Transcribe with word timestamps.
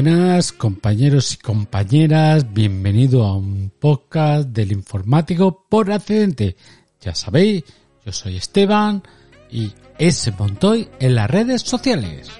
Buenas 0.00 0.52
compañeros 0.52 1.34
y 1.34 1.38
compañeras, 1.38 2.54
bienvenido 2.54 3.24
a 3.24 3.36
un 3.36 3.72
podcast 3.80 4.48
del 4.50 4.70
informático 4.70 5.66
por 5.68 5.90
accidente. 5.90 6.54
Ya 7.00 7.16
sabéis, 7.16 7.64
yo 8.06 8.12
soy 8.12 8.36
Esteban 8.36 9.02
y 9.50 9.72
ese 9.98 10.30
Montoy 10.30 10.88
en 11.00 11.16
las 11.16 11.28
redes 11.28 11.62
sociales. 11.62 12.30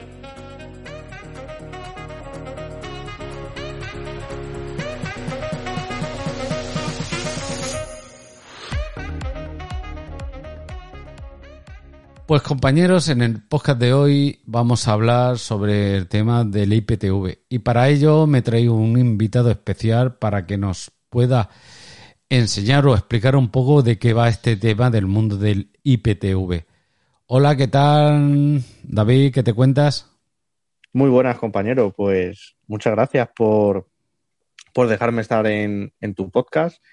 Pues 12.29 12.43
compañeros, 12.43 13.09
en 13.09 13.23
el 13.23 13.43
podcast 13.43 13.80
de 13.80 13.95
hoy 13.95 14.40
vamos 14.45 14.87
a 14.87 14.93
hablar 14.93 15.38
sobre 15.38 15.96
el 15.96 16.09
tema 16.09 16.45
del 16.45 16.74
IPTV 16.74 17.38
y 17.48 17.60
para 17.60 17.88
ello 17.88 18.26
me 18.26 18.43
traigo 18.43 18.74
un 18.74 18.98
invitado 18.98 19.51
especial 19.51 20.18
para 20.18 20.45
que 20.45 20.59
nos 20.59 20.93
pueda 21.09 21.49
enseñar 22.29 22.87
o 22.87 22.93
explicar 22.93 23.34
un 23.34 23.49
poco 23.49 23.80
de 23.80 23.99
qué 23.99 24.12
va 24.12 24.29
este 24.29 24.56
tema 24.56 24.90
del 24.90 25.06
mundo 25.06 25.38
del 25.38 25.71
IPTV. 25.84 26.66
Hola, 27.29 27.56
¿qué 27.56 27.66
tal 27.66 28.62
David? 28.82 29.32
¿Qué 29.32 29.43
te 29.43 29.54
cuentas? 29.54 30.15
Muy 30.93 31.09
buenas 31.09 31.38
compañero, 31.38 31.95
pues 31.96 32.56
muchas 32.66 32.93
gracias 32.93 33.30
por, 33.34 33.88
por 34.74 34.88
dejarme 34.88 35.23
estar 35.23 35.46
en, 35.46 35.95
en 36.02 36.15
tu 36.15 36.30
podcast 36.30 36.84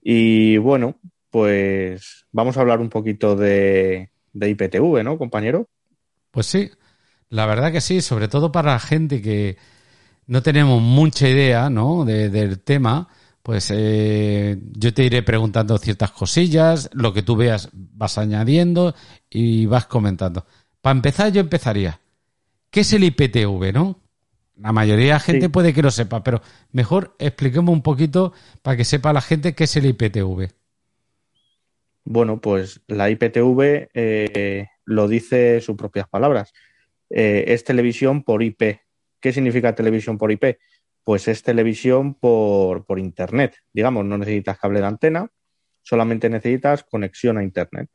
y 0.00 0.56
bueno, 0.56 0.98
pues 1.28 2.24
vamos 2.32 2.56
a 2.56 2.62
hablar 2.62 2.80
un 2.80 2.88
poquito 2.88 3.36
de 3.36 4.10
de 4.32 4.50
IPTV, 4.50 5.02
¿no, 5.04 5.18
compañero? 5.18 5.68
Pues 6.30 6.46
sí, 6.46 6.70
la 7.28 7.46
verdad 7.46 7.72
que 7.72 7.80
sí, 7.80 8.00
sobre 8.00 8.28
todo 8.28 8.52
para 8.52 8.72
la 8.72 8.78
gente 8.78 9.22
que 9.22 9.56
no 10.26 10.42
tenemos 10.42 10.80
mucha 10.80 11.28
idea, 11.28 11.70
¿no? 11.70 12.04
del 12.04 12.60
tema, 12.60 13.08
pues 13.42 13.70
eh, 13.74 14.58
yo 14.72 14.94
te 14.94 15.04
iré 15.04 15.22
preguntando 15.22 15.76
ciertas 15.78 16.12
cosillas, 16.12 16.90
lo 16.92 17.12
que 17.12 17.22
tú 17.22 17.36
veas 17.36 17.68
vas 17.72 18.18
añadiendo 18.18 18.94
y 19.28 19.66
vas 19.66 19.86
comentando. 19.86 20.46
Para 20.80 20.96
empezar, 20.96 21.32
yo 21.32 21.40
empezaría. 21.40 22.00
¿Qué 22.70 22.80
es 22.80 22.92
el 22.92 23.04
IPTV, 23.04 23.72
no? 23.72 24.00
La 24.56 24.72
mayoría 24.72 25.06
de 25.06 25.12
la 25.12 25.20
gente 25.20 25.48
puede 25.48 25.72
que 25.72 25.82
lo 25.82 25.90
sepa, 25.90 26.22
pero 26.22 26.42
mejor 26.70 27.16
expliquemos 27.18 27.72
un 27.72 27.82
poquito 27.82 28.32
para 28.62 28.76
que 28.76 28.84
sepa 28.84 29.12
la 29.12 29.20
gente 29.20 29.54
qué 29.54 29.64
es 29.64 29.76
el 29.76 29.86
IPTV. 29.86 30.48
Bueno, 32.04 32.40
pues 32.40 32.80
la 32.86 33.10
IPTV 33.10 33.90
eh, 33.94 34.66
lo 34.84 35.08
dice 35.08 35.60
sus 35.60 35.76
propias 35.76 36.08
palabras. 36.08 36.52
Eh, 37.10 37.44
es 37.48 37.64
televisión 37.64 38.22
por 38.22 38.42
IP. 38.42 38.80
¿Qué 39.20 39.32
significa 39.32 39.74
televisión 39.74 40.18
por 40.18 40.32
IP? 40.32 40.58
Pues 41.04 41.28
es 41.28 41.42
televisión 41.42 42.14
por, 42.14 42.84
por 42.86 42.98
Internet. 42.98 43.56
Digamos, 43.72 44.04
no 44.04 44.18
necesitas 44.18 44.58
cable 44.58 44.80
de 44.80 44.86
antena, 44.86 45.28
solamente 45.82 46.30
necesitas 46.30 46.84
conexión 46.84 47.38
a 47.38 47.42
Internet. 47.42 47.90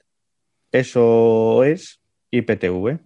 Eso 0.72 1.64
es 1.64 2.02
IPTV. 2.32 3.00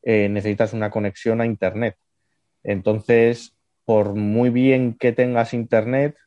necesitas 0.03 0.73
una 0.73 0.89
conexión 0.89 1.39
a 1.39 1.45
Internet. 1.45 1.95
Entonces, 2.63 3.55
por 3.85 4.15
muy 4.15 4.49
bien 4.49 4.95
que 4.99 5.13
tengas 5.13 5.53
Internet, 5.53 6.17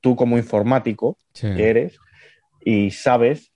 tú 0.00 0.14
como 0.14 0.36
informático 0.36 1.16
que 1.32 1.70
eres, 1.70 1.98
y 2.64 2.90
sabes, 2.90 3.52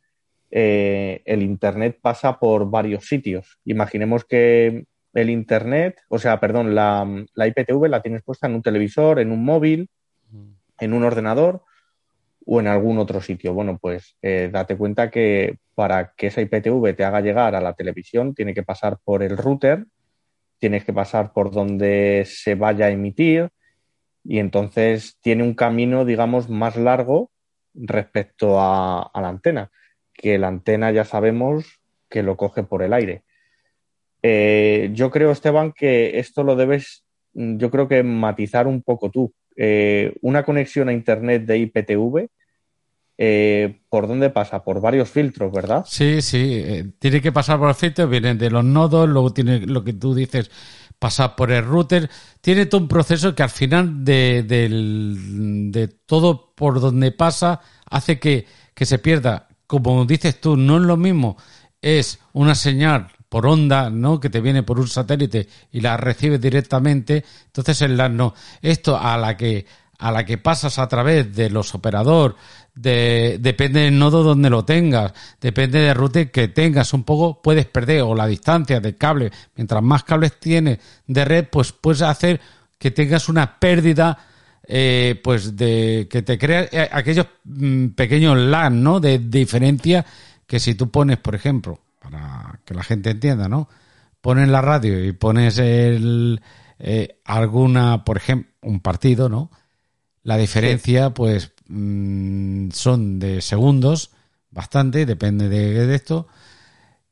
eh, 0.51 1.23
el 1.25 1.43
Internet 1.43 1.99
pasa 2.01 2.39
por 2.39 2.71
varios 2.71 3.07
sitios. 3.07 3.59
Imaginemos 3.65 4.25
que 4.25 4.85
el 5.15 5.31
Internet, 5.31 6.01
o 6.09 6.19
sea, 6.19 6.41
perdón, 6.41 6.75
la, 6.75 7.07
la 7.35 7.47
IPTV 7.47 7.89
la 7.89 8.03
tienes 8.03 8.23
puesta 8.23 8.47
en 8.47 8.55
un 8.55 8.63
televisor, 8.63 9.19
en 9.19 9.33
un 9.33 9.45
móvil, 9.45 9.89
en 10.79 10.93
un 10.93 11.05
ordenador 11.05 11.63
o 12.45 12.61
en 12.61 12.69
algún 12.69 12.99
otro 12.99 13.21
sitio. 13.21 13.53
Bueno, 13.55 13.79
pues 13.81 14.17
eh, 14.23 14.49
date 14.53 14.77
cuenta 14.77 15.11
que 15.11 15.59
para 15.75 16.13
que 16.17 16.29
esa 16.29 16.41
IPTV 16.43 16.95
te 16.95 17.05
haga 17.05 17.21
llegar 17.21 17.55
a 17.55 17.61
la 17.61 17.75
televisión 17.75 18.35
tiene 18.35 18.55
que 18.55 18.63
pasar 18.63 18.99
por 19.05 19.23
el 19.23 19.37
router, 19.37 19.87
tienes 20.59 20.85
que 20.85 20.93
pasar 20.93 21.33
por 21.33 21.51
donde 21.51 22.25
se 22.27 22.55
vaya 22.55 22.87
a 22.87 22.91
emitir 22.91 23.51
y 24.25 24.39
entonces 24.39 25.19
tiene 25.21 25.43
un 25.43 25.55
camino, 25.55 26.05
digamos, 26.05 26.49
más 26.49 26.77
largo 26.77 27.31
respecto 27.77 28.61
a, 28.61 29.11
la 29.15 29.29
antena, 29.29 29.71
que 30.13 30.39
la 30.39 30.49
antena 30.49 30.91
ya 30.91 31.05
sabemos 31.05 31.81
que 32.09 32.23
lo 32.23 32.37
coge 32.37 32.63
por 32.63 32.83
el 32.83 32.93
aire. 32.93 33.23
Eh, 34.23 34.91
yo 34.93 35.11
creo, 35.11 35.31
Esteban, 35.31 35.73
que 35.73 36.19
esto 36.19 36.43
lo 36.43 36.57
debes, 36.57 37.05
yo 37.33 37.71
creo 37.71 37.89
que 37.89 38.03
matizar 38.03 38.67
un 38.67 38.83
poco 38.83 39.11
tú. 39.11 39.33
Eh, 39.57 40.15
una 40.21 40.45
conexión 40.45 40.89
a 40.89 40.93
Internet 40.93 41.45
de 41.45 41.59
IPTV, 41.59 42.29
eh, 43.19 43.79
¿por 43.89 44.07
dónde 44.07 44.31
pasa? 44.31 44.63
Por 44.63 44.81
varios 44.81 45.09
filtros, 45.09 45.53
¿verdad? 45.53 45.85
Sí, 45.87 46.21
sí, 46.21 46.95
tiene 46.99 47.21
que 47.21 47.33
pasar 47.33 47.59
por 47.59 47.69
los 47.69 47.79
filtros, 47.79 48.11
vienen 48.11 48.37
de 48.37 48.51
los 48.51 48.65
nodos, 48.65 49.09
luego 49.09 49.33
tiene 49.33 49.61
lo 49.61 49.85
que 49.85 49.95
tú 49.95 50.15
dices, 50.15 50.51
pasar 50.99 51.37
por 51.37 51.51
el 51.53 51.65
router, 51.65 52.11
tiene 52.41 52.67
todo 52.67 52.81
un 52.81 52.89
proceso 52.89 53.35
que 53.35 53.43
al 53.43 53.51
final 53.51 54.05
de, 54.05 54.43
de 54.43 55.89
todo 56.07 56.55
por 56.55 56.81
donde 56.81 57.13
pasa 57.13 57.61
hace 57.89 58.19
que, 58.19 58.47
que 58.75 58.87
se 58.87 58.99
pierda. 58.99 59.49
Como 59.67 60.05
dices 60.05 60.41
tú, 60.41 60.57
no 60.57 60.77
es 60.77 60.83
lo 60.83 60.97
mismo, 60.97 61.37
es 61.83 62.21
una 62.33 62.55
señal 62.55 63.09
por 63.29 63.47
onda, 63.47 63.91
¿no? 63.91 64.21
Que 64.21 64.31
te 64.31 64.41
viene 64.41 64.63
por 64.63 64.79
un 64.79 64.89
satélite 64.89 65.49
y 65.73 65.81
la 65.81 65.97
recibes 65.97 66.41
directamente. 66.41 67.25
Entonces, 67.47 67.83
el 67.83 67.97
no. 68.17 68.35
Esto 68.63 68.99
a 68.99 69.17
la 69.17 69.37
que 69.37 69.67
a 69.99 70.11
la 70.13 70.25
que 70.25 70.39
pasas 70.39 70.79
a 70.79 70.89
través 70.89 71.35
de 71.35 71.49
los 71.49 71.75
operadores, 71.75 72.37
de, 72.77 73.39
depende 73.41 73.81
del 73.81 73.99
nodo 73.99 74.23
donde 74.23 74.51
lo 74.51 74.65
tengas, 74.65 75.13
depende 75.41 75.81
del 75.81 75.95
router 75.95 76.31
que 76.31 76.49
tengas, 76.49 76.93
un 76.93 77.05
poco 77.05 77.41
puedes 77.43 77.67
perder 77.67 78.03
o 78.03 78.15
la 78.15 78.27
distancia 78.27 78.81
del 78.81 78.97
cable. 78.97 79.33
Mientras 79.57 79.83
más 79.83 80.05
cables 80.05 80.39
tienes 80.39 80.79
de 81.07 81.25
red, 81.25 81.47
pues 81.51 81.73
puedes 81.73 82.03
hacer 82.03 82.41
que 82.79 82.91
tengas 82.91 83.29
una 83.29 83.59
pérdida, 83.59 84.19
eh, 84.69 85.19
pues 85.25 85.57
de 85.57 86.07
que 86.11 86.23
te 86.23 86.39
crea 86.39 86.69
eh, 86.71 86.89
aquellos 86.93 87.27
mm, 87.45 87.89
pequeños 87.89 88.37
LAN, 88.37 88.83
¿no? 88.83 89.01
De, 89.01 89.19
diferencia 89.19 90.05
que 90.47 90.61
si 90.61 90.75
tú 90.75 90.91
pones, 90.91 91.17
por 91.17 91.35
ejemplo, 91.35 91.81
para 91.99 92.61
que 92.65 92.75
la 92.75 92.85
gente 92.85 93.11
entienda, 93.11 93.49
¿no? 93.49 93.69
Pones 94.21 94.49
la 94.49 94.61
radio 94.61 95.03
y 95.03 95.13
pones 95.13 95.59
el, 95.59 96.43
eh, 96.79 97.21
alguna, 97.25 98.05
por 98.05 98.19
ejemplo, 98.19 98.53
un 98.63 98.81
partido, 98.81 99.31
¿no? 99.31 99.51
La 100.23 100.37
diferencia, 100.37 101.11
pues 101.11 101.53
mm, 101.69 102.71
son 102.71 103.19
de 103.19 103.41
segundos, 103.41 104.11
bastante, 104.51 105.07
depende 105.07 105.49
de, 105.49 105.95
esto, 105.95 106.29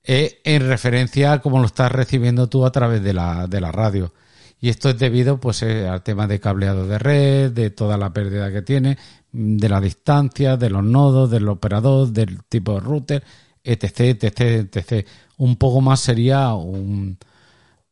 eh, 0.03 0.41
en 0.45 0.69
referencia 0.69 1.33
a 1.33 1.41
cómo 1.41 1.59
lo 1.59 1.67
estás 1.67 1.93
recibiendo 1.93 2.49
tú 2.49 2.65
a 2.65 2.73
través 2.73 3.03
de 3.03 3.13
la, 3.13 3.47
de 3.47 3.61
la 3.61 3.73
radio. 3.73 4.13
Y 4.61 4.71
esto 4.71 4.89
es 4.89 4.99
debido 4.99 5.39
pues 5.41 5.63
eh, 5.63 5.87
al 5.89 6.03
tema 6.03 6.27
de 6.27 6.41
cableado 6.41 6.87
de 6.87 6.99
red, 6.99 7.53
de 7.53 7.71
toda 7.71 7.99
la 7.99 8.13
pérdida 8.13 8.51
que 8.51 8.63
tiene, 8.63 8.97
mm, 9.33 9.57
de 9.59 9.69
la 9.69 9.81
distancia, 9.81 10.57
de 10.57 10.71
los 10.71 10.85
nodos, 10.85 11.31
del 11.31 11.49
operador, 11.49 12.09
del 12.09 12.45
tipo 12.45 12.75
de 12.75 12.81
router, 12.81 13.25
etc, 13.63 14.01
etc, 14.23 14.41
etc. 14.75 15.07
Un 15.39 15.57
poco 15.57 15.81
más 15.81 16.01
sería 16.01 16.55
un 16.55 17.19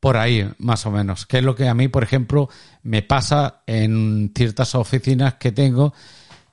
por 0.02 0.16
ahí, 0.16 0.50
más 0.58 0.84
o 0.84 0.90
menos. 0.90 1.26
Que 1.26 1.38
es 1.38 1.44
lo 1.44 1.54
que 1.54 1.68
a 1.68 1.74
mí, 1.74 1.86
por 1.86 2.02
ejemplo, 2.02 2.48
me 2.82 3.02
pasa 3.02 3.62
en 3.68 4.32
ciertas 4.34 4.74
oficinas 4.74 5.34
que 5.34 5.52
tengo, 5.52 5.94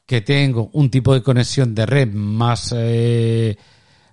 que 0.09 0.21
tengo 0.21 0.71
un 0.73 0.89
tipo 0.89 1.13
de 1.13 1.21
conexión 1.21 1.75
de 1.75 1.85
red 1.85 2.11
más, 2.11 2.73
eh, 2.75 3.55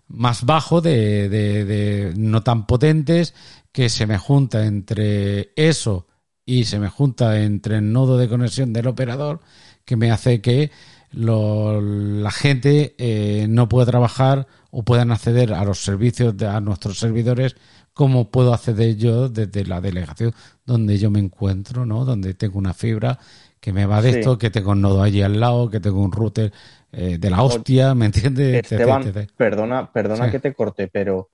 más 0.09 0.45
bajo, 0.45 0.83
de, 0.83 1.31
de, 1.31 2.13
no 2.19 2.43
tan 2.43 2.67
potentes, 2.67 3.33
que 3.73 3.89
se 3.89 4.07
me 4.07 4.19
junta 4.19 4.67
entre 4.67 5.55
eso 5.57 6.07
y 6.45 6.67
se 6.67 6.79
me 6.79 6.91
junta 6.91 7.41
entre 7.41 7.79
el 7.79 7.95
nodo 7.95 8.19
de 8.19 8.29
conexión 8.29 8.75
del 8.75 8.89
operador, 8.89 9.41
que 9.87 9.97
me 9.97 10.11
hace 10.11 10.43
que 10.43 10.71
la 11.13 12.31
gente 12.31 12.95
eh, 12.99 13.47
no 13.49 13.67
pueda 13.67 13.87
trabajar 13.87 14.47
o 14.71 14.85
puedan 14.85 15.13
acceder 15.13 15.55
a 15.55 15.65
los 15.65 15.79
servicios 15.83 16.37
de 16.37 16.47
a 16.47 16.61
nuestros 16.61 16.99
servidores 16.99 17.57
como 17.95 18.31
puedo 18.31 18.53
acceder 18.53 18.99
yo 18.99 19.31
desde 19.31 19.65
la 19.65 19.81
delegación 19.81 20.35
donde 20.67 20.99
yo 20.99 21.11
me 21.11 21.21
encuentro, 21.21 21.87
¿no? 21.87 22.05
Donde 22.05 22.35
tengo 22.35 22.59
una 22.59 22.75
fibra 22.75 23.19
que 23.67 23.73
me 23.73 23.85
va 23.85 24.01
de 24.01 24.11
esto, 24.11 24.39
que 24.39 24.49
tengo 24.49 24.71
un 24.71 24.81
nodo 24.81 25.03
allí 25.03 25.23
al 25.23 25.41
lado, 25.41 25.69
que 25.69 25.81
tengo 25.81 26.01
un 26.01 26.13
router 26.13 26.53
eh, 26.93 27.19
de 27.19 27.31
la 27.31 27.43
hostia, 27.43 27.97
¿me 27.97 28.07
entiendes? 28.07 28.63
Esteban, 28.63 29.13
perdona, 29.37 29.91
perdona 29.93 30.31
que 30.31 30.39
te 30.39 30.55
corte, 30.55 30.87
pero 30.87 31.31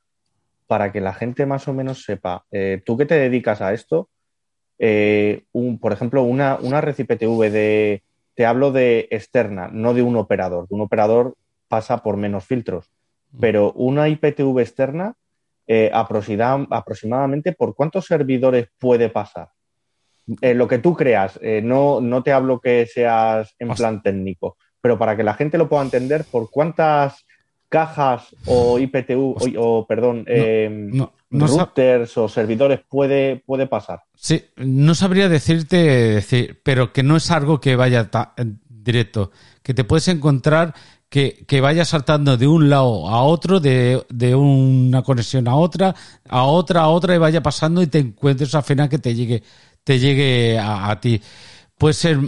para 0.66 0.90
que 0.90 1.02
la 1.02 1.12
gente 1.12 1.44
más 1.44 1.68
o 1.68 1.74
menos 1.74 2.04
sepa, 2.04 2.46
eh, 2.50 2.80
tú 2.86 2.96
que 2.96 3.04
te 3.04 3.16
dedicas 3.16 3.60
a 3.60 3.74
esto, 3.74 4.08
eh, 4.78 5.44
un, 5.52 5.78
por 5.78 5.92
ejemplo, 5.92 6.22
una, 6.22 6.56
una 6.58 6.80
red 6.80 6.98
IPTV 6.98 7.50
de, 7.50 8.02
te 8.32 8.46
hablo 8.46 8.72
de 8.72 9.08
externa, 9.10 9.68
no 9.70 9.92
de 9.92 10.00
un 10.00 10.16
operador. 10.16 10.64
un 10.70 10.80
operador 10.80 11.34
pasa 11.68 12.02
por 12.02 12.16
menos 12.16 12.46
filtros, 12.46 12.88
mm. 13.32 13.40
pero 13.40 13.72
una 13.72 14.08
IPTV 14.08 14.58
externa, 14.58 15.16
aproximadamente, 15.90 17.52
¿por 17.52 17.74
cuántos 17.74 18.06
servidores 18.06 18.68
puede 18.78 19.10
pasar? 19.10 19.50
Lo 20.26 20.68
que 20.68 20.78
tú 20.78 20.94
creas, 20.94 21.38
no, 21.62 22.00
no 22.00 22.22
te 22.22 22.32
hablo 22.32 22.60
que 22.60 22.86
seas 22.86 23.54
en 23.58 23.68
plan 23.70 24.02
técnico, 24.02 24.56
pero 24.80 24.98
para 24.98 25.16
que 25.16 25.24
la 25.24 25.34
gente 25.34 25.58
lo 25.58 25.68
pueda 25.68 25.82
entender, 25.82 26.24
¿por 26.30 26.50
cuántas 26.50 27.24
cajas 27.72 28.36
o 28.44 28.78
IPTU 28.78 29.34
o, 29.56 29.86
perdón, 29.86 30.24
em, 30.28 30.90
routers 31.30 32.18
o 32.18 32.28
servidores 32.28 32.80
puede, 32.86 33.42
puede 33.46 33.66
pasar. 33.66 34.02
Sí, 34.14 34.44
no 34.56 34.94
sabría 34.94 35.30
decirte, 35.30 35.78
decir, 35.78 36.60
pero 36.62 36.92
que 36.92 37.02
no 37.02 37.16
es 37.16 37.30
algo 37.30 37.60
que 37.60 37.74
vaya 37.74 38.10
directo, 38.68 39.30
que 39.62 39.72
te 39.72 39.84
puedes 39.84 40.06
encontrar 40.08 40.74
que, 41.08 41.44
que 41.46 41.62
vaya 41.62 41.86
saltando 41.86 42.36
de 42.36 42.46
un 42.46 42.68
lado 42.68 43.08
a 43.08 43.22
otro, 43.22 43.58
de, 43.58 44.04
de, 44.10 44.34
una 44.34 45.02
conexión 45.02 45.48
a 45.48 45.56
otra, 45.56 45.94
a 46.28 46.44
otra, 46.44 46.82
a 46.82 46.88
otra, 46.88 47.14
y 47.14 47.18
vaya 47.18 47.42
pasando 47.42 47.80
y 47.80 47.86
te 47.86 48.00
encuentres 48.00 48.54
al 48.54 48.64
final 48.64 48.90
que 48.90 48.98
te 48.98 49.14
llegue, 49.14 49.42
te 49.84 49.98
llegue 49.98 50.58
a, 50.58 50.90
a 50.90 51.00
ti. 51.00 51.20
Puede 51.78 51.94
ser 51.94 52.18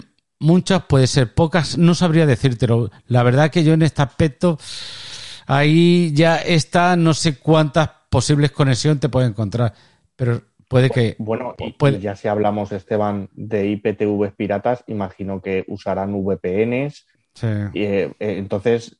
muchas, 0.40 0.84
puede 0.84 1.06
ser 1.06 1.34
pocas, 1.34 1.78
no 1.78 1.94
sabría 1.94 2.26
decírtelo. 2.26 2.90
La 3.06 3.22
verdad 3.22 3.50
que 3.50 3.64
yo 3.64 3.72
en 3.72 3.82
este 3.82 4.02
aspecto 4.02 4.58
ahí 5.46 6.12
ya 6.14 6.36
está, 6.36 6.96
no 6.96 7.14
sé 7.14 7.38
cuántas 7.38 7.90
posibles 8.10 8.52
conexiones 8.52 9.00
te 9.00 9.08
puede 9.08 9.26
encontrar, 9.26 9.74
pero 10.16 10.42
puede 10.68 10.90
que... 10.90 11.16
Bueno, 11.18 11.54
ya 12.00 12.16
si 12.16 12.28
hablamos, 12.28 12.72
Esteban, 12.72 13.28
de 13.32 13.68
IPTV 13.68 14.32
piratas, 14.36 14.84
imagino 14.86 15.40
que 15.40 15.64
usarán 15.68 16.14
VPNs. 16.14 17.06
Sí. 17.34 17.48
Y, 17.72 17.82
eh, 17.82 18.04
eh, 18.04 18.38
entonces 18.38 18.96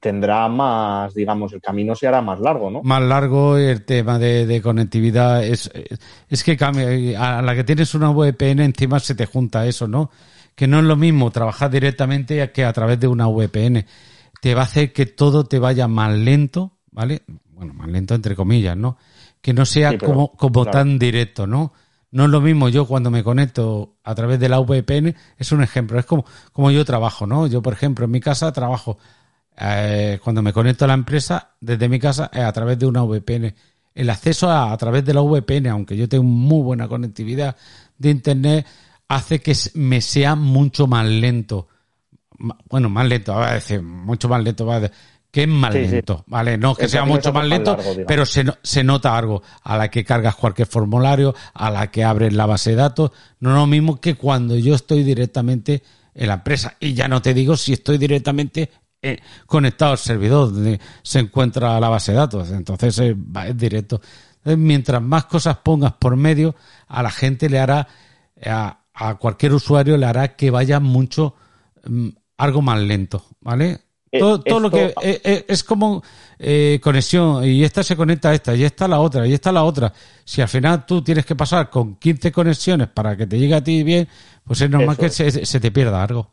tendrá 0.00 0.48
más, 0.48 1.12
digamos, 1.12 1.52
el 1.52 1.60
camino 1.60 1.94
se 1.94 2.06
hará 2.06 2.22
más 2.22 2.40
largo, 2.40 2.70
¿no? 2.70 2.82
Más 2.82 3.02
largo 3.02 3.58
el 3.58 3.84
tema 3.84 4.18
de, 4.18 4.60
conectividad. 4.62 5.44
Es, 5.44 5.70
es 6.28 6.44
que 6.44 6.56
a 7.18 7.42
la 7.42 7.54
que 7.54 7.64
tienes 7.64 7.94
una 7.94 8.10
VPN 8.10 8.60
encima 8.60 8.98
se 9.00 9.14
te 9.14 9.26
junta 9.26 9.66
eso, 9.66 9.86
¿no? 9.86 10.10
Que 10.54 10.66
no 10.66 10.78
es 10.78 10.84
lo 10.84 10.96
mismo 10.96 11.30
trabajar 11.30 11.70
directamente 11.70 12.50
que 12.52 12.64
a 12.64 12.72
través 12.72 12.98
de 12.98 13.08
una 13.08 13.28
VPN 13.28 13.84
te 14.40 14.54
va 14.54 14.62
a 14.62 14.64
hacer 14.64 14.92
que 14.92 15.06
todo 15.06 15.44
te 15.44 15.58
vaya 15.58 15.86
más 15.86 16.16
lento, 16.16 16.72
¿vale? 16.90 17.22
Bueno, 17.50 17.74
más 17.74 17.88
lento 17.88 18.14
entre 18.14 18.34
comillas, 18.34 18.76
¿no? 18.76 18.96
Que 19.42 19.52
no 19.52 19.66
sea 19.66 19.98
como, 19.98 20.32
como 20.32 20.64
tan 20.64 20.98
directo, 20.98 21.46
¿no? 21.46 21.72
No 22.14 22.26
es 22.26 22.30
lo 22.30 22.40
mismo 22.40 22.68
yo 22.68 22.86
cuando 22.86 23.10
me 23.10 23.24
conecto 23.24 23.96
a 24.04 24.14
través 24.14 24.38
de 24.38 24.48
la 24.48 24.60
VPN, 24.60 25.16
es 25.36 25.50
un 25.50 25.64
ejemplo, 25.64 25.98
es 25.98 26.06
como, 26.06 26.24
como 26.52 26.70
yo 26.70 26.84
trabajo, 26.84 27.26
¿no? 27.26 27.48
Yo, 27.48 27.60
por 27.60 27.72
ejemplo, 27.72 28.04
en 28.04 28.12
mi 28.12 28.20
casa 28.20 28.52
trabajo, 28.52 28.98
eh, 29.58 30.20
cuando 30.22 30.40
me 30.40 30.52
conecto 30.52 30.84
a 30.84 30.88
la 30.88 30.94
empresa, 30.94 31.56
desde 31.60 31.88
mi 31.88 31.98
casa, 31.98 32.30
es 32.32 32.44
a 32.44 32.52
través 32.52 32.78
de 32.78 32.86
una 32.86 33.02
VPN. 33.02 33.52
El 33.96 34.10
acceso 34.10 34.48
a, 34.48 34.70
a 34.72 34.76
través 34.76 35.04
de 35.04 35.12
la 35.12 35.22
VPN, 35.22 35.66
aunque 35.66 35.96
yo 35.96 36.08
tengo 36.08 36.22
muy 36.22 36.62
buena 36.62 36.86
conectividad 36.86 37.56
de 37.98 38.10
Internet, 38.10 38.64
hace 39.08 39.40
que 39.40 39.52
me 39.74 40.00
sea 40.00 40.36
mucho 40.36 40.86
más 40.86 41.06
lento 41.06 41.66
bueno, 42.68 42.88
más 42.88 43.06
lento, 43.06 43.34
va 43.34 43.50
a 43.50 43.54
decir, 43.54 43.82
mucho 43.82 44.28
más 44.28 44.42
lento, 44.42 44.66
va 44.66 44.76
a 44.76 44.80
decir, 44.80 44.96
que 45.34 45.42
es 45.42 45.48
más 45.48 45.74
lento, 45.74 46.22
¿vale? 46.28 46.56
No 46.56 46.76
que 46.76 46.88
sea 46.88 47.04
mucho 47.04 47.32
más 47.32 47.44
lento, 47.44 47.76
pero 48.06 48.24
se, 48.24 48.44
se 48.62 48.84
nota 48.84 49.18
algo 49.18 49.42
a 49.64 49.76
la 49.76 49.90
que 49.90 50.04
cargas 50.04 50.36
cualquier 50.36 50.68
formulario, 50.68 51.34
a 51.54 51.72
la 51.72 51.90
que 51.90 52.04
abres 52.04 52.32
la 52.32 52.46
base 52.46 52.70
de 52.70 52.76
datos, 52.76 53.10
no 53.40 53.50
es 53.50 53.56
lo 53.56 53.66
mismo 53.66 54.00
que 54.00 54.14
cuando 54.14 54.56
yo 54.56 54.76
estoy 54.76 55.02
directamente 55.02 55.82
en 56.14 56.28
la 56.28 56.34
empresa. 56.34 56.76
Y 56.78 56.94
ya 56.94 57.08
no 57.08 57.20
te 57.20 57.34
digo 57.34 57.56
si 57.56 57.72
estoy 57.72 57.98
directamente 57.98 58.70
eh, 59.02 59.18
conectado 59.46 59.90
al 59.90 59.98
servidor 59.98 60.52
donde 60.52 60.78
se 61.02 61.18
encuentra 61.18 61.80
la 61.80 61.88
base 61.88 62.12
de 62.12 62.18
datos, 62.18 62.52
entonces 62.52 62.96
es, 63.00 63.16
directo. 63.56 64.00
mientras 64.44 65.02
más 65.02 65.24
cosas 65.24 65.56
pongas 65.56 65.94
por 65.94 66.14
medio, 66.14 66.54
a 66.86 67.02
la 67.02 67.10
gente 67.10 67.50
le 67.50 67.58
hará, 67.58 67.88
a, 68.46 68.84
a 68.94 69.14
cualquier 69.16 69.52
usuario 69.52 69.96
le 69.96 70.06
hará 70.06 70.36
que 70.36 70.52
vaya 70.52 70.78
mucho 70.78 71.34
mm, 71.84 72.10
algo 72.36 72.62
más 72.62 72.80
lento, 72.80 73.26
¿vale? 73.40 73.83
Eh, 74.14 74.20
todo, 74.20 74.60
lo 74.60 74.70
que 74.70 74.94
eh, 75.02 75.20
eh, 75.24 75.44
es 75.48 75.64
como 75.64 76.00
conexión 76.80 77.44
y 77.44 77.64
esta 77.64 77.82
se 77.82 77.96
conecta 77.96 78.30
a 78.30 78.34
esta 78.34 78.54
y 78.54 78.62
esta 78.62 78.84
a 78.84 78.88
la 78.88 79.00
otra 79.00 79.26
y 79.26 79.32
esta 79.32 79.50
a 79.50 79.52
la 79.52 79.64
otra. 79.64 79.92
Si 80.24 80.40
al 80.40 80.46
final 80.46 80.86
tú 80.86 81.02
tienes 81.02 81.26
que 81.26 81.34
pasar 81.34 81.68
con 81.68 81.96
15 81.96 82.30
conexiones 82.30 82.86
para 82.86 83.16
que 83.16 83.26
te 83.26 83.38
llegue 83.38 83.56
a 83.56 83.64
ti 83.64 83.82
bien, 83.82 84.06
pues 84.44 84.60
es 84.60 84.70
normal 84.70 84.96
que 84.96 85.08
se, 85.08 85.60
te 85.60 85.70
pierda 85.72 86.04
algo. 86.04 86.30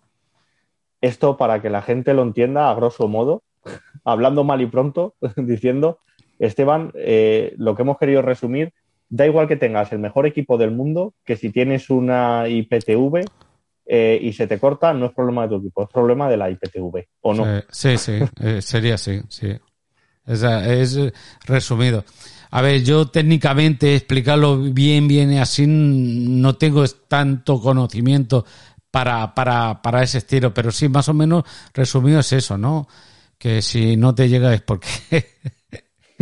Esto 1.02 1.38
para 1.38 1.60
que 1.60 1.72
la 1.72 1.82
gente 1.82 2.14
lo 2.14 2.22
entienda 2.22 2.70
a 2.70 2.76
grosso 2.76 3.08
modo, 3.08 3.42
hablando 4.06 4.44
mal 4.44 4.62
y 4.62 4.68
pronto, 4.68 5.16
diciendo, 5.36 5.98
Esteban, 6.38 6.92
lo 7.58 7.76
que 7.76 7.82
hemos 7.82 7.98
querido 7.98 8.22
resumir, 8.22 8.74
da 9.10 9.26
igual 9.26 9.48
que 9.48 9.56
tengas 9.56 9.92
el 9.92 9.98
mejor 9.98 10.28
equipo 10.28 10.60
del 10.60 10.70
mundo, 10.70 11.16
que 11.26 11.36
si 11.36 11.50
tienes 11.50 11.90
una 11.90 12.48
IPTV, 12.48 13.26
eh, 13.86 14.20
y 14.22 14.34
se 14.34 14.48
te 14.48 14.60
corta, 14.60 14.94
no 14.94 15.08
es 15.08 15.14
problema 15.14 15.44
de 15.44 15.50
tu 15.50 15.56
equipo, 15.58 15.84
es 15.84 15.90
problema 15.90 16.30
de 16.30 16.38
la 16.38 16.50
IPTV, 16.50 17.08
¿o 17.22 17.34
no? 17.34 17.62
Sí, 17.70 17.98
sí, 17.98 18.20
eh, 18.42 18.62
sería 18.62 18.96
así, 18.96 19.22
sí. 19.30 19.52
Es, 20.26 20.44
es 20.44 20.98
resumido. 21.46 22.06
A 22.52 22.62
ver, 22.62 22.84
yo 22.84 23.08
técnicamente 23.08 23.96
explicarlo 23.96 24.58
bien, 24.58 25.08
bien 25.08 25.38
así, 25.40 25.66
no 25.68 26.56
tengo 26.58 26.86
tanto 27.08 27.62
conocimiento 27.62 28.46
para, 28.92 29.34
para, 29.34 29.82
para 29.82 30.04
ese 30.04 30.20
estilo, 30.20 30.54
pero 30.54 30.72
sí, 30.72 30.90
más 30.90 31.08
o 31.08 31.14
menos 31.14 31.46
resumido 31.74 32.20
es 32.20 32.34
eso, 32.34 32.58
¿no? 32.58 32.88
Que 33.38 33.62
si 33.62 33.96
no 33.96 34.14
te 34.14 34.28
llega 34.28 34.54
es 34.54 34.62
porque 34.62 34.88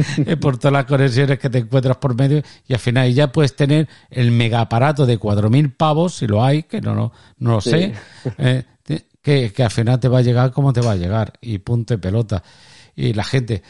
por 0.41 0.57
todas 0.57 0.73
las 0.73 0.85
conexiones 0.85 1.39
que 1.39 1.49
te 1.49 1.59
encuentras 1.59 1.97
por 1.97 2.15
medio 2.15 2.41
y 2.67 2.73
al 2.73 2.79
final 2.79 3.13
ya 3.13 3.31
puedes 3.31 3.55
tener 3.55 3.87
el 4.09 4.31
mega 4.31 4.61
aparato 4.61 5.05
de 5.05 5.19
4.000 5.19 5.75
pavos, 5.75 6.15
si 6.15 6.27
lo 6.27 6.43
hay, 6.43 6.63
que 6.63 6.81
no, 6.81 6.95
no, 6.95 7.11
no 7.37 7.51
lo 7.51 7.61
sé, 7.61 7.93
eh, 8.37 8.63
que, 9.21 9.51
que 9.51 9.63
al 9.63 9.71
final 9.71 9.99
te 9.99 10.07
va 10.07 10.19
a 10.19 10.21
llegar 10.21 10.51
como 10.51 10.73
te 10.73 10.81
va 10.81 10.91
a 10.91 10.95
llegar 10.95 11.33
y 11.41 11.59
punto 11.59 11.93
de 11.93 11.97
pelota. 11.97 12.43
Y 12.95 13.13
la 13.13 13.23
gente, 13.23 13.63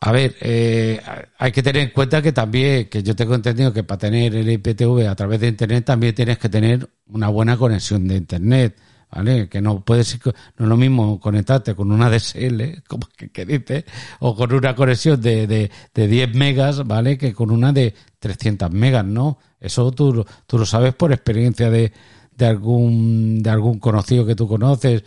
a 0.00 0.12
ver, 0.12 0.36
eh, 0.40 1.00
hay 1.38 1.52
que 1.52 1.62
tener 1.62 1.82
en 1.82 1.90
cuenta 1.90 2.22
que 2.22 2.32
también, 2.32 2.88
que 2.88 3.02
yo 3.02 3.16
tengo 3.16 3.34
entendido 3.34 3.72
que 3.72 3.82
para 3.82 3.98
tener 3.98 4.34
el 4.34 4.48
IPTV 4.48 5.08
a 5.08 5.14
través 5.14 5.40
de 5.40 5.48
Internet 5.48 5.84
también 5.84 6.14
tienes 6.14 6.38
que 6.38 6.48
tener 6.48 6.88
una 7.06 7.28
buena 7.28 7.56
conexión 7.56 8.06
de 8.06 8.16
Internet. 8.16 8.76
¿Vale? 9.10 9.48
Que 9.48 9.60
no 9.60 9.80
puede 9.80 10.04
ser, 10.04 10.20
no 10.56 10.64
es 10.64 10.68
lo 10.68 10.76
mismo 10.76 11.20
conectarte 11.20 11.74
con 11.74 11.90
una 11.90 12.10
DSL, 12.10 12.82
como 12.86 13.08
que, 13.32 13.46
dice, 13.46 13.84
o 14.20 14.34
con 14.34 14.52
una 14.52 14.74
conexión 14.74 15.20
de, 15.20 15.46
de, 15.46 15.70
de 15.94 16.08
10 16.08 16.34
megas, 16.34 16.86
¿vale? 16.86 17.16
Que 17.18 17.32
con 17.32 17.50
una 17.50 17.72
de 17.72 17.94
300 18.18 18.70
megas, 18.70 19.04
¿no? 19.04 19.38
Eso 19.60 19.90
tú, 19.92 20.24
tú 20.46 20.58
lo 20.58 20.66
sabes 20.66 20.94
por 20.94 21.12
experiencia 21.12 21.70
de, 21.70 21.92
de 22.32 22.46
algún, 22.46 23.42
de 23.42 23.50
algún 23.50 23.78
conocido 23.78 24.24
que 24.24 24.36
tú 24.36 24.46
conoces, 24.46 25.04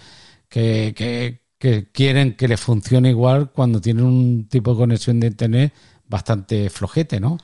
que, 0.49 0.93
que, 0.95 1.41
que 1.57 1.91
quieren 1.91 2.35
que 2.35 2.47
les 2.47 2.59
funcione 2.59 3.09
igual 3.09 3.51
cuando 3.51 3.79
tienen 3.79 4.05
un 4.05 4.47
tipo 4.49 4.71
de 4.71 4.77
conexión 4.77 5.19
de 5.19 5.27
internet 5.27 5.73
bastante 6.07 6.69
flojete, 6.69 7.19
¿no? 7.19 7.37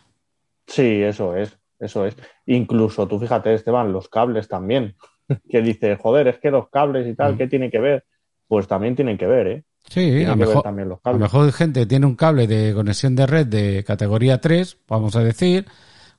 Sí, 0.68 1.02
eso 1.02 1.36
es, 1.36 1.58
eso 1.80 2.06
es. 2.06 2.18
Incluso 2.46 3.08
tú 3.08 3.20
fíjate, 3.20 3.54
Esteban, 3.54 3.94
los 3.94 4.10
cables 4.10 4.48
también, 4.50 4.96
que 5.50 5.62
dice, 5.62 5.96
joder, 5.96 6.28
es 6.28 6.40
que 6.40 6.52
los 6.52 6.70
cables 6.70 7.08
y 7.08 7.16
tal, 7.16 7.34
mm. 7.34 7.38
¿qué 7.38 7.48
tiene 7.48 7.70
que 7.70 7.80
ver? 7.80 8.06
Pues 8.48 8.68
también 8.68 8.96
tienen 8.96 9.18
que 9.18 9.28
ver, 9.28 9.48
¿eh? 9.48 9.64
Sí, 9.90 10.24
a 10.24 10.30
lo 10.30 10.36
mejor, 10.36 10.64
también 10.64 10.90
los 10.90 11.00
cables. 11.00 11.16
a 11.16 11.20
lo 11.20 11.26
mejor 11.26 11.54
gente 11.54 11.86
tiene 11.86 12.06
un 12.06 12.16
cable 12.16 12.46
de 12.46 12.74
conexión 12.74 13.16
de 13.16 13.26
red 13.26 13.48
de 13.48 13.84
categoría 13.86 14.40
3, 14.42 14.78
vamos 14.88 15.16
a 15.16 15.24
decir, 15.24 15.66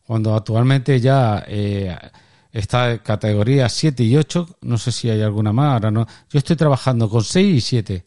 cuando 0.07 0.35
actualmente 0.35 1.00
ya 1.00 1.45
eh, 1.47 1.95
está 2.50 2.93
en 2.93 2.99
categoría 2.99 3.69
7 3.69 4.03
y 4.03 4.17
8, 4.17 4.59
no 4.62 4.79
sé 4.79 4.91
si 4.91 5.11
hay 5.11 5.21
alguna 5.21 5.53
más, 5.53 5.75
ahora 5.75 5.91
no. 5.91 6.07
Yo 6.31 6.38
estoy 6.38 6.57
trabajando 6.57 7.11
con 7.11 7.23
6 7.23 7.57
y 7.57 7.61
7 7.61 8.05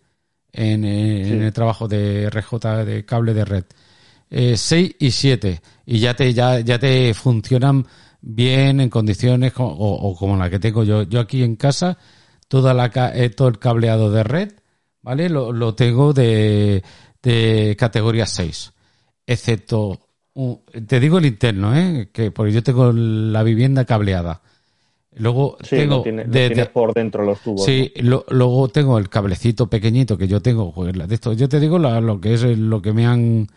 en, 0.53 0.83
en 0.83 1.41
el 1.43 1.53
trabajo 1.53 1.87
de 1.87 2.27
RJ, 2.29 2.83
de 2.85 3.05
cable 3.05 3.33
de 3.35 3.45
red 3.45 3.65
eh, 4.31 4.55
6 4.55 4.95
y 4.97 5.11
7 5.11 5.61
y 5.85 5.99
ya 5.99 6.15
te, 6.15 6.33
ya, 6.33 6.61
ya 6.61 6.79
te 6.79 7.13
funcionan 7.13 7.85
bien 8.21 8.79
en 8.79 8.89
condiciones 8.89 9.53
o, 9.57 10.15
como 10.17 10.37
la 10.37 10.49
que 10.49 10.59
tengo 10.59 10.83
yo. 10.83 11.03
Yo 11.03 11.19
aquí 11.19 11.43
en 11.43 11.55
casa, 11.55 11.97
toda 12.47 12.73
la, 12.73 12.91
eh, 13.15 13.29
todo 13.29 13.47
el 13.47 13.59
cableado 13.59 14.11
de 14.11 14.23
red, 14.23 14.53
¿vale? 15.01 15.29
Lo, 15.29 15.51
lo 15.51 15.75
tengo 15.75 16.13
de, 16.13 16.83
de 17.21 17.75
categoría 17.77 18.25
6, 18.25 18.73
excepto, 19.25 19.99
te 20.87 20.99
digo 20.99 21.17
el 21.17 21.25
interno, 21.25 21.75
¿eh? 21.75 22.09
Que 22.13 22.31
porque 22.31 22.53
yo 22.53 22.63
tengo 22.63 22.91
la 22.93 23.43
vivienda 23.43 23.85
cableada. 23.85 24.41
Luego 25.13 25.57
tengo 25.69 26.03
de, 26.03 26.69
por 26.71 26.93
dentro 26.93 27.25
los 27.25 27.41
tubos. 27.41 27.65
Sí, 27.65 27.91
luego 27.97 28.69
tengo 28.69 28.97
el 28.97 29.09
cablecito 29.09 29.69
pequeñito 29.69 30.17
que 30.17 30.27
yo 30.27 30.41
tengo. 30.41 30.73
Pues, 30.73 30.93
de 30.93 31.13
esto, 31.13 31.33
yo 31.33 31.49
te 31.49 31.59
digo 31.59 31.77
lo 31.77 32.21
que 32.21 32.33
es 32.33 32.43
lo 32.43 32.81
que 32.81 32.93
me 32.93 33.05
han 33.05 33.47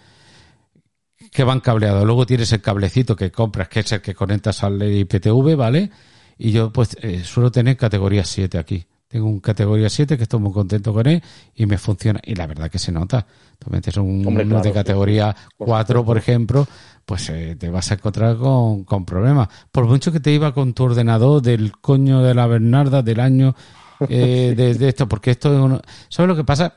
que 1.35 1.43
van 1.43 1.59
cableados. 1.59 2.05
Luego 2.05 2.27
tienes 2.27 2.53
el 2.53 2.61
cablecito 2.61 3.17
que 3.17 3.33
compras, 3.33 3.69
que 3.69 3.81
es 3.81 3.91
el 3.91 4.01
que 4.01 4.15
conectas 4.15 4.63
al 4.63 4.81
IPTV, 4.81 5.57
¿vale? 5.57 5.91
Y 6.39 6.53
yo 6.53 6.73
pues 6.73 6.97
eh, 7.03 7.25
suelo 7.25 7.51
tener 7.51 7.77
categoría 7.77 8.25
7 8.25 8.57
aquí. 8.57 8.87
Tengo 9.09 9.27
un 9.27 9.41
categoría 9.41 9.91
7 9.91 10.17
que 10.17 10.23
estoy 10.23 10.39
muy 10.39 10.53
contento 10.53 10.93
con 10.93 11.09
él 11.09 11.21
y 11.57 11.67
me 11.67 11.77
funciona. 11.77 12.21
Y 12.23 12.37
la 12.37 12.47
verdad 12.47 12.71
que 12.71 12.79
se 12.79 12.93
nota. 12.93 13.27
Tú 13.59 13.69
metes 13.69 13.97
un 13.97 14.25
uno 14.25 14.63
de 14.63 14.73
categoría 14.73 15.35
4, 15.57 16.05
por 16.05 16.19
ejemplo, 16.19 16.69
pues 17.05 17.29
eh, 17.31 17.57
te 17.59 17.69
vas 17.69 17.91
a 17.91 17.95
encontrar 17.95 18.37
con, 18.37 18.85
con 18.85 19.05
problemas. 19.05 19.49
Por 19.73 19.87
mucho 19.87 20.13
que 20.13 20.21
te 20.21 20.31
iba 20.31 20.55
con 20.55 20.73
tu 20.73 20.85
ordenador 20.85 21.43
del 21.43 21.73
coño 21.73 22.23
de 22.23 22.33
la 22.33 22.47
Bernarda 22.47 23.03
del 23.03 23.19
año 23.19 23.57
eh, 24.09 24.55
de, 24.57 24.89
esto, 24.89 25.09
porque 25.09 25.33
esto 25.33 25.83
¿Sabes 26.09 26.29
lo 26.29 26.37
que 26.37 26.45
pasa? 26.45 26.75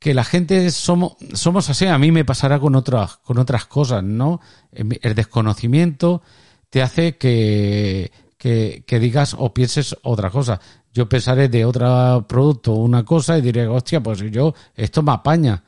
Que 0.00 0.14
la 0.14 0.24
gente 0.24 0.70
somos, 0.70 1.16
somos 1.34 1.68
así, 1.68 1.86
a 1.86 1.98
mí 1.98 2.10
me 2.10 2.24
pasará 2.24 2.58
con 2.58 2.74
otras, 2.74 3.18
con 3.18 3.38
otras 3.38 3.66
cosas, 3.66 4.02
¿no? 4.02 4.40
El 4.72 5.14
desconocimiento 5.14 6.22
te 6.70 6.80
hace 6.80 7.18
que, 7.18 8.10
que, 8.38 8.82
que 8.86 8.98
digas 8.98 9.36
o 9.38 9.52
pienses 9.52 9.94
otra 10.02 10.30
cosa. 10.30 10.58
Yo 10.94 11.06
pensaré 11.06 11.50
de 11.50 11.66
otro 11.66 12.26
producto 12.26 12.72
una 12.72 13.04
cosa 13.04 13.36
y 13.36 13.42
diré, 13.42 13.68
hostia, 13.68 14.02
pues 14.02 14.20
yo, 14.30 14.54
esto 14.74 15.02
me 15.02 15.12
apaña. 15.12 15.62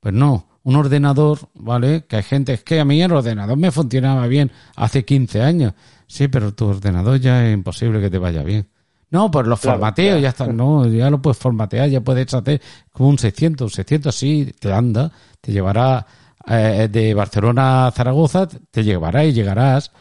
Pues 0.00 0.12
no, 0.12 0.48
un 0.64 0.74
ordenador, 0.74 1.38
¿vale? 1.54 2.06
Que 2.08 2.16
hay 2.16 2.22
gente, 2.24 2.54
es 2.54 2.64
que 2.64 2.80
a 2.80 2.84
mí 2.84 3.00
el 3.00 3.12
ordenador 3.12 3.56
me 3.56 3.70
funcionaba 3.70 4.26
bien 4.26 4.50
hace 4.74 5.04
15 5.04 5.42
años. 5.42 5.74
Sí, 6.08 6.26
pero 6.26 6.52
tu 6.54 6.66
ordenador 6.66 7.20
ya 7.20 7.46
es 7.46 7.54
imposible 7.54 8.00
que 8.00 8.10
te 8.10 8.18
vaya 8.18 8.42
bien. 8.42 8.68
No, 9.10 9.30
pues 9.30 9.46
los 9.46 9.60
formateos 9.60 10.20
ya. 10.20 10.30
están, 10.30 10.56
no, 10.56 10.86
ya 10.86 11.10
lo 11.10 11.22
puedes 11.22 11.38
formatear, 11.38 11.88
ya 11.88 12.00
puedes 12.00 12.32
hacer 12.34 12.60
como 12.92 13.08
un 13.08 13.18
600, 13.18 13.64
un 13.64 13.70
600 13.70 14.14
sí, 14.14 14.52
te 14.58 14.72
anda, 14.72 15.12
te 15.40 15.52
llevará 15.52 16.06
eh, 16.48 16.88
de 16.90 17.14
Barcelona 17.14 17.86
a 17.86 17.92
Zaragoza, 17.92 18.48
te 18.48 18.82
llevará 18.82 19.24
y 19.24 19.32
llegarás, 19.32 19.92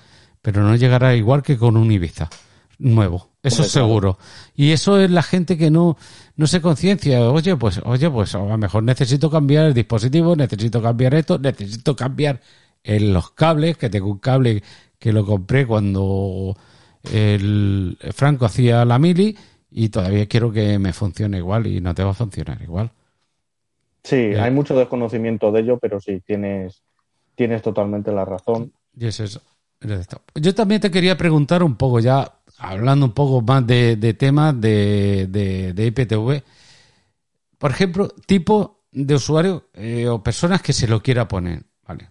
pero 0.41 0.63
no 0.63 0.75
llegará 0.75 1.15
igual 1.15 1.43
que 1.43 1.57
con 1.57 1.77
un 1.77 1.91
Ibiza 1.91 2.29
nuevo, 2.79 3.29
eso 3.43 3.63
es 3.63 3.71
seguro. 3.71 4.17
Y 4.55 4.71
eso 4.71 5.00
es 5.00 5.09
la 5.09 5.24
gente 5.24 5.57
que 5.57 5.69
no, 5.69 5.97
no 6.35 6.47
se 6.47 6.62
conciencia, 6.62 7.21
oye, 7.29 7.55
pues, 7.55 7.81
oye, 7.83 8.09
pues 8.09 8.35
a 8.35 8.39
lo 8.39 8.57
mejor 8.57 8.83
necesito 8.83 9.29
cambiar 9.29 9.67
el 9.67 9.74
dispositivo, 9.74 10.35
necesito 10.35 10.81
cambiar 10.81 11.13
esto, 11.13 11.38
necesito 11.38 11.95
cambiar 11.95 12.41
en 12.83 13.13
los 13.13 13.31
cables, 13.31 13.77
que 13.77 13.89
tengo 13.89 14.09
un 14.09 14.19
cable 14.19 14.63
que 15.00 15.13
lo 15.13 15.25
compré 15.25 15.65
cuando 15.65 16.55
el 17.13 17.97
Franco 18.13 18.45
hacía 18.45 18.85
la 18.85 19.00
mili 19.00 19.38
y 19.71 19.89
todavía 19.89 20.25
quiero 20.27 20.51
que 20.51 20.79
me 20.79 20.93
funcione 20.93 21.38
igual 21.38 21.67
y 21.67 21.81
no 21.81 21.93
te 21.93 22.03
va 22.03 22.12
a 22.12 22.13
funcionar 22.13 22.62
igual. 22.62 22.91
Sí, 24.03 24.15
eh, 24.15 24.39
hay 24.39 24.51
mucho 24.51 24.77
desconocimiento 24.77 25.51
de 25.51 25.62
ello, 25.62 25.77
pero 25.79 26.00
sí, 26.00 26.21
tienes, 26.25 26.83
tienes 27.35 27.62
totalmente 27.62 28.12
la 28.12 28.24
razón. 28.24 28.71
Y 28.95 29.07
es 29.07 29.19
eso. 29.19 29.41
Yo 30.35 30.55
también 30.55 30.81
te 30.81 30.91
quería 30.91 31.17
preguntar 31.17 31.63
un 31.63 31.75
poco, 31.75 32.00
ya 32.00 32.39
hablando 32.57 33.05
un 33.07 33.12
poco 33.12 33.41
más 33.41 33.65
de, 33.67 34.15
temas 34.17 34.59
de, 34.59 35.27
de, 35.27 35.85
IPTV, 35.85 36.43
por 37.57 37.71
ejemplo, 37.71 38.07
tipo 38.25 38.83
de 38.91 39.15
usuario 39.15 39.69
eh, 39.74 40.07
o 40.07 40.24
personas 40.24 40.62
que 40.62 40.74
se 40.74 40.88
lo 40.88 41.01
quiera 41.01 41.27
poner, 41.27 41.63
¿vale? 41.88 42.09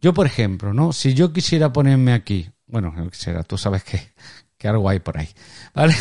Yo, 0.00 0.14
por 0.14 0.26
ejemplo, 0.26 0.72
¿no? 0.72 0.92
Si 0.92 1.12
yo 1.14 1.32
quisiera 1.32 1.72
ponerme 1.72 2.12
aquí 2.12 2.48
bueno, 2.70 2.94
será, 3.12 3.42
tú 3.42 3.58
sabes 3.58 3.84
que, 3.84 4.00
que 4.56 4.68
algo 4.68 4.88
hay 4.88 5.00
por 5.00 5.18
ahí, 5.18 5.28
¿vale? 5.74 5.94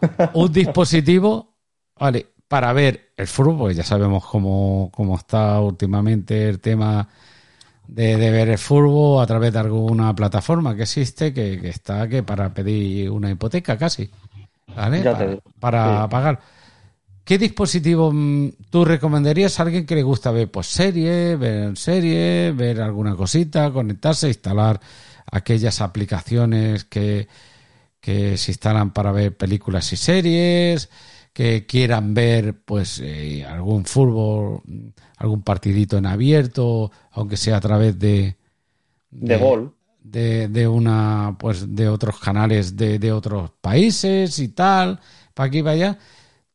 un 0.34 0.52
dispositivo, 0.52 1.56
¿vale? 1.98 2.26
Para 2.46 2.72
ver 2.72 3.12
el 3.16 3.26
fútbol, 3.26 3.58
porque 3.58 3.74
ya 3.74 3.84
sabemos 3.84 4.24
cómo, 4.24 4.90
cómo 4.92 5.16
está 5.16 5.60
últimamente 5.60 6.48
el 6.48 6.60
tema 6.60 7.08
de, 7.86 8.16
ver 8.16 8.48
el 8.50 8.58
fútbol 8.58 9.22
a 9.22 9.26
través 9.26 9.52
de 9.52 9.58
alguna 9.58 10.14
plataforma 10.14 10.76
que 10.76 10.82
existe, 10.82 11.32
que, 11.32 11.68
está 11.68 12.08
que 12.08 12.22
para 12.22 12.52
pedir 12.52 13.10
una 13.10 13.30
hipoteca 13.30 13.76
casi, 13.76 14.10
¿vale? 14.74 15.40
para, 15.58 16.08
pagar. 16.08 16.40
¿Qué 17.24 17.36
dispositivo 17.36 18.10
mm, 18.12 18.48
tú 18.70 18.84
recomendarías 18.84 19.58
a 19.58 19.64
alguien 19.64 19.84
que 19.84 19.94
le 19.94 20.02
gusta 20.02 20.30
ver 20.30 20.50
pues 20.50 20.66
serie, 20.66 21.36
ver 21.36 21.76
serie, 21.76 22.52
ver 22.52 22.80
alguna 22.80 23.14
cosita, 23.14 23.70
conectarse, 23.70 24.28
instalar 24.28 24.80
aquellas 25.30 25.80
aplicaciones 25.80 26.84
que, 26.84 27.28
que 28.00 28.36
se 28.36 28.52
instalan 28.52 28.92
para 28.92 29.12
ver 29.12 29.36
películas 29.36 29.92
y 29.92 29.96
series, 29.96 30.88
que 31.32 31.66
quieran 31.66 32.14
ver 32.14 32.60
pues 32.64 33.00
eh, 33.02 33.44
algún 33.44 33.84
fútbol, 33.84 34.62
algún 35.16 35.42
partidito 35.42 35.96
en 35.98 36.06
abierto, 36.06 36.90
aunque 37.12 37.36
sea 37.36 37.58
a 37.58 37.60
través 37.60 37.98
de 37.98 38.36
de, 39.10 39.36
gol 39.36 39.74
de, 40.02 40.48
de, 40.48 40.68
una 40.68 41.36
pues 41.38 41.74
de 41.74 41.88
otros 41.88 42.18
canales 42.18 42.76
de, 42.76 42.98
de 42.98 43.12
otros 43.12 43.50
países 43.60 44.38
y 44.38 44.48
tal, 44.48 45.00
para 45.34 45.48
aquí 45.48 45.58
y 45.58 45.62
para 45.62 45.72
allá. 45.74 45.98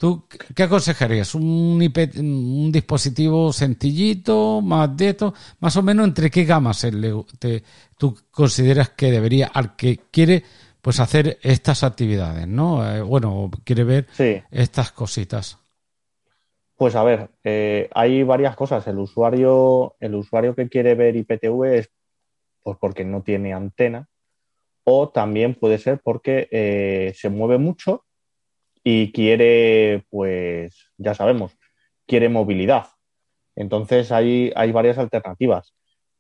¿Tú 0.03 0.27
qué 0.53 0.63
aconsejarías? 0.63 1.33
¿Un, 1.33 1.81
un 1.81 2.71
dispositivo 2.73 3.53
sencillito, 3.53 4.59
más 4.59 4.97
de 4.97 5.07
esto? 5.07 5.33
Más 5.61 5.77
o 5.77 5.81
menos, 5.81 6.05
¿entre 6.05 6.29
qué 6.29 6.43
gamas 6.43 6.85
te, 7.39 7.63
tú 7.97 8.13
consideras 8.29 8.89
que 8.89 9.09
debería, 9.09 9.47
al 9.47 9.77
que 9.77 10.01
quiere 10.11 10.43
pues 10.81 10.99
hacer 10.99 11.37
estas 11.41 11.85
actividades, 11.85 12.45
¿no? 12.49 12.85
Eh, 12.85 13.01
bueno, 13.01 13.49
quiere 13.63 13.85
ver 13.85 14.07
estas 14.51 14.91
cositas. 14.91 15.57
Pues 16.75 16.97
a 16.97 17.03
ver, 17.05 17.29
eh, 17.45 17.89
hay 17.93 18.23
varias 18.23 18.57
cosas. 18.57 18.85
El 18.87 18.99
usuario, 18.99 19.95
el 20.01 20.15
usuario 20.15 20.53
que 20.53 20.67
quiere 20.67 20.95
ver 20.95 21.15
IPTV 21.15 21.63
es 21.75 21.89
pues 22.61 22.75
porque 22.77 23.05
no 23.05 23.21
tiene 23.21 23.53
antena 23.53 24.09
o 24.83 25.07
también 25.07 25.55
puede 25.55 25.77
ser 25.77 26.01
porque 26.03 26.49
eh, 26.51 27.13
se 27.15 27.29
mueve 27.29 27.57
mucho 27.57 28.03
y 28.83 29.11
quiere, 29.11 30.05
pues 30.09 30.91
ya 30.97 31.13
sabemos, 31.13 31.57
quiere 32.05 32.29
movilidad. 32.29 32.87
Entonces 33.55 34.11
hay, 34.11 34.51
hay 34.55 34.71
varias 34.71 34.97
alternativas. 34.97 35.73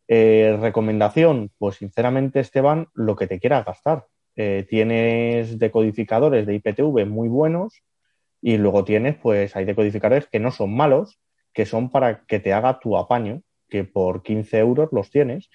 Eh, 0.07 0.57
recomendación, 0.59 1.51
pues 1.57 1.77
sinceramente 1.77 2.39
Esteban, 2.39 2.87
lo 2.93 3.15
que 3.15 3.27
te 3.27 3.39
quieras 3.39 3.65
gastar. 3.65 4.05
Eh, 4.35 4.65
tienes 4.69 5.59
decodificadores 5.59 6.45
de 6.45 6.55
IPTV 6.55 7.05
muy 7.05 7.29
buenos 7.29 7.83
y 8.41 8.57
luego 8.57 8.83
tienes, 8.83 9.15
pues 9.15 9.55
hay 9.55 9.65
decodificadores 9.65 10.27
que 10.27 10.39
no 10.39 10.51
son 10.51 10.75
malos, 10.75 11.19
que 11.53 11.65
son 11.65 11.89
para 11.89 12.25
que 12.25 12.39
te 12.39 12.53
haga 12.53 12.79
tu 12.79 12.97
apaño, 12.97 13.41
que 13.69 13.83
por 13.83 14.23
15 14.23 14.59
euros 14.59 14.89
los 14.91 15.11
tienes. 15.11 15.49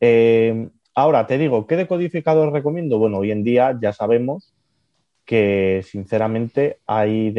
Eh, 0.00 0.68
ahora 0.94 1.26
te 1.26 1.38
digo, 1.38 1.66
¿qué 1.66 1.76
decodificador 1.76 2.52
recomiendo? 2.52 2.98
Bueno, 2.98 3.18
hoy 3.18 3.30
en 3.30 3.44
día 3.44 3.76
ya 3.80 3.92
sabemos 3.92 4.54
que 5.24 5.82
sinceramente 5.84 6.78
hay 6.86 7.34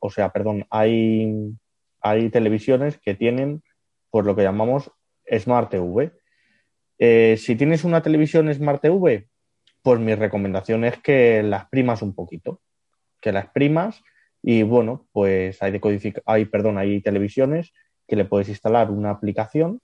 o 0.00 0.10
sea, 0.10 0.30
perdón, 0.30 0.66
hay, 0.70 1.54
hay 2.00 2.30
televisiones 2.30 2.98
que 2.98 3.14
tienen 3.14 3.62
pues 4.10 4.26
lo 4.26 4.36
que 4.36 4.42
llamamos 4.42 4.90
Smart 5.38 5.70
TV. 5.70 6.12
Eh, 6.98 7.36
si 7.38 7.56
tienes 7.56 7.84
una 7.84 8.02
televisión 8.02 8.52
Smart 8.52 8.82
TV, 8.82 9.28
pues 9.82 10.00
mi 10.00 10.14
recomendación 10.14 10.84
es 10.84 10.98
que 10.98 11.42
las 11.42 11.68
primas 11.68 12.02
un 12.02 12.14
poquito, 12.14 12.60
que 13.20 13.32
las 13.32 13.48
primas 13.48 14.02
Y 14.42 14.62
bueno, 14.62 15.06
pues 15.12 15.62
hay, 15.62 15.78
hay, 16.26 16.44
perdón, 16.46 16.78
hay 16.78 17.02
televisiones 17.02 17.72
que 18.08 18.16
le 18.16 18.24
puedes 18.24 18.48
instalar 18.48 18.90
una 18.90 19.10
aplicación, 19.10 19.80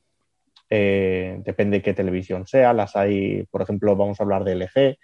eh, 0.71 1.41
depende 1.45 1.79
de 1.79 1.83
qué 1.83 1.95
televisión 1.95 2.47
sea, 2.47 2.73
las 2.73 2.97
hay, 2.97 3.45
por 3.51 3.63
ejemplo, 3.63 3.95
vamos 3.97 4.19
a 4.19 4.25
hablar 4.25 4.45
de 4.45 4.55
LG. 4.55 4.99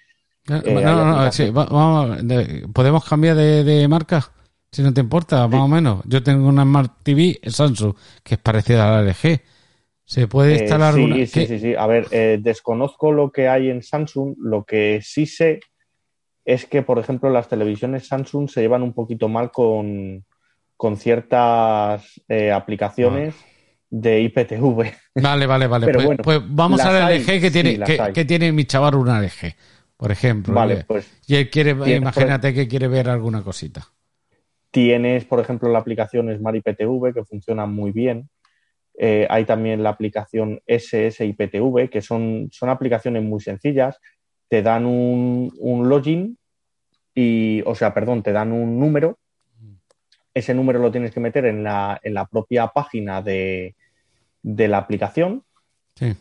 Eh, 0.49 0.75
no, 0.75 0.81
no, 0.81 1.05
no, 1.05 1.33
sí, 1.33 1.51
vamos, 1.51 2.19
¿podemos 2.73 3.05
cambiar 3.05 3.37
de, 3.37 3.87
marca? 3.89 4.31
Si 4.71 4.83
no 4.83 4.93
te 4.93 5.01
importa, 5.01 5.47
más 5.49 5.61
o 5.61 5.69
menos. 5.69 6.03
Yo 6.07 6.23
tengo 6.23 6.49
una 6.49 6.63
Smart 6.63 6.93
TV 7.03 7.39
Samsung, 7.45 7.95
que 8.23 8.35
es 8.35 8.41
parecida 8.41 8.89
a 8.89 9.03
la 9.03 9.11
LG. 9.11 9.41
¿Se 10.05 10.27
puede 10.27 10.55
eh, 10.55 10.59
instalar 10.63 10.95
sí, 10.95 11.01
una? 11.01 11.15
Sí, 11.27 11.47
sí, 11.47 11.59
sí. 11.59 11.75
A 11.75 11.87
ver, 11.87 12.09
desconozco 12.41 13.13
lo 13.13 13.31
que 13.31 13.49
hay 13.49 13.69
en 13.69 13.83
Samsung. 13.83 14.35
Lo 14.39 14.65
que 14.65 15.01
sí 15.03 15.27
sé 15.27 15.61
es 16.45 16.67
que, 16.67 16.83
por 16.83 16.99
ejemplo, 16.99 17.31
las 17.31 17.49
televisiones 17.49 18.09
Samsung 18.09 18.49
se 18.49 18.61
llevan 18.61 18.83
un 18.83 18.93
poquito 18.93 19.29
mal 19.29 19.51
con, 19.51 20.25
ciertas 20.97 22.21
eh, 22.29 22.51
aplicaciones 22.51 23.35
de 23.89 24.23
IPTV. 24.23 24.93
Vale, 25.15 25.47
vale, 25.47 25.67
vale. 25.67 25.93
Pues, 25.93 26.19
pues, 26.23 26.41
vamos 26.45 26.81
a 26.81 26.93
la 26.93 27.15
LG 27.15 27.41
que 27.41 27.51
tiene, 27.51 27.79
que, 28.13 28.25
tiene 28.25 28.51
mi 28.53 28.65
chaval 28.65 28.97
una 28.97 29.21
LG, 29.21 29.55
por 30.03 30.11
ejemplo. 30.11 30.53
Vale, 30.53 30.85
pues. 30.87 31.09
Y 31.27 31.37
él 31.37 31.49
quiere, 31.51 31.71
imagínate 31.95 32.53
que 32.53 32.67
quiere 32.67 32.89
ver 32.89 33.09
alguna 33.09 33.43
cosita. 33.43 33.87
Tienes, 34.71 35.25
por 35.25 35.39
ejemplo, 35.39 35.71
la 35.71 35.79
aplicación 35.79 36.35
Smart 36.37 36.57
IPTV 36.57 37.15
que 37.15 37.25
funciona 37.25 37.67
muy 37.67 37.93
bien. 37.93 38.29
Eh, 38.99 39.27
hay 39.31 39.45
también 39.45 39.83
la 39.83 39.91
aplicación 39.91 40.61
SS 40.67 41.25
IPTV, 41.25 41.89
que 41.89 42.03
son, 42.03 42.49
son 42.53 42.69
aplicaciones 42.69 43.23
muy 43.23 43.41
sencillas 43.41 43.99
te 44.53 44.61
dan 44.61 44.85
un, 44.85 45.89
login 45.89 46.37
y, 47.15 47.63
o 47.65 47.75
sea, 47.75 47.95
perdón, 47.95 48.23
te 48.23 48.33
dan 48.33 48.53
un 48.53 48.79
número. 48.79 49.19
Ese 50.35 50.53
número 50.53 50.79
lo 50.79 50.93
tienes 50.93 51.11
que 51.11 51.21
meter 51.21 51.47
en 51.47 51.65
la, 51.65 51.99
en 52.03 52.13
la 52.13 52.27
propia 52.27 52.67
página 52.67 53.23
de, 53.23 53.75
la 54.43 54.77
aplicación 54.77 55.43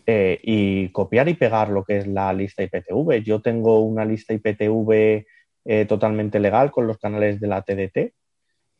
eh, 0.05 0.39
y 0.43 0.89
copiar 0.89 1.29
y 1.29 1.33
pegar 1.33 1.69
lo 1.69 1.83
que 1.83 1.97
es 1.97 2.07
la 2.07 2.31
lista 2.33 2.63
IPTV. 2.63 3.23
Yo 3.23 3.41
tengo 3.41 3.79
una 3.79 4.05
lista 4.05 4.33
IPTV 4.33 5.25
eh, 5.65 5.85
totalmente 5.87 6.39
legal 6.39 6.71
con 6.71 6.87
los 6.87 6.97
canales 6.97 7.39
de 7.39 7.47
la 7.47 7.61
TDT 7.61 8.13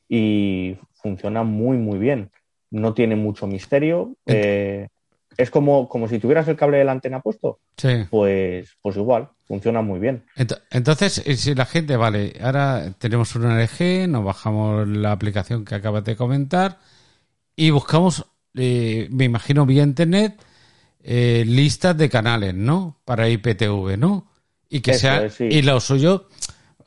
y 0.10 0.77
funciona 0.93 1.43
muy, 1.43 1.77
muy 1.77 2.00
bien. 2.00 2.31
No 2.70 2.93
tiene 2.93 3.15
mucho 3.15 3.48
misterio. 3.48 4.15
Eh, 4.25 4.88
es 5.38 5.50
como, 5.50 5.88
como 5.89 6.08
si 6.08 6.20
tuvieras 6.20 6.48
el 6.48 6.55
cable 6.55 6.77
de 6.77 6.84
la 6.84 6.91
antena 6.91 7.22
puesto. 7.22 7.60
Sí. 7.77 8.05
Pues, 8.10 8.77
pues 8.81 8.98
igual, 8.98 9.29
funciona 9.48 9.81
muy 9.81 10.00
bien. 10.00 10.24
Entonces, 10.70 11.14
si 11.14 11.55
la 11.55 11.66
gente, 11.66 11.96
vale, 11.96 12.33
ahora 12.42 12.94
tenemos 12.98 13.35
una 13.35 13.61
LG, 13.61 14.07
nos 14.07 14.24
bajamos 14.24 14.87
la 14.87 15.11
aplicación 15.11 15.66
que 15.66 15.75
acabas 15.75 16.03
de 16.03 16.16
comentar 16.16 16.79
y 17.55 17.70
buscamos, 17.70 18.25
eh, 18.55 19.07
me 19.11 19.25
imagino 19.25 19.66
vía 19.66 19.83
internet, 19.83 20.42
eh, 21.03 21.44
listas 21.46 21.98
de 21.98 22.09
canales, 22.09 22.53
¿no? 22.53 22.98
Para 23.05 23.29
IPTV, 23.29 23.98
¿no? 23.98 24.27
Y 24.70 24.81
que 24.81 24.94
sea, 24.94 25.27
y 25.40 25.61
lo 25.61 25.79
suyo, 25.79 26.27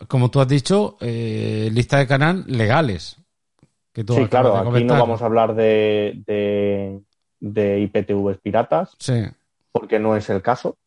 como 0.08 0.30
tú 0.30 0.40
has 0.40 0.48
dicho, 0.48 0.96
eh, 1.00 1.68
lista 1.72 1.98
de 1.98 2.06
canal 2.06 2.44
legales. 2.46 3.16
Que 3.92 4.02
sí, 4.02 4.26
claro, 4.26 4.56
aquí 4.56 4.84
no 4.84 4.94
vamos 4.94 5.22
a 5.22 5.26
hablar 5.26 5.54
de 5.54 7.02
de 7.44 7.80
IPTVs 7.80 8.38
piratas, 8.38 8.96
sí. 8.98 9.22
porque 9.70 9.98
no 9.98 10.16
es 10.16 10.30
el 10.30 10.40
caso. 10.40 10.78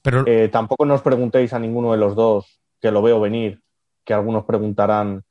Pero... 0.00 0.24
Eh, 0.26 0.48
tampoco 0.48 0.86
nos 0.86 1.02
preguntéis 1.02 1.52
a 1.52 1.58
ninguno 1.58 1.92
de 1.92 1.98
los 1.98 2.16
dos, 2.16 2.60
que 2.80 2.90
lo 2.90 3.02
veo 3.02 3.20
venir, 3.20 3.60
que 4.04 4.14
algunos 4.14 4.44
preguntarán 4.44 5.22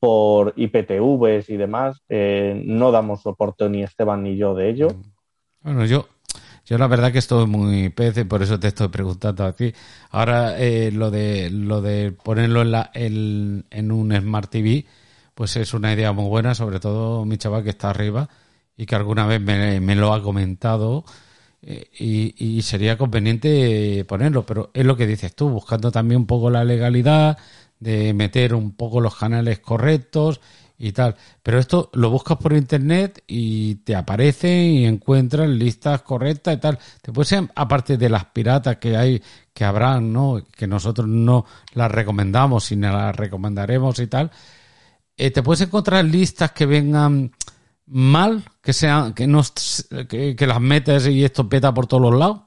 por 0.00 0.52
IPTVs 0.56 1.48
y 1.50 1.56
demás. 1.56 2.02
Eh, 2.08 2.60
no 2.64 2.90
damos 2.90 3.22
soporte 3.22 3.68
ni 3.68 3.84
Esteban 3.84 4.24
ni 4.24 4.36
yo 4.36 4.54
de 4.54 4.68
ello. 4.68 4.88
Bueno, 5.60 5.84
yo, 5.84 6.08
yo 6.68 6.76
la 6.76 6.86
verdad 6.86 7.12
que 7.12 7.18
estoy 7.18 7.46
muy 7.46 7.88
pez, 7.88 8.24
por 8.26 8.42
eso 8.42 8.60
te 8.60 8.68
estoy 8.68 8.88
preguntando 8.88 9.44
a 9.44 9.52
ti. 9.52 9.72
Ahora 10.10 10.58
eh, 10.58 10.90
lo 10.92 11.10
de 11.10 11.48
lo 11.50 11.80
de 11.80 12.12
ponerlo 12.12 12.60
en, 12.60 12.72
la, 12.72 12.90
en 12.92 13.92
un 13.92 14.14
Smart 14.14 14.50
TV, 14.50 14.84
pues 15.34 15.56
es 15.56 15.72
una 15.72 15.92
idea 15.94 16.12
muy 16.12 16.28
buena, 16.28 16.54
sobre 16.54 16.78
todo 16.78 17.24
mi 17.24 17.38
chaval 17.38 17.64
que 17.64 17.70
está 17.70 17.90
arriba, 17.90 18.28
y 18.76 18.86
que 18.86 18.94
alguna 18.94 19.26
vez 19.26 19.40
me, 19.40 19.96
lo 19.96 20.12
ha 20.12 20.22
comentado 20.22 21.04
eh, 21.62 21.88
y, 21.98 22.62
sería 22.62 22.98
conveniente 22.98 24.04
ponerlo, 24.06 24.44
pero 24.46 24.70
es 24.74 24.84
lo 24.84 24.96
que 24.96 25.06
dices 25.06 25.34
tú, 25.34 25.48
buscando 25.48 25.90
también 25.90 26.20
un 26.20 26.26
poco 26.26 26.50
la 26.50 26.64
legalidad 26.64 27.38
de 27.80 28.12
meter 28.14 28.54
un 28.54 28.72
poco 28.72 29.00
los 29.00 29.16
canales 29.16 29.58
correctos 29.60 30.40
y 30.78 30.92
tal. 30.92 31.16
Pero 31.42 31.58
esto 31.58 31.90
lo 31.94 32.10
buscas 32.10 32.38
por 32.38 32.52
internet 32.52 33.22
y 33.26 33.76
te 33.76 33.96
aparece 33.96 34.48
y 34.64 34.84
encuentras 34.86 35.48
listas 35.48 36.02
correctas 36.02 36.54
y 36.54 36.58
tal. 36.58 36.78
Te 37.02 37.12
puede 37.12 37.26
ser, 37.26 37.48
aparte 37.54 37.96
de 37.96 38.08
las 38.08 38.26
piratas 38.26 38.76
que 38.76 38.96
hay, 38.96 39.22
que 39.52 39.64
habrán, 39.64 40.12
¿no? 40.12 40.42
Que 40.56 40.66
nosotros 40.66 41.08
no 41.08 41.44
las 41.74 41.90
recomendamos, 41.90 42.64
sino 42.64 42.92
las 42.92 43.14
recomendaremos 43.14 43.98
y 43.98 44.06
tal. 44.06 44.30
Eh, 45.16 45.30
te 45.30 45.42
puedes 45.42 45.62
encontrar 45.62 46.04
listas 46.04 46.52
que 46.52 46.64
vengan 46.64 47.32
mal 47.90 48.44
que 48.62 48.72
sean 48.72 49.14
que 49.14 49.26
no 49.26 49.42
que, 50.08 50.36
las 50.46 50.60
metes 50.60 51.06
y 51.06 51.24
esto 51.24 51.48
peta 51.48 51.72
por 51.72 51.86
todos 51.86 52.02
los 52.02 52.18
lados? 52.18 52.42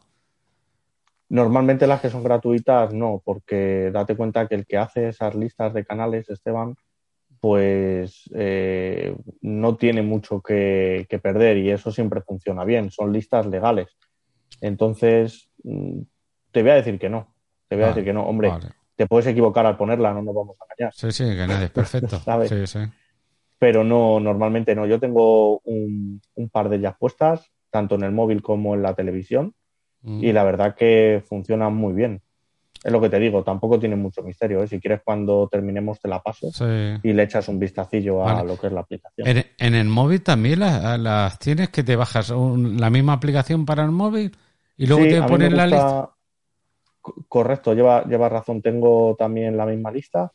Normalmente 1.29 1.87
las 1.87 2.01
que 2.01 2.09
son 2.09 2.23
gratuitas 2.23 2.93
no, 2.93 3.21
porque 3.23 3.89
date 3.91 4.15
cuenta 4.15 4.47
que 4.47 4.55
el 4.55 4.65
que 4.65 4.77
hace 4.77 5.07
esas 5.07 5.33
listas 5.33 5.73
de 5.73 5.85
canales, 5.85 6.29
Esteban, 6.29 6.75
pues 7.41 8.29
eh, 8.33 9.13
no 9.41 9.75
tiene 9.75 10.01
mucho 10.01 10.41
que, 10.41 11.05
perder 11.21 11.57
y 11.57 11.71
eso 11.71 11.91
siempre 11.91 12.21
funciona 12.21 12.63
bien, 12.63 12.89
son 12.89 13.11
listas 13.11 13.45
legales. 13.47 13.97
Entonces, 14.61 15.49
mm, 15.63 16.01
te 16.51 16.61
voy 16.61 16.71
a 16.71 16.75
decir 16.75 16.97
que 16.97 17.09
no, 17.09 17.35
te 17.67 17.75
voy 17.75 17.83
a 17.83 17.87
decir 17.89 18.05
que 18.05 18.13
no, 18.13 18.23
hombre, 18.23 18.51
te 18.95 19.07
puedes 19.07 19.27
equivocar 19.27 19.65
al 19.65 19.75
ponerla, 19.75 20.13
no 20.13 20.21
nos 20.21 20.35
vamos 20.35 20.55
a 20.61 20.65
engañar. 20.65 20.93
Sí, 20.93 21.11
sí, 21.11 21.25
que 21.25 21.47
nadie 21.47 21.65
es 21.65 21.71
perfecto. 21.71 22.21
Sí, 22.47 22.67
sí 22.67 22.79
pero 23.61 23.83
no, 23.83 24.19
normalmente 24.19 24.73
no. 24.73 24.87
Yo 24.87 24.99
tengo 24.99 25.59
un, 25.59 26.19
par 26.51 26.67
de 26.67 26.77
ellas 26.77 26.95
puestas, 26.97 27.51
tanto 27.69 27.93
en 27.93 28.01
el 28.01 28.11
móvil 28.11 28.41
como 28.41 28.73
en 28.73 28.81
la 28.81 28.95
televisión, 28.95 29.53
mm. 30.01 30.23
y 30.23 30.33
la 30.33 30.43
verdad 30.43 30.73
que 30.73 31.21
funcionan 31.29 31.75
muy 31.75 31.93
bien. 31.93 32.23
Es 32.83 32.91
lo 32.91 32.99
que 32.99 33.09
te 33.09 33.19
digo, 33.19 33.43
tampoco 33.43 33.79
tiene 33.79 33.95
mucho 33.95 34.23
misterio. 34.23 34.63
¿eh? 34.63 34.67
Si 34.67 34.79
quieres, 34.79 35.01
cuando 35.03 35.47
terminemos, 35.47 35.99
te 35.99 36.07
la 36.07 36.19
paso 36.21 36.49
y 37.03 37.13
le 37.13 37.23
echas 37.23 37.47
un 37.47 37.59
vistacillo 37.59 38.27
a 38.27 38.43
lo 38.43 38.57
que 38.57 38.67
es 38.67 38.73
la 38.73 38.81
aplicación. 38.81 39.27
¿En, 39.27 39.75
el 39.75 39.87
móvil 39.87 40.23
también 40.23 40.59
las, 40.59 41.37
tienes 41.39 41.69
que 41.69 41.83
te 41.83 41.95
bajas 41.95 42.29
la 42.31 42.89
misma 42.89 43.13
aplicación 43.13 43.65
para 43.65 43.83
el 43.83 43.91
móvil 43.91 44.35
y 44.77 44.87
luego 44.87 45.03
te 45.03 45.21
pones 45.21 45.53
la 45.53 45.67
lista? 45.67 46.09
Correcto, 47.27 47.73
lleva, 47.73 48.03
lleva 48.05 48.29
razón. 48.29 48.61
Tengo 48.61 49.15
también 49.17 49.57
la 49.57 49.65
misma 49.65 49.91
lista 49.91 50.31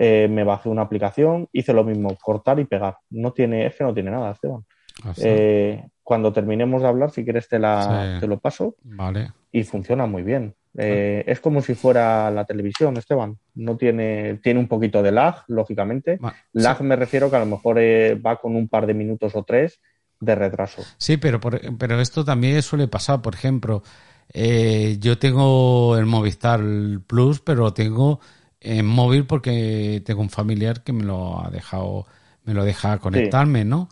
eh, 0.00 0.28
me 0.30 0.44
bajé 0.44 0.68
una 0.68 0.82
aplicación, 0.82 1.48
hice 1.52 1.72
lo 1.72 1.82
mismo, 1.82 2.16
cortar 2.22 2.60
y 2.60 2.64
pegar. 2.64 2.98
No 3.10 3.32
tiene, 3.32 3.66
es 3.66 3.74
que 3.74 3.82
no 3.82 3.92
tiene 3.92 4.12
nada, 4.12 4.30
Esteban. 4.30 4.64
Ah, 5.02 5.12
eh, 5.16 5.88
cuando 6.04 6.32
terminemos 6.32 6.82
de 6.82 6.88
hablar, 6.88 7.10
si 7.10 7.24
quieres 7.24 7.48
te, 7.48 7.58
la, 7.58 8.18
te 8.20 8.28
lo 8.28 8.38
paso. 8.38 8.76
Vale. 8.84 9.32
Y 9.50 9.64
funciona 9.64 10.06
muy 10.06 10.22
bien. 10.22 10.54
Eh, 10.76 11.24
es 11.26 11.40
como 11.40 11.60
si 11.62 11.74
fuera 11.74 12.30
la 12.30 12.44
televisión, 12.44 12.96
Esteban. 12.96 13.38
No 13.54 13.76
tiene, 13.76 14.38
tiene 14.42 14.60
un 14.60 14.68
poquito 14.68 15.02
de 15.02 15.12
lag, 15.12 15.44
lógicamente. 15.48 16.18
lag 16.52 16.82
me 16.82 16.96
refiero 16.96 17.30
que 17.30 17.36
a 17.36 17.40
lo 17.40 17.46
mejor 17.46 17.78
va 17.78 18.36
con 18.36 18.54
un 18.56 18.68
par 18.68 18.86
de 18.86 18.94
minutos 18.94 19.34
o 19.34 19.42
tres 19.42 19.80
de 20.20 20.34
retraso. 20.34 20.82
Sí, 20.98 21.16
pero, 21.16 21.40
pero 21.40 22.00
esto 22.00 22.24
también 22.24 22.62
suele 22.62 22.88
pasar. 22.88 23.22
Por 23.22 23.34
ejemplo, 23.34 23.82
yo 24.34 25.18
tengo 25.18 25.96
el 25.96 26.06
Movistar 26.06 26.60
Plus, 27.06 27.40
pero 27.40 27.72
tengo 27.72 28.20
en 28.60 28.86
móvil 28.86 29.24
porque 29.24 30.02
tengo 30.04 30.20
un 30.20 30.30
familiar 30.30 30.82
que 30.82 30.92
me 30.92 31.04
lo 31.04 31.40
ha 31.44 31.50
dejado, 31.50 32.06
me 32.44 32.54
lo 32.54 32.64
deja 32.64 32.98
conectarme, 32.98 33.64
¿no? 33.64 33.88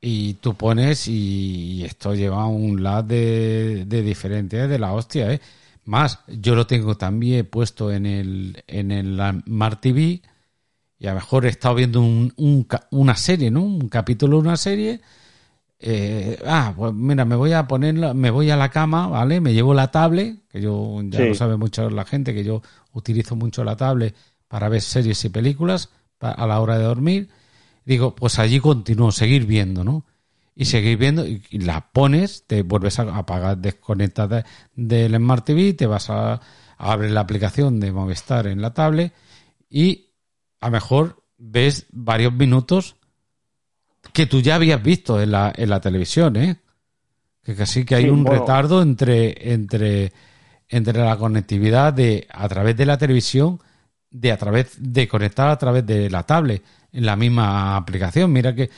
Y 0.00 0.34
tú 0.34 0.54
pones 0.54 1.08
y 1.08 1.82
esto 1.84 2.14
lleva 2.14 2.46
un 2.46 2.82
lag 2.82 3.04
de, 3.04 3.84
de 3.86 4.02
diferente, 4.02 4.58
¿eh? 4.58 4.68
de 4.68 4.78
la 4.78 4.92
hostia, 4.92 5.32
¿eh? 5.32 5.40
Más, 5.84 6.20
yo 6.28 6.54
lo 6.54 6.66
tengo 6.66 6.96
también 6.96 7.46
puesto 7.46 7.92
en 7.92 8.06
el, 8.06 8.62
en 8.66 8.90
el 8.90 9.20
Smart 9.46 9.80
TV 9.80 10.22
y 10.98 11.06
a 11.06 11.10
lo 11.10 11.16
mejor 11.16 11.44
he 11.44 11.48
estado 11.48 11.74
viendo 11.74 12.00
un, 12.00 12.32
una 12.90 13.16
serie, 13.16 13.50
¿no? 13.50 13.62
Un 13.62 13.88
capítulo 13.88 14.38
de 14.38 14.48
una 14.48 14.56
serie. 14.56 15.00
Eh, 15.78 16.38
ah, 16.46 16.72
pues 16.74 16.94
mira, 16.94 17.26
me 17.26 17.36
voy 17.36 17.52
a 17.52 17.66
poner, 17.66 17.94
me 18.14 18.30
voy 18.30 18.50
a 18.50 18.56
la 18.56 18.70
cama, 18.70 19.08
¿vale? 19.08 19.40
Me 19.40 19.52
llevo 19.52 19.74
la 19.74 19.90
tablet, 19.90 20.48
que 20.48 20.62
yo 20.62 21.02
ya 21.04 21.20
lo 21.20 21.34
sabe 21.34 21.56
mucho 21.56 21.90
la 21.90 22.04
gente, 22.04 22.32
que 22.32 22.44
yo 22.44 22.62
utilizo 22.92 23.36
mucho 23.36 23.64
la 23.64 23.76
tablet 23.76 24.14
para 24.48 24.70
ver 24.70 24.80
series 24.80 25.22
y 25.24 25.28
películas 25.28 25.90
a 26.20 26.46
la 26.46 26.60
hora 26.60 26.78
de 26.78 26.84
dormir. 26.84 27.28
Digo, 27.84 28.14
pues 28.14 28.38
allí 28.38 28.60
continúo, 28.60 29.12
seguir 29.12 29.44
viendo, 29.44 29.84
¿no? 29.84 30.04
Y 30.56 30.66
seguir 30.66 30.98
viendo, 30.98 31.26
y, 31.26 31.40
la 31.50 31.90
pones, 31.92 32.44
te 32.46 32.62
vuelves 32.62 32.98
a 33.00 33.16
apagar, 33.16 33.58
desconectas 33.58 34.44
del 34.74 35.16
Smart 35.16 35.44
TV, 35.44 35.72
te 35.72 35.86
vas 35.86 36.10
a, 36.10 36.40
abrir 36.78 37.10
la 37.10 37.20
aplicación 37.20 37.80
de 37.80 37.92
Movistar 37.92 38.46
en 38.46 38.60
la 38.60 38.74
tablet 38.74 39.12
y 39.70 40.10
a 40.60 40.66
lo 40.66 40.72
mejor 40.72 41.22
ves 41.38 41.86
varios 41.90 42.32
minutos 42.32 42.96
que 44.12 44.26
tú 44.26 44.40
ya 44.40 44.56
habías 44.56 44.82
visto 44.82 45.20
en 45.20 45.32
la, 45.32 45.52
en 45.54 45.70
la 45.70 45.80
televisión, 45.80 46.36
¿eh? 46.36 46.56
Que 47.42 47.54
casi 47.54 47.84
que 47.84 47.96
hay 47.96 48.04
Sí, 48.04 48.10
un 48.10 48.24
bueno. 48.24 48.40
retardo 48.40 48.82
entre, 48.82 49.52
entre, 49.52 50.12
entre 50.68 50.98
la 50.98 51.16
conectividad 51.16 51.92
de 51.92 52.26
a 52.30 52.48
través 52.48 52.76
de 52.76 52.86
la 52.86 52.96
televisión, 52.96 53.60
de 54.10 54.32
a 54.32 54.36
través 54.36 54.76
de 54.78 55.08
conectar 55.08 55.48
a 55.48 55.58
través 55.58 55.84
de 55.84 56.08
la 56.08 56.22
tablet 56.22 56.62
en 56.92 57.04
la 57.04 57.16
misma 57.16 57.76
aplicación. 57.76 58.32
Mira 58.32 58.54
que, 58.54 58.70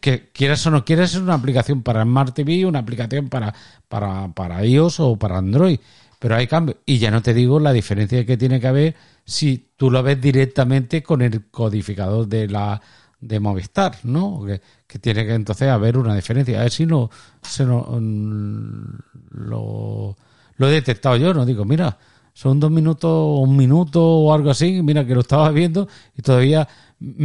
que 0.00 0.30
quieras 0.32 0.66
o 0.66 0.70
no 0.70 0.84
quieras, 0.84 1.14
es 1.14 1.20
una 1.20 1.34
aplicación 1.34 1.82
para 1.82 2.02
Smart 2.02 2.34
TV, 2.34 2.64
una 2.66 2.78
aplicación 2.80 3.28
para, 3.28 3.54
para, 3.88 4.28
para 4.28 4.64
iOS 4.64 5.00
o 5.00 5.16
para 5.16 5.38
Android. 5.38 5.78
Pero 6.18 6.34
hay 6.34 6.46
cambio. 6.46 6.78
Y 6.84 6.98
ya 6.98 7.10
no 7.10 7.22
te 7.22 7.34
digo 7.34 7.60
la 7.60 7.72
diferencia 7.72 8.24
que 8.26 8.36
tiene 8.36 8.60
que 8.60 8.66
haber 8.66 8.96
si 9.24 9.70
tú 9.76 9.90
lo 9.90 10.02
ves 10.02 10.20
directamente 10.20 11.02
con 11.02 11.22
el 11.22 11.46
codificador 11.50 12.26
de 12.26 12.48
la 12.48 12.80
de 13.20 13.40
Movistar, 13.40 13.98
¿no? 14.04 14.44
Que, 14.46 14.60
tiene 14.98 15.26
que 15.26 15.34
entonces 15.34 15.68
haber 15.68 15.98
una 15.98 16.14
diferencia. 16.14 16.60
A 16.60 16.62
ver 16.62 16.72
si 16.72 16.86
no 16.86 17.10
se 17.42 17.64
no, 17.64 17.82
mm, 17.82 18.98
lo, 19.30 20.16
lo 20.56 20.68
he 20.68 20.72
detectado 20.72 21.16
yo, 21.16 21.34
no 21.34 21.44
digo, 21.44 21.64
mira, 21.64 21.98
son 22.32 22.60
dos 22.60 22.70
minutos, 22.70 23.40
un 23.40 23.56
minuto 23.56 24.02
o 24.02 24.32
algo 24.32 24.50
así, 24.50 24.82
mira 24.82 25.04
que 25.04 25.14
lo 25.14 25.20
estaba 25.20 25.50
viendo 25.50 25.88
y 26.16 26.22
todavía 26.22 26.68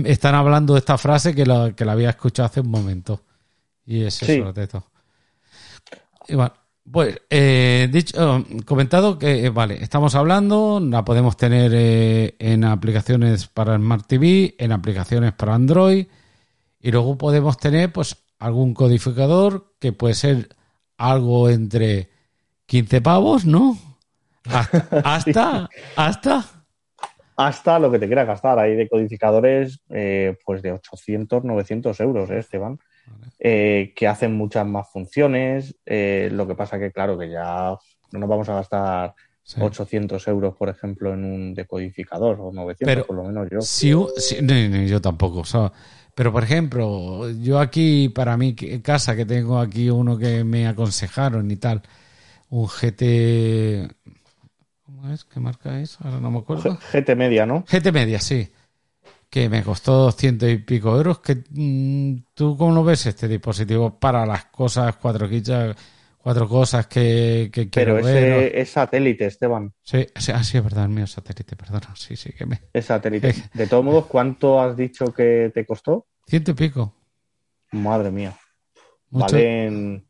están 0.05 0.36
hablando 0.36 0.73
de 0.73 0.79
esta 0.79 0.97
frase 0.97 1.33
que 1.33 1.45
la, 1.45 1.73
que 1.75 1.86
la 1.86 1.93
había 1.93 2.09
escuchado 2.12 2.47
hace 2.47 2.62
un 2.62 2.69
momento. 2.69 3.21
Y 3.86 4.03
es 4.03 4.21
eso, 4.23 4.53
Sí. 4.53 4.67
Y 6.29 6.36
bueno, 6.36 6.53
pues, 6.89 7.21
eh, 7.29 7.89
dicho, 7.91 8.38
eh, 8.38 8.63
comentado 8.65 9.17
que, 9.17 9.45
eh, 9.45 9.49
vale, 9.49 9.81
estamos 9.81 10.15
hablando, 10.15 10.81
la 10.81 11.05
podemos 11.05 11.38
tener 11.38 11.71
eh, 11.73 12.36
en 12.39 12.65
aplicaciones 12.65 13.47
para 13.47 13.77
Smart 13.77 14.05
TV, 14.05 14.55
en 14.57 14.71
aplicaciones 14.73 15.33
para 15.33 15.55
Android, 15.55 16.07
y 16.79 16.91
luego 16.91 17.17
podemos 17.17 17.57
tener, 17.57 17.91
pues, 17.93 18.17
algún 18.38 18.73
codificador 18.73 19.73
que 19.79 19.93
puede 19.93 20.13
ser 20.13 20.49
algo 20.97 21.49
entre 21.49 22.09
15 22.65 23.01
pavos, 23.01 23.45
¿no? 23.45 23.77
Hasta, 24.45 24.77
hasta, 25.05 25.69
hasta, 25.95 26.62
Hasta 27.35 27.79
lo 27.79 27.91
que 27.91 27.99
te 27.99 28.07
quieras 28.07 28.27
gastar. 28.27 28.59
Hay 28.59 28.75
decodificadores 28.75 29.79
eh, 29.89 30.37
pues 30.45 30.61
de 30.61 30.71
800, 30.73 31.43
900 31.43 31.99
euros, 31.99 32.29
¿eh, 32.29 32.39
Esteban? 32.39 32.79
Eh, 33.39 33.93
que 33.95 34.07
hacen 34.07 34.33
muchas 34.35 34.65
más 34.65 34.89
funciones. 34.91 35.75
Eh, 35.85 36.29
lo 36.31 36.47
que 36.47 36.55
pasa 36.55 36.79
que, 36.79 36.91
claro, 36.91 37.17
que 37.17 37.29
ya 37.29 37.75
no 38.11 38.19
nos 38.19 38.29
vamos 38.29 38.49
a 38.49 38.55
gastar 38.55 39.13
Sí. 39.45 39.59
800 39.59 40.25
euros, 40.29 40.55
por 40.55 40.69
ejemplo, 40.69 41.13
en 41.13 41.25
un 41.25 41.53
decodificador, 41.53 42.39
o 42.39 42.53
900, 42.53 42.85
Pero- 42.85 43.05
por 43.05 43.17
lo 43.17 43.23
menos 43.25 43.49
yo. 43.51 43.59
Si, 43.59 43.91
si- 44.15 44.41
no, 44.41 44.53
no, 44.69 44.83
yo 44.85 45.01
tampoco. 45.01 45.39
o 45.39 45.43
sea, 45.45 45.69
pero, 46.15 46.31
por 46.31 46.43
ejemplo, 46.45 47.29
yo 47.41 47.59
aquí, 47.59 48.07
para 48.07 48.37
mi 48.37 48.55
casa, 48.55 49.17
que 49.17 49.25
tengo 49.25 49.59
aquí 49.59 49.89
uno 49.89 50.17
que 50.17 50.45
me 50.45 50.65
aconsejaron 50.65 51.51
y 51.51 51.57
tal, 51.57 51.81
un 52.51 52.67
GT... 52.67 53.89
¿Cómo 54.95 55.12
es? 55.12 55.23
¿Qué 55.25 55.39
marca 55.39 55.79
es? 55.79 55.99
Ahora 56.01 56.19
no 56.19 56.29
me 56.29 56.39
acuerdo. 56.39 56.77
GT 56.91 57.15
Media, 57.15 57.45
¿no? 57.45 57.63
GT 57.67 57.91
Media, 57.91 58.19
sí. 58.19 58.51
Que 59.29 59.49
me 59.49 59.63
costó 59.63 60.12
ciento 60.12 60.47
y 60.47 60.58
pico 60.60 60.95
euros. 60.95 61.19
Que, 61.19 61.43
mm, 61.49 62.25
¿Tú 62.34 62.56
cómo 62.56 62.73
lo 62.73 62.84
ves 62.84 63.08
este 63.08 63.27
dispositivo 63.27 63.99
para 63.99 64.25
las 64.25 64.45
cosas, 64.45 64.95
cuatro 64.97 65.27
quichas, 65.27 65.75
cuatro 66.17 66.47
cosas 66.47 66.86
que, 66.86 67.49
que 67.51 67.65
Pero 67.65 67.95
ver? 67.95 68.56
es 68.56 68.69
satélite, 68.69 69.25
Esteban. 69.25 69.73
Sí, 69.82 70.06
sí, 70.15 70.32
ah, 70.32 70.43
sí, 70.43 70.58
es 70.58 70.63
verdad, 70.63 70.84
el 70.84 70.91
mío 70.91 71.06
es 71.06 71.12
satélite, 71.12 71.56
perdona. 71.56 71.95
Sí, 71.95 72.15
sí, 72.15 72.32
que 72.32 72.45
me... 72.45 72.62
Es 72.71 72.86
satélite. 72.86 73.34
De 73.53 73.65
todos 73.65 73.84
modos, 73.84 74.06
¿cuánto 74.06 74.62
has 74.62 74.77
dicho 74.77 75.12
que 75.12 75.51
te 75.53 75.65
costó? 75.65 76.06
Ciento 76.27 76.51
y 76.51 76.53
pico. 76.53 76.93
Madre 77.71 78.12
mía. 78.12 78.38
Mucho. 79.10 79.36
Valen 79.36 80.06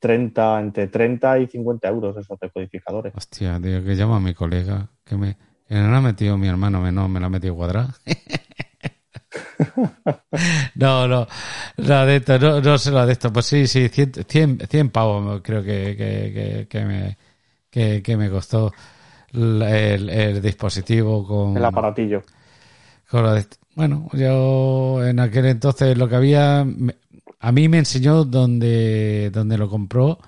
30, 0.00 0.60
entre 0.60 0.88
30 0.88 1.38
y 1.38 1.46
50 1.46 1.88
euros 1.88 2.16
esos 2.16 2.38
decodificadores. 2.40 3.12
Hostia, 3.16 3.60
tío, 3.62 3.84
que 3.84 3.94
llama 3.94 4.16
a 4.16 4.20
mi 4.20 4.34
colega, 4.34 4.88
que 5.04 5.16
me, 5.16 5.36
que 5.68 5.74
no 5.76 5.90
la 5.90 5.98
ha 5.98 6.00
metido 6.00 6.36
mi 6.36 6.48
hermano 6.48 6.80
menor, 6.80 7.08
me 7.08 7.20
la 7.20 7.26
ha 7.26 7.30
metido 7.30 7.54
cuadrada. 7.54 7.94
no, 10.74 11.06
no, 11.08 11.26
la 11.76 12.06
de 12.06 12.16
esto, 12.16 12.38
no, 12.38 12.60
no 12.60 12.78
sé 12.78 12.90
la 12.90 13.06
de 13.06 13.12
esto. 13.12 13.32
Pues 13.32 13.46
sí, 13.46 13.66
sí, 13.66 13.88
100, 13.88 14.12
100, 14.26 14.58
100 14.68 14.90
pavos 14.90 15.40
creo 15.42 15.62
que, 15.62 15.96
que, 15.96 16.66
que, 16.68 16.84
me, 16.84 17.18
que, 18.02 18.16
me 18.16 18.30
costó 18.30 18.72
el, 19.32 19.62
el- 19.62 20.10
el 20.10 20.42
dispositivo 20.42 21.26
con, 21.26 21.56
El 21.56 21.64
aparatillo. 21.64 22.22
con 23.08 23.22
lo 23.22 23.32
de. 23.34 23.46
Bueno, 23.76 24.08
yo 24.12 25.04
en 25.06 25.20
aquel 25.20 25.46
entonces 25.46 25.96
lo 25.96 26.08
que 26.08 26.16
había, 26.16 26.64
me- 26.64 26.96
a 27.40 27.52
mí 27.52 27.68
me 27.68 27.78
enseñó 27.78 28.24
donde, 28.24 29.30
donde 29.32 29.58
lo 29.58 29.68
compró, 29.70 30.18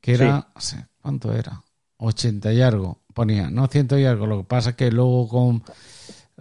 que 0.00 0.14
era, 0.14 0.48
no 0.54 0.60
sé, 0.60 0.86
¿cuánto 1.02 1.32
era? 1.34 1.62
80 1.98 2.52
y 2.52 2.62
algo, 2.62 3.02
ponía, 3.14 3.50
no 3.50 3.66
100 3.68 3.88
y 3.98 4.04
algo. 4.06 4.26
Lo 4.26 4.38
que 4.40 4.44
pasa 4.44 4.70
es 4.72 4.76
que 4.76 4.90
luego 4.92 5.28
con 5.28 5.64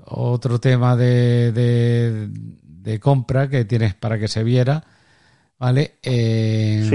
otro 0.06 0.60
tema 0.60 0.96
de, 0.96 1.52
de, 1.52 2.30
de 2.32 3.00
compra 3.00 3.50
que 3.50 3.66
tienes 3.66 3.96
para 3.96 4.20
que 4.20 4.28
se 4.28 4.44
viera, 4.44 4.84
¿vale? 5.60 6.00
Eh, 6.04 6.86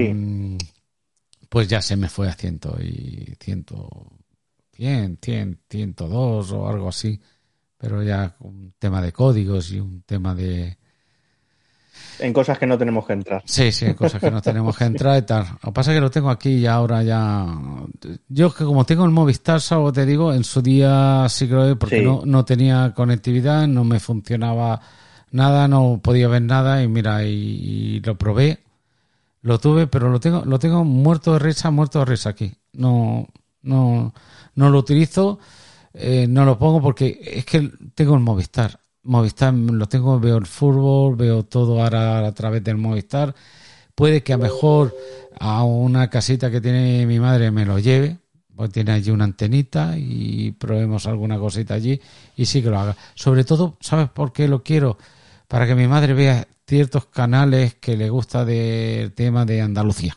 Pues 1.48 1.68
ya 1.68 1.82
se 1.82 1.96
me 1.96 2.08
fue 2.08 2.28
a 2.28 2.34
100 2.34 2.60
y 2.82 3.34
100, 3.38 3.66
100, 4.72 5.18
100, 5.20 5.60
102 5.68 6.52
o 6.52 6.68
algo 6.68 6.88
así 6.88 7.20
pero 7.76 8.02
ya 8.02 8.36
un 8.40 8.74
tema 8.78 9.02
de 9.02 9.12
códigos 9.12 9.72
y 9.72 9.80
un 9.80 10.02
tema 10.02 10.34
de... 10.36 10.78
En 12.18 12.32
cosas 12.32 12.58
que 12.58 12.66
no 12.66 12.78
tenemos 12.78 13.06
que 13.06 13.12
entrar. 13.14 13.42
Sí, 13.44 13.72
sí, 13.72 13.94
cosas 13.94 14.20
que 14.20 14.30
no 14.30 14.40
tenemos 14.42 14.76
que 14.76 14.84
entrar 14.84 15.18
y 15.18 15.22
tal. 15.22 15.46
Lo 15.62 15.70
que 15.70 15.72
pasa 15.72 15.90
es 15.92 15.96
que 15.96 16.00
lo 16.00 16.10
tengo 16.10 16.30
aquí 16.30 16.50
y 16.50 16.66
ahora 16.66 17.02
ya... 17.02 17.46
Yo 18.28 18.46
es 18.48 18.54
que 18.54 18.64
como 18.64 18.84
tengo 18.84 19.04
el 19.04 19.10
Movistar, 19.10 19.60
salvo 19.60 19.92
te 19.92 20.06
digo, 20.06 20.32
en 20.32 20.44
su 20.44 20.62
día 20.62 21.26
sí 21.28 21.46
vi 21.46 21.74
porque 21.74 21.98
Sí. 21.98 22.04
no, 22.04 22.22
no 22.24 22.44
tenía 22.44 22.92
conectividad, 22.94 23.66
no 23.66 23.84
me 23.84 23.98
funcionaba 24.00 24.80
nada, 25.30 25.66
no 25.68 26.00
podía 26.02 26.28
ver 26.28 26.42
nada 26.42 26.82
y 26.82 26.88
mira, 26.88 27.24
y, 27.24 27.28
y 27.96 28.00
lo 28.00 28.16
probé, 28.16 28.58
lo 29.42 29.58
tuve, 29.58 29.86
pero 29.86 30.08
lo 30.10 30.20
tengo, 30.20 30.44
lo 30.44 30.58
tengo 30.58 30.84
muerto 30.84 31.32
de 31.32 31.38
risa, 31.40 31.70
muerto 31.70 31.98
de 32.00 32.04
risa 32.04 32.30
aquí. 32.30 32.52
No, 32.74 33.26
no, 33.62 34.12
no 34.54 34.70
lo 34.70 34.78
utilizo, 34.78 35.38
eh, 35.94 36.26
no 36.28 36.44
lo 36.44 36.58
pongo 36.58 36.80
porque 36.80 37.20
es 37.22 37.44
que 37.44 37.70
tengo 37.94 38.14
el 38.14 38.20
Movistar. 38.20 38.78
Movistar 39.04 39.52
lo 39.52 39.86
tengo, 39.86 40.20
veo 40.20 40.36
el 40.36 40.46
fútbol, 40.46 41.16
veo 41.16 41.42
todo 41.44 41.82
ahora 41.82 42.26
a 42.26 42.32
través 42.32 42.62
del 42.62 42.76
Movistar. 42.76 43.34
Puede 43.94 44.22
que 44.22 44.32
a 44.32 44.38
mejor 44.38 44.94
a 45.40 45.64
una 45.64 46.08
casita 46.08 46.50
que 46.50 46.60
tiene 46.60 47.04
mi 47.06 47.18
madre 47.18 47.50
me 47.50 47.66
lo 47.66 47.78
lleve, 47.78 48.18
pues 48.54 48.70
tiene 48.70 48.92
allí 48.92 49.10
una 49.10 49.24
antenita 49.24 49.94
y 49.98 50.52
probemos 50.52 51.06
alguna 51.06 51.38
cosita 51.38 51.74
allí 51.74 52.00
y 52.36 52.46
sí 52.46 52.62
que 52.62 52.70
lo 52.70 52.78
haga. 52.78 52.96
Sobre 53.14 53.44
todo, 53.44 53.76
¿sabes 53.80 54.08
por 54.08 54.32
qué 54.32 54.46
lo 54.46 54.62
quiero? 54.62 54.96
Para 55.48 55.66
que 55.66 55.74
mi 55.74 55.86
madre 55.88 56.14
vea 56.14 56.46
ciertos 56.66 57.06
canales 57.06 57.74
que 57.74 57.96
le 57.96 58.08
gusta 58.08 58.44
del 58.44 59.12
tema 59.12 59.44
de 59.44 59.60
Andalucía. 59.62 60.16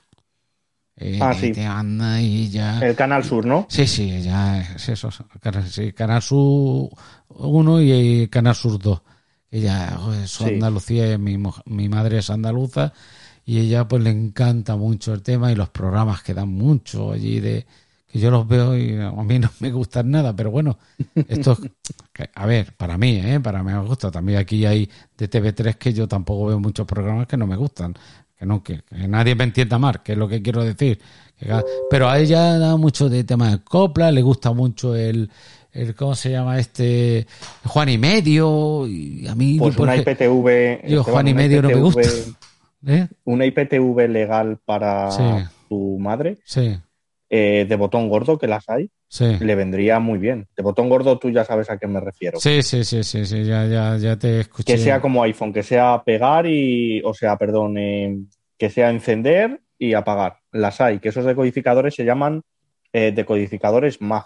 Eh, 0.97 1.19
Ah, 1.21 1.33
sí. 1.33 1.51
anda 1.67 2.21
y 2.21 2.49
ya. 2.49 2.79
El 2.79 2.95
Canal 2.95 3.23
Sur, 3.25 3.45
¿no? 3.45 3.65
Sí, 3.69 3.85
sí, 3.85 4.21
ya 4.21 4.61
es 4.61 4.87
eso. 4.87 5.09
Sí, 5.69 5.91
Canal 5.91 6.21
Sur 6.21 6.89
1 7.37 7.81
y 7.81 8.27
Canal 8.29 8.55
Sur 8.55 8.79
2. 8.79 9.01
Ella, 9.51 9.97
su 10.25 10.43
Sí. 10.43 10.49
Andalucía, 10.49 11.17
mi, 11.17 11.37
mo- 11.37 11.55
mi 11.65 11.87
madre 11.87 12.17
es 12.17 12.29
andaluza 12.29 12.91
y 13.45 13.59
ella 13.59 13.87
pues 13.87 14.03
le 14.03 14.09
encanta 14.09 14.75
mucho 14.75 15.13
el 15.13 15.21
tema 15.21 15.51
y 15.51 15.55
los 15.55 15.69
programas 15.69 16.23
que 16.23 16.33
dan 16.33 16.49
mucho 16.49 17.11
allí 17.13 17.39
de 17.39 17.65
que 18.07 18.19
yo 18.19 18.31
los 18.31 18.47
veo 18.47 18.77
y 18.77 18.95
a 18.99 19.11
mí 19.11 19.39
no 19.39 19.49
me 19.59 19.71
gustan 19.71 20.09
nada, 20.11 20.35
pero 20.35 20.51
bueno, 20.51 20.77
esto 21.27 21.57
es- 21.61 22.29
a 22.33 22.45
ver, 22.45 22.73
para 22.75 22.97
mí, 22.97 23.17
¿eh? 23.23 23.39
para 23.41 23.61
mí 23.63 23.71
me 23.71 23.79
gusta. 23.85 24.09
También 24.11 24.39
aquí 24.39 24.65
hay 24.65 24.89
de 25.17 25.29
TV3 25.29 25.75
que 25.77 25.93
yo 25.93 26.07
tampoco 26.07 26.47
veo 26.47 26.59
muchos 26.59 26.85
programas 26.87 27.27
que 27.27 27.37
no 27.37 27.45
me 27.47 27.55
gustan. 27.57 27.93
Que 28.37 28.45
no, 28.45 28.61
que, 28.63 28.81
que 28.83 29.07
nadie 29.07 29.33
me 29.35 29.45
entienda 29.45 29.77
mal, 29.79 30.01
que 30.03 30.11
es 30.13 30.17
lo 30.17 30.27
que 30.27 30.41
quiero 30.41 30.63
decir. 30.63 30.99
Pero 31.87 32.09
a 32.09 32.19
ella 32.19 32.57
da 32.57 32.75
mucho 32.77 33.07
de 33.09 33.23
tema 33.23 33.49
de 33.51 33.59
copla, 33.63 34.11
le 34.11 34.21
gusta 34.21 34.51
mucho 34.53 34.95
el, 34.95 35.29
el 35.75 35.93
¿cómo 35.93 36.15
se 36.15 36.31
llama 36.31 36.57
este? 36.57 37.27
Juan 37.65 37.89
y 37.89 37.97
medio, 37.97 38.87
y 38.87 39.27
a 39.27 39.35
mí... 39.35 39.57
Pues 39.59 39.77
una 39.77 39.95
IPTV. 39.97 40.87
Yo, 40.87 41.03
Juan 41.03 41.27
y 41.27 41.33
medio 41.33 41.61
no 41.61 41.67
me 41.69 41.75
gusta. 41.75 42.01
¿eh? 42.87 43.07
Una 43.25 43.45
IPTV 43.45 44.07
legal 44.07 44.57
para 44.63 45.11
Sí. 45.11 45.23
tu 45.67 45.97
madre, 45.99 46.37
Sí, 46.45 46.77
eh, 47.29 47.65
de 47.67 47.75
botón 47.75 48.07
gordo, 48.07 48.37
que 48.37 48.47
las 48.47 48.69
hay, 48.69 48.89
sí. 49.09 49.37
le 49.39 49.55
vendría 49.55 49.99
muy 49.99 50.17
bien. 50.17 50.47
De 50.55 50.63
botón 50.63 50.87
gordo 50.87 51.17
tú 51.19 51.29
ya 51.29 51.43
sabes 51.43 51.69
a 51.69 51.77
qué 51.77 51.87
me 51.87 51.99
refiero. 51.99 52.39
Sí, 52.39 52.61
sí, 52.61 52.83
sí, 52.83 53.03
sí, 53.03 53.25
sí, 53.25 53.43
ya, 53.43 53.65
ya, 53.65 53.97
ya 53.97 54.17
te 54.17 54.39
escuché. 54.41 54.73
Que 54.73 54.79
sea 54.79 55.01
como 55.01 55.23
iPhone, 55.23 55.51
que 55.51 55.63
sea 55.63 56.03
pegar 56.05 56.45
y, 56.47 57.01
o 57.03 57.13
sea, 57.13 57.37
perdón, 57.37 57.77
eh, 57.77 58.17
que 58.57 58.69
sea 58.69 58.89
encender 58.91 59.59
y 59.77 59.93
apagar. 59.93 60.37
Las 60.51 60.79
hay, 60.79 60.99
que 60.99 61.09
esos 61.09 61.25
decodificadores 61.25 61.95
se 61.95 62.05
llaman 62.05 62.41
decodificadores 62.93 63.99
MAG. 63.99 64.23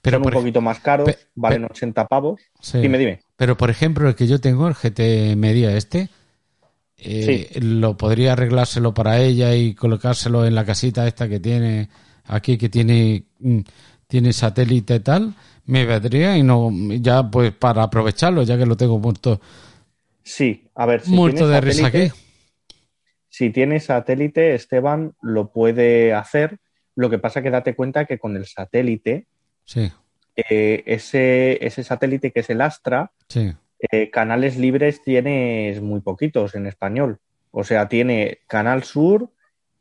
Pero 0.00 0.18
Son 0.18 0.26
un 0.26 0.32
poquito 0.32 0.60
más 0.60 0.78
caros, 0.80 1.08
valen 1.34 1.62
pe- 1.62 1.72
80 1.72 2.06
pavos. 2.06 2.40
Sí. 2.60 2.78
Dime, 2.78 2.98
dime. 2.98 3.20
Pero 3.36 3.56
por 3.56 3.70
ejemplo, 3.70 4.08
el 4.08 4.14
que 4.14 4.26
yo 4.26 4.40
tengo, 4.40 4.68
el 4.68 4.74
GT 4.74 5.34
Media 5.36 5.76
este, 5.76 6.08
eh, 6.98 7.58
lo 7.60 7.96
podría 7.96 8.32
arreglárselo 8.32 8.94
para 8.94 9.18
ella 9.20 9.54
y 9.54 9.74
colocárselo 9.74 10.46
en 10.46 10.54
la 10.54 10.64
casita 10.64 11.06
esta 11.06 11.28
que 11.28 11.40
tiene 11.40 11.88
aquí, 12.26 12.58
que 12.58 12.68
tiene, 12.68 13.24
mm, 13.40 13.60
tiene 14.06 14.32
satélite 14.32 14.96
y 14.96 15.00
tal, 15.00 15.34
me 15.66 15.84
vendría 15.84 16.36
y 16.36 16.42
no, 16.42 16.70
ya 17.00 17.22
pues 17.30 17.52
para 17.52 17.82
aprovecharlo, 17.82 18.42
ya 18.42 18.56
que 18.56 18.66
lo 18.66 18.76
tengo 18.76 18.98
muerto, 18.98 19.40
Sí, 20.22 20.68
a 20.74 20.84
ver, 20.84 21.00
si 21.00 21.10
muerto 21.10 21.48
de 21.48 21.58
risa 21.60 21.86
aquí. 21.86 22.10
Si 23.30 23.48
tienes 23.50 23.84
satélite, 23.84 24.54
Esteban 24.54 25.14
lo 25.22 25.52
puede 25.52 26.12
hacer. 26.12 26.58
Lo 26.94 27.08
que 27.08 27.18
pasa 27.18 27.40
que 27.42 27.50
date 27.50 27.74
cuenta 27.74 28.04
que 28.04 28.18
con 28.18 28.36
el 28.36 28.44
satélite, 28.44 29.26
Sí, 29.68 29.92
eh, 30.34 30.82
ese, 30.86 31.64
ese 31.66 31.84
satélite 31.84 32.30
que 32.32 32.40
es 32.40 32.48
el 32.48 32.62
Astra, 32.62 33.12
sí. 33.28 33.52
eh, 33.92 34.08
canales 34.10 34.56
libres 34.56 35.02
tienes 35.02 35.82
muy 35.82 36.00
poquitos 36.00 36.54
en 36.54 36.66
español. 36.66 37.18
O 37.50 37.64
sea, 37.64 37.86
tiene 37.88 38.38
Canal 38.46 38.82
Sur 38.84 39.30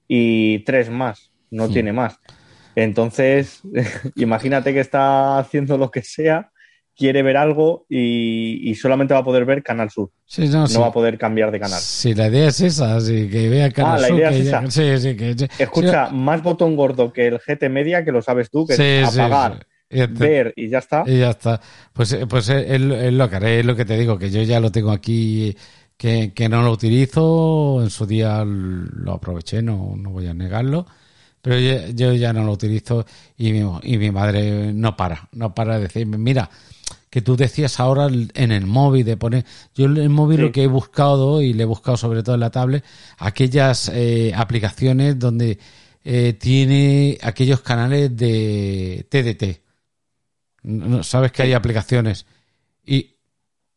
y 0.07 0.59
tres 0.65 0.89
más, 0.89 1.31
no 1.51 1.67
Sí. 1.67 1.73
tiene 1.73 1.93
más. 1.93 2.19
Entonces, 2.75 3.61
imagínate 4.15 4.73
que 4.73 4.79
está 4.79 5.39
haciendo 5.39 5.77
lo 5.77 5.89
que 5.91 6.01
sea, 6.01 6.51
quiere 6.95 7.21
ver 7.23 7.37
algo 7.37 7.85
y, 7.89 8.69
y 8.69 8.75
solamente 8.75 9.13
va 9.13 9.19
a 9.21 9.23
poder 9.23 9.45
ver 9.45 9.61
Canal 9.63 9.89
Sur. 9.89 10.11
Sí, 10.25 10.47
no, 10.47 10.61
No 10.61 10.67
sí. 10.67 10.77
va 10.79 10.87
a 10.87 10.91
poder 10.91 11.17
cambiar 11.17 11.51
de 11.51 11.59
canal. 11.59 11.79
Sí, 11.79 12.13
la 12.15 12.27
idea 12.27 12.47
es 12.47 12.59
esa, 12.61 12.99
sí, 12.99 13.29
que 13.29 13.47
vea 13.49 13.71
Canal 13.71 13.95
Ah, 13.95 13.99
la 13.99 14.07
Sur, 14.07 14.17
idea 14.19 14.29
que 14.31 14.39
es 14.39 14.47
esa. 14.47 14.71
Sí, 14.71 14.97
sí, 14.97 15.15
que. 15.15 15.35
Escucha, 15.59 16.09
más 16.09 16.41
botón 16.43 16.75
gordo 16.75 17.13
que 17.13 17.27
el 17.27 17.39
GT 17.39 17.69
Media, 17.69 18.03
que 18.03 18.11
lo 18.11 18.21
sabes 18.21 18.49
tú, 18.49 18.65
que 18.65 19.01
es 19.01 19.17
apagar, 19.17 19.65
este- 19.89 20.13
ver 20.27 20.53
y 20.55 20.69
ya 20.69 20.79
está. 20.79 21.03
Y 21.07 21.19
ya 21.19 21.29
está. 21.31 21.61
Pues, 21.93 22.11
eh, 22.13 22.25
pues 22.27 22.49
es, 22.49 22.69
es 22.69 22.81
lo- 22.81 22.95
es 22.95 23.13
lo 23.13 23.29
que 23.29 23.35
haré, 23.37 23.59
es 23.61 23.65
lo 23.65 23.75
que 23.75 23.85
te 23.85 23.97
digo, 23.97 24.17
que 24.19 24.29
yo 24.31 24.41
ya 24.43 24.59
lo 24.59 24.71
tengo 24.71 24.91
aquí, 24.91 25.55
que, 25.97 26.33
que 26.33 26.49
no 26.49 26.61
lo 26.61 26.71
utilizo, 26.71 27.81
en 27.81 27.89
su 27.89 28.05
día 28.05 28.43
lo 28.45 29.13
aproveché, 29.13 29.61
no, 29.61 29.95
no 29.97 30.11
voy 30.11 30.27
a 30.27 30.33
negarlo, 30.33 30.85
pero 31.41 31.57
yo, 31.59 31.87
yo 31.95 32.13
ya 32.13 32.33
no 32.33 32.43
lo 32.43 32.51
utilizo 32.51 33.05
y 33.37 33.51
mi, 33.53 33.63
y 33.83 33.97
mi 33.97 34.11
madre 34.11 34.73
no 34.73 34.95
para, 34.97 35.27
no 35.31 35.55
para 35.55 35.75
de 35.77 35.83
decirme, 35.83 36.17
mira, 36.17 36.49
que 37.09 37.21
tú 37.21 37.35
decías 37.37 37.79
ahora 37.79 38.07
en 38.09 38.51
el 38.51 38.65
móvil 38.67 39.05
de 39.05 39.17
poner, 39.17 39.45
yo 39.73 39.85
en 39.85 39.97
el 39.97 40.09
móvil 40.09 40.37
Sí. 40.37 40.43
lo 40.43 40.51
que 40.51 40.63
he 40.63 40.67
buscado 40.67 41.41
y 41.41 41.53
le 41.53 41.63
he 41.63 41.65
buscado 41.65 41.97
sobre 41.97 42.21
todo 42.21 42.35
en 42.35 42.41
la 42.41 42.51
tablet, 42.51 42.83
aquellas 43.17 43.89
eh, 43.93 44.33
aplicaciones 44.35 45.17
donde 45.17 45.57
eh, 46.03 46.33
tiene 46.33 47.17
aquellos 47.23 47.61
canales 47.61 48.15
de 48.15 49.05
TDT. 49.09 49.61
No, 50.63 51.03
sabes 51.03 51.31
que 51.31 51.43
hay 51.43 51.53
aplicaciones 51.53 52.25
y, 52.85 53.15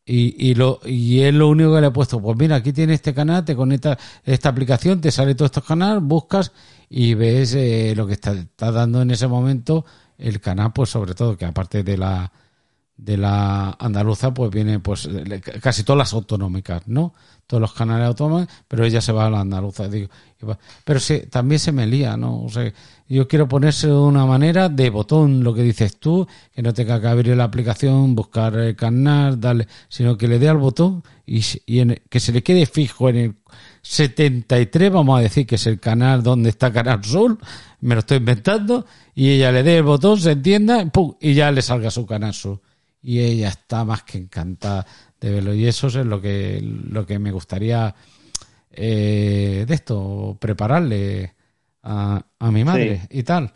y, 0.04 0.50
y, 0.50 0.54
lo, 0.54 0.80
y 0.84 1.20
es 1.20 1.34
lo 1.34 1.48
único 1.48 1.74
que 1.74 1.80
le 1.80 1.86
he 1.88 1.90
puesto. 1.92 2.20
Pues 2.20 2.36
mira, 2.38 2.56
aquí 2.56 2.72
tiene 2.72 2.94
este 2.94 3.14
canal, 3.14 3.44
te 3.44 3.54
conectas 3.54 3.98
esta 4.24 4.48
aplicación, 4.48 5.00
te 5.00 5.10
sale 5.10 5.34
todos 5.34 5.50
estos 5.50 5.64
canales, 5.64 6.02
buscas 6.02 6.52
y 6.88 7.14
ves 7.14 7.54
eh, 7.54 7.94
lo 7.96 8.06
que 8.06 8.14
está, 8.14 8.32
está 8.32 8.72
dando 8.72 9.02
en 9.02 9.10
ese 9.10 9.28
momento 9.28 9.84
el 10.18 10.40
canal, 10.40 10.72
pues 10.72 10.90
sobre 10.90 11.14
todo, 11.14 11.36
que 11.36 11.44
aparte 11.44 11.82
de 11.82 11.96
la 11.96 12.32
de 13.02 13.16
la 13.16 13.76
andaluza, 13.78 14.32
pues 14.34 14.50
viene 14.50 14.78
pues 14.80 15.08
casi 15.62 15.82
todas 15.84 15.98
las 15.98 16.12
autonómicas, 16.12 16.82
¿no? 16.86 17.14
Todos 17.46 17.60
los 17.60 17.72
canales 17.72 18.06
autonómicos, 18.06 18.54
pero 18.68 18.84
ella 18.84 19.00
se 19.00 19.10
va 19.12 19.26
a 19.26 19.30
la 19.30 19.40
andaluza, 19.40 19.88
digo. 19.88 20.08
Pero 20.84 21.00
sí, 21.00 21.22
también 21.30 21.58
se 21.58 21.72
me 21.72 21.86
lía, 21.86 22.16
¿no? 22.16 22.42
O 22.42 22.48
sea, 22.48 22.72
yo 23.08 23.26
quiero 23.26 23.48
ponerse 23.48 23.88
de 23.88 23.94
una 23.94 24.24
manera 24.26 24.68
de 24.68 24.88
botón, 24.90 25.42
lo 25.42 25.52
que 25.54 25.62
dices 25.62 25.98
tú, 25.98 26.26
que 26.54 26.62
no 26.62 26.72
tenga 26.72 27.00
que 27.00 27.08
abrir 27.08 27.36
la 27.36 27.44
aplicación, 27.44 28.14
buscar 28.14 28.54
el 28.56 28.76
canal, 28.76 29.40
darle, 29.40 29.66
sino 29.88 30.16
que 30.16 30.28
le 30.28 30.38
dé 30.38 30.48
al 30.48 30.58
botón 30.58 31.02
y, 31.26 31.42
se- 31.42 31.62
y 31.66 31.80
en 31.80 32.00
que 32.08 32.20
se 32.20 32.32
le 32.32 32.42
quede 32.42 32.66
fijo 32.66 33.08
en 33.08 33.16
el 33.16 33.34
73, 33.82 34.90
vamos 34.92 35.18
a 35.18 35.22
decir 35.22 35.46
que 35.46 35.56
es 35.56 35.66
el 35.66 35.80
canal 35.80 36.22
donde 36.22 36.50
está 36.50 36.72
Canal 36.72 37.02
Sur, 37.04 37.38
me 37.80 37.94
lo 37.94 38.00
estoy 38.00 38.18
inventando, 38.18 38.86
y 39.14 39.30
ella 39.30 39.50
le 39.52 39.62
dé 39.62 39.78
el 39.78 39.82
botón, 39.82 40.20
se 40.20 40.32
entienda, 40.32 40.84
¡pum! 40.86 41.14
y 41.20 41.34
ya 41.34 41.50
le 41.50 41.62
salga 41.62 41.90
su 41.90 42.06
Canal 42.06 42.34
Sur. 42.34 42.60
Y 43.02 43.20
ella 43.20 43.48
está 43.48 43.84
más 43.84 44.02
que 44.04 44.18
encantada 44.18 44.86
de 45.20 45.30
verlo. 45.30 45.54
Y 45.54 45.66
eso 45.66 45.86
es 45.88 45.94
lo 45.96 46.20
que, 46.20 46.60
lo 46.62 47.06
que 47.06 47.18
me 47.18 47.32
gustaría 47.32 47.94
eh, 48.72 49.64
de 49.66 49.74
esto, 49.74 50.36
prepararle 50.40 51.34
a, 51.82 52.24
a 52.38 52.50
mi 52.50 52.64
madre 52.64 53.02
y 53.10 53.22
tal. 53.24 53.52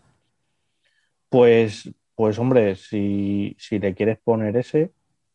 Pues, 1.29 1.91
pues 2.15 2.39
hombre, 2.39 2.77
si, 2.77 3.57
si 3.59 3.79
le 3.79 3.95
quieres 3.95 4.19
poner 4.19 4.57
ese, 4.57 4.93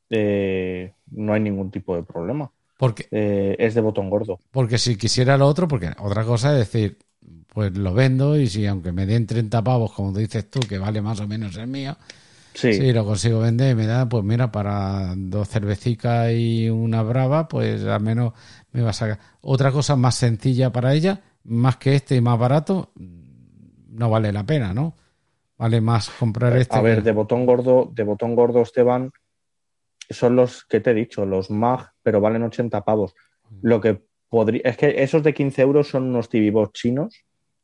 eh, 0.09 0.93
no 1.11 1.33
hay 1.33 1.41
ningún 1.41 1.71
tipo 1.71 1.95
de 1.95 2.03
problema. 2.03 2.51
Porque, 2.77 3.03
Eh, 3.11 3.55
es 3.59 3.75
de 3.75 3.81
botón 3.81 4.09
gordo. 4.09 4.39
porque 4.51 4.77
si 4.77 4.95
quisiera 4.97 5.37
lo 5.37 5.47
otro, 5.47 5.67
porque 5.67 5.91
otra 5.99 6.23
cosa 6.25 6.51
es 6.53 6.59
decir, 6.59 6.97
pues 7.47 7.75
lo 7.77 7.93
vendo 7.93 8.37
y 8.37 8.47
si 8.47 8.65
aunque 8.65 8.91
me 8.91 9.05
den 9.05 9.27
30 9.27 9.63
pavos, 9.63 9.91
como 9.93 10.13
dices 10.17 10.49
tú, 10.49 10.59
que 10.61 10.77
vale 10.77 11.01
más 11.01 11.19
o 11.19 11.27
menos 11.27 11.55
el 11.57 11.67
mío, 11.67 11.97
Sí, 12.53 12.73
si 12.73 12.91
lo 12.91 13.05
consigo 13.05 13.39
vender 13.39 13.71
y 13.71 13.75
me 13.75 13.85
da, 13.85 14.07
pues 14.09 14.23
mira, 14.23 14.51
para 14.51 15.13
dos 15.15 15.47
cervecicas 15.49 16.31
y 16.33 16.69
una 16.69 17.03
brava, 17.03 17.47
pues 17.47 17.83
al 17.85 18.01
menos 18.01 18.33
me 18.71 18.81
va 18.81 18.89
a 18.89 18.93
sacar. 18.93 19.19
Otra 19.41 19.71
cosa 19.71 19.95
más 19.95 20.15
sencilla 20.15 20.71
para 20.71 20.93
ella, 20.93 21.21
más 21.43 21.77
que 21.77 21.95
este 21.95 22.15
y 22.15 22.21
más 22.21 22.37
barato, 22.37 22.91
no 22.95 24.09
vale 24.09 24.31
la 24.31 24.45
pena, 24.45 24.73
¿no? 24.73 24.95
Vale 25.57 25.81
más 25.81 26.09
comprar 26.09 26.55
este. 26.57 26.75
a 26.75 26.81
ver, 26.81 26.97
que- 26.97 27.03
de 27.03 27.11
botón 27.11 27.45
gordo, 27.45 27.89
de 27.93 28.03
botón 28.03 28.35
gordo, 28.35 28.61
Esteban, 28.61 29.11
son 30.09 30.35
los 30.35 30.65
que 30.65 30.79
te 30.79 30.91
he 30.91 30.93
dicho, 30.93 31.25
los 31.25 31.49
MAG, 31.51 31.91
pero 32.01 32.19
valen 32.21 32.43
80 32.43 32.83
pavos. 32.83 33.13
Lo 33.61 33.79
que 33.81 34.01
podría, 34.29 34.61
es 34.63 34.77
que 34.77 35.03
esos 35.03 35.23
de 35.23 35.33
15 35.33 35.61
euros 35.61 35.87
son 35.87 36.03
unos 36.03 36.29
TV 36.29 36.51
chinos 36.73 37.15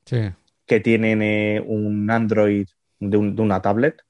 Sí, 0.06 0.20
que 0.66 0.80
tienen 0.80 1.22
eh, 1.22 1.64
un 1.66 2.10
Android 2.12 2.68
de, 3.00 3.18
un- 3.18 3.36
de 3.36 3.42
una 3.42 3.62
tablet, 3.62 4.02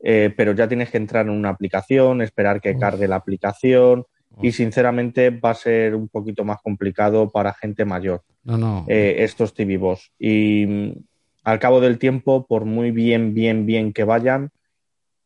eh, 0.00 0.32
pero 0.36 0.52
ya 0.52 0.68
tienes 0.68 0.90
que 0.90 0.96
entrar 0.96 1.26
en 1.26 1.32
una 1.32 1.50
aplicación, 1.50 2.22
esperar 2.22 2.60
que 2.60 2.78
cargue 2.78 3.08
la 3.08 3.16
aplicación 3.16 4.04
y 4.40 4.52
sinceramente 4.52 5.30
va 5.30 5.50
a 5.50 5.54
ser 5.54 5.94
un 5.94 6.08
poquito 6.08 6.44
más 6.44 6.58
complicado 6.62 7.30
para 7.30 7.54
gente 7.54 7.84
mayor 7.84 8.22
no, 8.44 8.56
no. 8.56 8.84
eh, 8.86 9.16
estos 9.18 9.52
TV 9.54 9.78
Boss. 9.78 10.12
Y 10.18 10.64
mm, 10.66 10.92
al 11.42 11.58
cabo 11.58 11.80
del 11.80 11.98
tiempo, 11.98 12.46
por 12.46 12.64
muy 12.64 12.90
bien, 12.92 13.34
bien, 13.34 13.66
bien 13.66 13.92
que 13.92 14.04
vayan, 14.04 14.50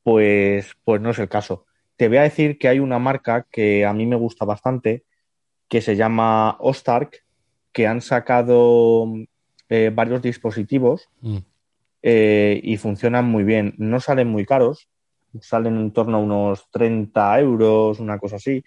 pues, 0.03 0.73
pues 0.85 1.01
no 1.01 1.11
es 1.11 1.19
el 1.19 1.29
caso. 1.29 1.67
Te 1.97 2.09
voy 2.09 2.19
a 2.19 2.23
decir 2.23 2.59
que 2.59 2.69
hay 2.69 2.79
una 2.79 2.99
marca 2.99 3.47
que 3.51 3.85
a 3.85 3.93
mí 3.93 4.07
me 4.07 4.17
gusta 4.17 4.45
bastante, 4.45 5.05
que 5.69 5.83
se 5.83 5.95
llama 5.95 6.57
Ostark, 6.61 7.25
que 7.73 7.87
han 7.87 8.01
sacado 8.01 9.07
eh, 9.69 9.91
varios 9.95 10.23
dispositivos 10.23 11.09
Mm. 11.21 11.39
Eh, 12.03 12.61
y 12.63 12.77
funcionan 12.77 13.27
muy 13.27 13.45
bien. 13.45 13.75
No 13.79 14.01
salen 14.01 14.29
muy 14.29 14.45
caros, 14.45 14.89
salen 15.41 15.77
en 15.77 15.93
torno 15.93 16.19
a 16.19 16.21
unos 16.21 16.71
30 16.71 17.41
euros, 17.41 18.01
una 18.01 18.19
cosa 18.19 18.37
así, 18.37 18.65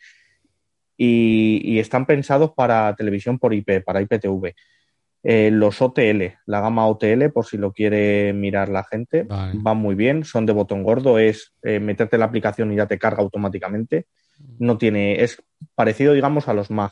y, 0.98 1.62
y 1.64 1.80
están 1.80 2.06
pensados 2.06 2.52
para 2.54 2.96
televisión 2.96 3.38
por 3.38 3.54
IP, 3.54 3.84
para 3.84 4.02
IPTV. 4.02 4.54
Eh, 5.28 5.50
los 5.50 5.82
OTL, 5.82 6.38
la 6.46 6.62
gama 6.62 6.86
OTL, 6.86 7.32
por 7.34 7.48
si 7.48 7.58
lo 7.58 7.74
quiere 7.74 8.32
mirar 8.32 8.70
la 8.70 8.84
gente, 8.84 9.24
Vale. 9.24 9.54
van 9.56 9.78
muy 9.78 9.96
bien, 9.96 10.24
son 10.24 10.46
de 10.46 10.54
botón 10.54 10.84
gordo, 10.84 11.18
es 11.18 11.52
eh, 11.64 11.80
meterte 11.80 12.20
la 12.20 12.26
aplicación 12.26 12.72
y 12.72 12.76
ya 12.76 12.86
te 12.86 13.00
carga 13.00 13.24
automáticamente. 13.24 14.06
No 14.60 14.78
tiene, 14.78 15.24
es 15.24 15.42
parecido, 15.74 16.14
digamos, 16.14 16.48
a 16.48 16.54
los 16.54 16.70
MAG. 16.70 16.92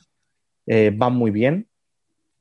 Eh, 0.66 0.92
van 0.96 1.14
muy 1.14 1.30
bien. 1.30 1.68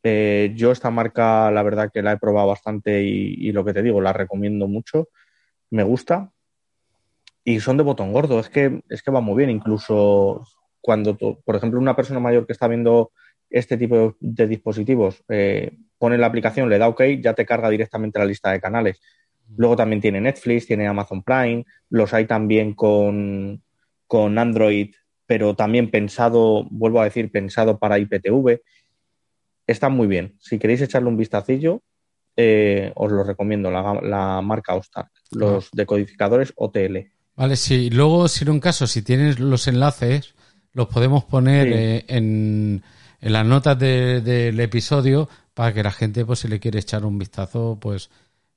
Eh, 0.02 0.52
yo 0.56 0.72
esta 0.72 0.90
marca, 0.90 1.50
la 1.50 1.62
verdad 1.62 1.90
que 1.92 2.02
la 2.02 2.12
he 2.12 2.18
probado 2.18 2.48
bastante 2.48 3.02
y, 3.02 3.34
y 3.38 3.52
lo 3.52 3.64
que 3.64 3.72
te 3.72 3.82
digo, 3.82 4.00
la 4.00 4.12
recomiendo 4.12 4.66
mucho. 4.68 5.08
Me 5.70 5.82
gusta. 5.82 6.32
Y 7.44 7.60
son 7.60 7.76
de 7.76 7.82
botón 7.82 8.12
gordo, 8.12 8.38
es 8.40 8.48
que, 8.48 8.82
es 8.88 9.02
que 9.02 9.10
va 9.10 9.20
muy 9.20 9.36
bien. 9.36 9.50
Incluso 9.50 10.44
cuando, 10.80 11.16
por 11.16 11.56
ejemplo, 11.56 11.80
una 11.80 11.96
persona 11.96 12.20
mayor 12.20 12.46
que 12.46 12.52
está 12.52 12.68
viendo 12.68 13.12
este 13.48 13.76
tipo 13.76 13.96
de, 13.96 14.14
de 14.20 14.46
dispositivos 14.46 15.22
eh, 15.28 15.76
pone 15.98 16.18
la 16.18 16.26
aplicación, 16.26 16.68
le 16.68 16.78
da 16.78 16.88
OK, 16.88 17.02
ya 17.20 17.34
te 17.34 17.46
carga 17.46 17.70
directamente 17.70 18.18
la 18.18 18.24
lista 18.24 18.50
de 18.50 18.60
canales. 18.60 19.00
Luego 19.56 19.76
también 19.76 20.00
tiene 20.00 20.20
Netflix, 20.20 20.66
tiene 20.66 20.86
Amazon 20.86 21.22
Prime, 21.22 21.64
los 21.90 22.12
hay 22.14 22.26
también 22.26 22.74
con, 22.74 23.62
con 24.06 24.38
Android, 24.38 24.94
pero 25.26 25.54
también 25.54 25.90
pensado, 25.90 26.66
vuelvo 26.70 27.00
a 27.00 27.04
decir, 27.04 27.30
pensado 27.30 27.78
para 27.78 27.98
IPTV. 27.98 28.60
Están 29.66 29.92
muy 29.92 30.06
bien. 30.06 30.34
Si 30.40 30.58
queréis 30.58 30.80
echarle 30.82 31.08
un 31.08 31.16
vistacillo, 31.16 31.82
eh, 32.36 32.92
os 32.94 33.12
lo 33.12 33.22
recomiendo, 33.24 33.70
la, 33.70 34.00
la 34.02 34.40
marca 34.42 34.74
Ostar, 34.74 35.08
los 35.32 35.68
decodificadores 35.72 36.52
OTL. 36.56 37.10
Vale, 37.36 37.56
si 37.56 37.90
luego, 37.90 38.28
si 38.28 38.44
en 38.44 38.50
un 38.50 38.60
caso, 38.60 38.86
si 38.86 39.02
tienes 39.02 39.38
los 39.38 39.66
enlaces, 39.68 40.34
los 40.72 40.88
podemos 40.88 41.24
poner 41.24 41.66
Sí. 41.68 41.74
eh, 41.74 42.04
en, 42.08 42.82
en 43.20 43.32
las 43.32 43.46
notas 43.46 43.78
de- 43.78 44.20
del 44.20 44.58
episodio 44.60 45.28
para 45.54 45.72
que 45.74 45.82
la 45.82 45.92
gente, 45.92 46.24
pues 46.24 46.40
si 46.40 46.48
le 46.48 46.58
quiere 46.60 46.78
echar 46.80 47.04
un 47.04 47.18
vistazo, 47.18 47.78
pues 47.80 48.10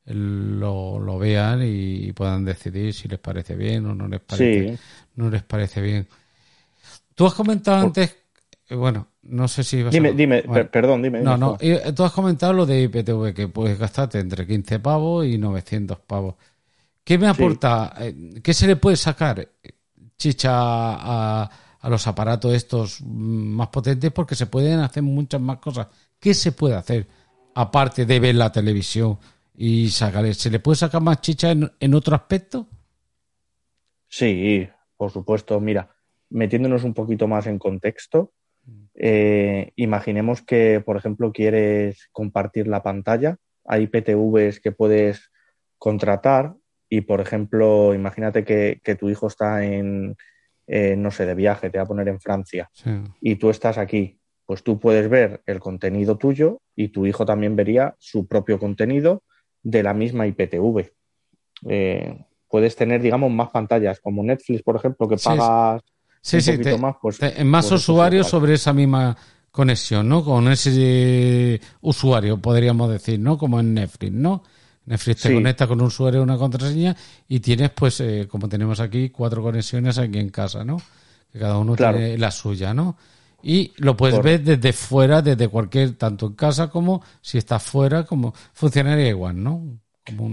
lo, 0.06 1.00
lo 1.00 1.18
vean 1.18 1.62
y 1.63 2.12
puedan 2.13 2.46
decidir 2.46 2.94
si 2.94 3.08
les 3.08 3.20
parece 3.20 3.56
bien 3.56 3.86
o 3.88 3.96
no 3.96 4.08
les 4.08 4.22
parece, 4.22 4.78
no 5.15 5.30
les 5.30 5.44
parece 5.44 5.82
bien. 5.82 6.08
Tú 7.15 7.26
has 7.26 7.34
comentado 7.34 7.78
antes, 7.88 8.15
bueno, 8.69 9.08
no 9.23 9.47
sé 9.47 9.63
si... 9.63 9.84
dime, 9.84 10.13
dime, 10.13 10.43
perdón, 10.71 11.04
dime. 11.04 11.21
No, 11.21 11.38
no, 11.38 11.58
eh, 11.60 11.93
tú 11.95 12.04
has 12.04 12.12
comentado 12.12 12.54
lo 12.54 12.65
de 12.65 12.82
IPTV, 12.84 13.34
que 13.34 13.47
puedes 13.47 13.78
gastarte 13.78 14.19
entre 14.19 14.47
15 14.47 14.80
pavos 14.80 15.25
y 15.25 15.38
900 15.38 15.99
pavos. 15.99 16.36
¿Qué 17.04 17.17
me 17.17 17.28
aporta? 17.28 17.93
Eh, 17.99 18.41
¿Qué 18.43 18.54
se 18.54 18.65
le 18.65 18.75
puede 18.75 18.95
sacar, 18.95 19.47
chicha, 20.17 20.51
a, 20.54 21.49
a 21.80 21.89
los 21.89 22.08
aparatos 22.08 22.54
estos 22.54 23.01
más 23.01 23.67
potentes? 23.67 24.12
Porque 24.12 24.36
se 24.36 24.47
pueden 24.47 24.80
hacer 24.80 25.04
muchas 25.04 25.39
más 25.39 25.58
cosas. 25.58 25.88
¿Qué 26.19 26.34
se 26.34 26.51
puede 26.51 26.75
hacer? 26.75 27.06
Aparte 27.54 28.06
de 28.06 28.19
ver 28.19 28.36
la 28.36 28.51
televisión 28.51 29.19
y 29.58 29.89
sacarle, 29.89 30.34
¿se 30.34 30.49
le 30.49 30.60
puede 30.60 30.75
sacar 30.75 31.01
más 31.01 31.21
chicha 31.21 31.51
en, 31.51 31.93
otro 31.93 32.15
aspecto? 32.15 32.67
Sí, 34.08 34.67
por 34.97 35.12
supuesto. 35.12 35.60
Mira, 35.60 35.89
metiéndonos 36.30 36.84
un 36.84 36.93
poquito 36.93 37.28
más 37.28 37.47
en 37.47 37.58
contexto, 37.58 38.34
eh, 38.95 39.71
imaginemos 39.75 40.41
que, 40.41 40.81
por 40.86 40.97
ejemplo, 40.97 41.31
quieres 41.31 42.08
compartir 42.12 42.67
la 42.67 42.84
pantalla. 42.84 43.38
Hay 43.65 43.88
PTVs 43.88 44.60
que 44.60 44.71
puedes 44.71 45.31
contratar 45.77 46.55
y, 46.89 47.01
por 47.01 47.21
ejemplo, 47.21 47.93
imagínate 47.93 48.43
que, 48.43 48.95
tu 48.99 49.10
hijo 49.10 49.27
está 49.27 49.65
en, 49.65 50.15
no 50.67 51.12
sé, 51.12 51.25
de 51.25 51.36
viaje, 51.36 51.69
te 51.69 51.77
va 51.77 51.84
a 51.84 51.88
poner 51.88 52.08
en 52.08 52.19
Francia, 52.19 52.69
y 53.19 53.36
tú 53.36 53.49
estás 53.49 53.77
aquí. 53.77 54.19
Pues 54.45 54.62
tú 54.63 54.79
puedes 54.79 55.10
ver 55.10 55.41
el 55.47 55.60
contenido 55.60 56.17
tuyo 56.17 56.62
y 56.75 56.89
tu 56.89 57.08
hijo 57.08 57.25
también 57.25 57.55
vería 57.55 57.95
su 57.97 58.27
propio 58.27 58.60
contenido 58.60 59.23
de 59.63 59.81
la 59.81 59.95
misma 59.95 60.27
IPTV. 60.27 60.91
Eh, 61.67 62.25
puedes 62.47 62.75
tener, 62.75 63.01
digamos, 63.01 63.31
más 63.31 63.49
pantallas, 63.49 63.99
como 63.99 64.23
Netflix, 64.23 64.62
por 64.62 64.75
ejemplo, 64.75 65.08
que 65.08 65.17
pagas 65.17 65.81
sí, 65.84 65.94
un 66.34 66.58
poquito 66.58 66.78
más. 66.78 66.96
Pues, 67.02 67.46
más 67.46 67.72
usuarios 67.72 68.28
sobre 68.28 68.54
esa 68.54 68.74
misma 68.74 69.16
conexión, 69.52 70.10
¿no? 70.10 70.24
Con 70.24 70.48
ese 70.50 71.62
usuario, 71.82 72.38
podríamos 72.38 72.90
decir, 72.90 73.20
¿no? 73.20 73.38
Como 73.38 73.60
en 73.60 73.74
Netflix, 73.74 74.12
¿no? 74.12 74.44
Netflix 74.86 75.22
te 75.22 75.34
conecta 75.34 75.66
con 75.66 75.80
un 75.82 75.88
usuario 75.88 76.22
una 76.22 76.38
contraseña 76.38 76.96
y 77.28 77.40
tienes, 77.40 77.72
pues, 77.72 78.00
eh, 78.02 78.28
como 78.30 78.48
tenemos 78.48 78.80
aquí, 78.80 79.10
cuatro 79.10 79.42
conexiones 79.42 79.98
aquí 79.98 80.20
en 80.20 80.30
casa, 80.30 80.64
¿no? 80.64 80.78
Que 81.32 81.40
cada 81.40 81.58
uno 81.58 81.76
tiene 81.76 82.18
la 82.18 82.32
suya, 82.32 82.74
¿no? 82.74 82.98
Y 83.42 83.74
lo 83.78 83.96
puedes 83.96 84.22
ver 84.22 84.42
desde 84.42 84.74
fuera, 84.74 85.22
desde 85.22 85.48
cualquier, 85.48 85.96
tanto 85.98 86.28
en 86.28 86.34
casa 86.34 86.70
como 86.70 87.04
si 87.22 87.38
estás 87.38 87.64
fuera, 87.64 88.04
como 88.04 88.34
funcionaría 88.54 89.10
igual, 89.10 89.42
¿no? 89.42 89.80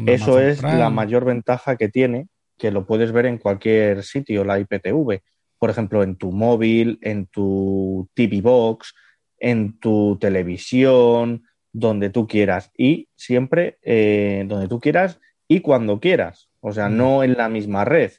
Eso 0.06 0.38
es 0.38 0.62
la 0.62 0.90
mayor 0.90 1.24
ventaja 1.24 1.76
que 1.76 1.88
tiene, 1.88 2.28
que 2.58 2.70
lo 2.70 2.84
puedes 2.86 3.12
ver 3.12 3.26
en 3.26 3.38
cualquier 3.38 4.02
sitio, 4.02 4.44
la 4.44 4.58
IPTV. 4.58 5.20
Por 5.62 5.70
ejemplo, 5.70 6.02
en 6.02 6.16
tu 6.16 6.32
móvil, 6.32 6.98
en 7.02 7.26
tu 7.26 8.08
TV 8.14 8.40
Box, 8.40 8.94
en 9.38 9.78
tu 9.78 10.18
televisión, 10.20 11.44
donde 11.72 12.10
tú 12.10 12.26
quieras. 12.26 12.72
Y 12.76 13.08
siempre 13.14 13.78
eh, 13.82 14.42
donde 14.48 14.66
tú 14.66 14.80
quieras 14.80 15.20
y 15.46 15.60
cuando 15.60 16.00
quieras. 16.00 16.50
O 16.58 16.72
sea, 16.72 16.88
mm. 16.88 16.96
no 16.96 17.22
en 17.22 17.34
la 17.34 17.48
misma 17.48 17.84
red, 17.84 18.10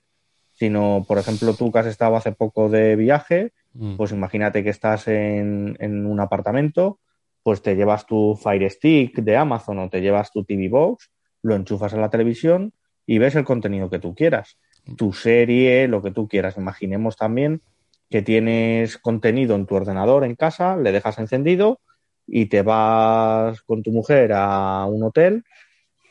sino, 0.53 1.03
por 1.05 1.17
ejemplo, 1.17 1.53
tú 1.53 1.69
que 1.69 1.79
has 1.79 1.87
estado 1.87 2.15
hace 2.15 2.31
poco 2.31 2.69
de 2.69 2.95
viaje, 2.95 3.51
Mm. 3.73 3.95
Pues 3.97 4.11
imagínate 4.11 4.63
que 4.63 4.69
estás 4.69 5.07
en, 5.07 6.05
un 6.05 6.19
apartamento, 6.19 6.99
pues 7.41 7.61
te 7.61 7.75
llevas 7.75 8.05
tu 8.05 8.35
Fire 8.35 8.69
Stick 8.69 9.19
de 9.19 9.35
Amazon 9.35 9.79
o 9.79 9.89
te 9.89 10.01
llevas 10.01 10.31
tu 10.31 10.43
TV 10.43 10.69
Box, 10.69 11.11
lo 11.41 11.55
enchufas 11.55 11.93
a 11.93 11.97
la 11.97 12.09
televisión 12.09 12.73
y 13.05 13.17
ves 13.17 13.35
el 13.35 13.43
contenido 13.43 13.89
que 13.89 13.99
tú 13.99 14.15
quieras. 14.15 14.57
Tu 14.97 15.13
serie, 15.13 15.87
lo 15.87 16.01
que 16.01 16.11
tú 16.11 16.27
quieras. 16.27 16.57
Imaginemos 16.57 17.15
también 17.15 17.61
que 18.09 18.21
tienes 18.21 18.97
contenido 18.97 19.55
en 19.55 19.65
tu 19.65 19.75
ordenador 19.75 20.23
en 20.23 20.35
casa, 20.35 20.77
le 20.77 20.91
dejas 20.91 21.17
encendido 21.17 21.79
y 22.27 22.45
te 22.45 22.61
vas 22.61 23.61
con 23.63 23.83
tu 23.83 23.91
mujer 23.91 24.31
a 24.33 24.85
un 24.85 25.03
hotel 25.03 25.43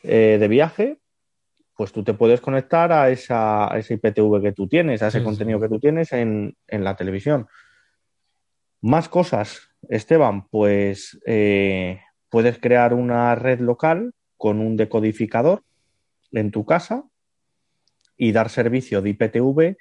eh, 0.03 0.37
de 0.39 0.47
viaje 0.47 0.99
pues 1.75 1.91
tú 1.91 2.03
te 2.03 2.13
puedes 2.13 2.41
conectar 2.41 2.91
a 2.91 3.09
esa, 3.09 3.67
ese 3.75 3.95
IPTV 3.95 4.41
que 4.41 4.51
tú 4.51 4.67
tienes, 4.67 5.01
a 5.01 5.07
ese 5.07 5.23
contenido 5.23 5.59
que 5.59 5.69
tú 5.69 5.79
tienes 5.79 6.13
en, 6.13 6.55
la 6.67 6.95
televisión. 6.95 7.47
Más 8.81 9.09
cosas, 9.09 9.69
Esteban, 9.89 10.47
pues 10.49 11.19
eh, 11.25 12.01
puedes 12.29 12.59
crear 12.59 12.93
una 12.93 13.33
red 13.35 13.59
local 13.59 14.13
con 14.37 14.59
un 14.59 14.77
decodificador 14.77 15.63
en 16.31 16.51
tu 16.51 16.65
casa 16.65 17.03
y 18.23 18.31
dar 18.31 18.49
servicio 18.49 19.01
de 19.01 19.09
IPTV 19.09 19.75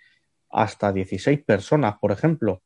hasta 0.51 0.93
16 0.93 1.45
personas, 1.45 1.95
por 2.01 2.11
ejemplo. 2.11 2.61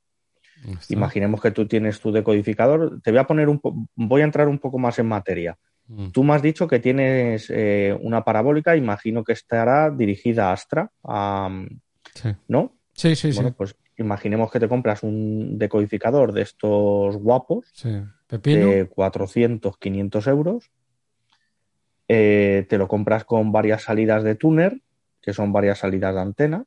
Imaginemos 0.88 1.40
que 1.42 1.50
tú 1.50 1.68
tienes 1.68 2.00
tu 2.00 2.10
decodificador. 2.10 3.00
Te 3.02 3.10
voy 3.10 3.20
a 3.20 3.26
poner 3.26 3.50
un 3.50 3.60
voy 3.94 4.22
a 4.22 4.24
entrar 4.24 4.48
un 4.48 4.58
poco 4.58 4.78
más 4.78 4.98
en 4.98 5.06
materia. 5.06 5.58
Mm. 5.86 6.08
Tú 6.08 6.24
me 6.24 6.34
has 6.34 6.40
dicho 6.40 6.66
que 6.66 6.80
tienes 6.80 7.50
eh, 7.50 7.96
una 8.00 8.24
parabólica, 8.24 8.74
imagino 8.74 9.22
que 9.22 9.34
estará 9.34 9.90
dirigida 9.90 10.48
a 10.48 10.52
Astra, 10.52 10.90
¿no? 12.48 12.72
Sí, 12.94 13.14
sí, 13.14 13.32
bueno, 13.34 13.52
pues 13.52 13.76
imaginemos 13.98 14.50
que 14.50 14.58
te 14.58 14.68
compras 14.68 15.02
un 15.02 15.58
decodificador 15.58 16.32
de 16.32 16.40
estos 16.40 17.18
guapos, 17.18 17.70
de 18.30 18.88
400, 18.88 19.76
500 19.76 20.26
euros, 20.26 20.70
eh, 22.08 22.64
te 22.68 22.78
lo 22.78 22.88
compras 22.88 23.24
con 23.24 23.52
varias 23.52 23.82
salidas 23.82 24.24
de 24.24 24.36
tuner, 24.36 24.80
que 25.26 25.32
son 25.32 25.52
varias 25.52 25.80
salidas 25.80 26.14
de 26.14 26.20
antena, 26.20 26.64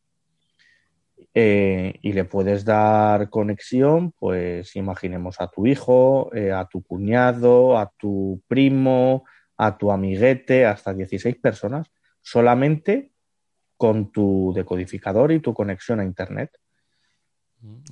eh, 1.33 1.93
y 2.01 2.11
le 2.11 2.25
puedes 2.25 2.65
dar 2.65 3.29
conexión, 3.29 4.11
pues 4.19 4.75
imaginemos 4.75 5.39
a 5.39 5.47
tu 5.47 5.65
hijo, 5.65 6.29
eh, 6.35 6.51
a 6.51 6.65
tu 6.65 6.83
cuñado, 6.83 7.77
a 7.77 7.89
tu 7.97 8.41
primo, 8.49 9.23
a 9.55 9.77
tu 9.77 9.93
amiguete, 9.93 10.65
hasta 10.65 10.93
16 10.93 11.37
personas, 11.37 11.87
solamente 12.21 13.13
con 13.77 14.11
tu 14.11 14.51
decodificador 14.53 15.31
y 15.31 15.39
tu 15.39 15.53
conexión 15.53 16.01
a 16.01 16.03
Internet. 16.03 16.51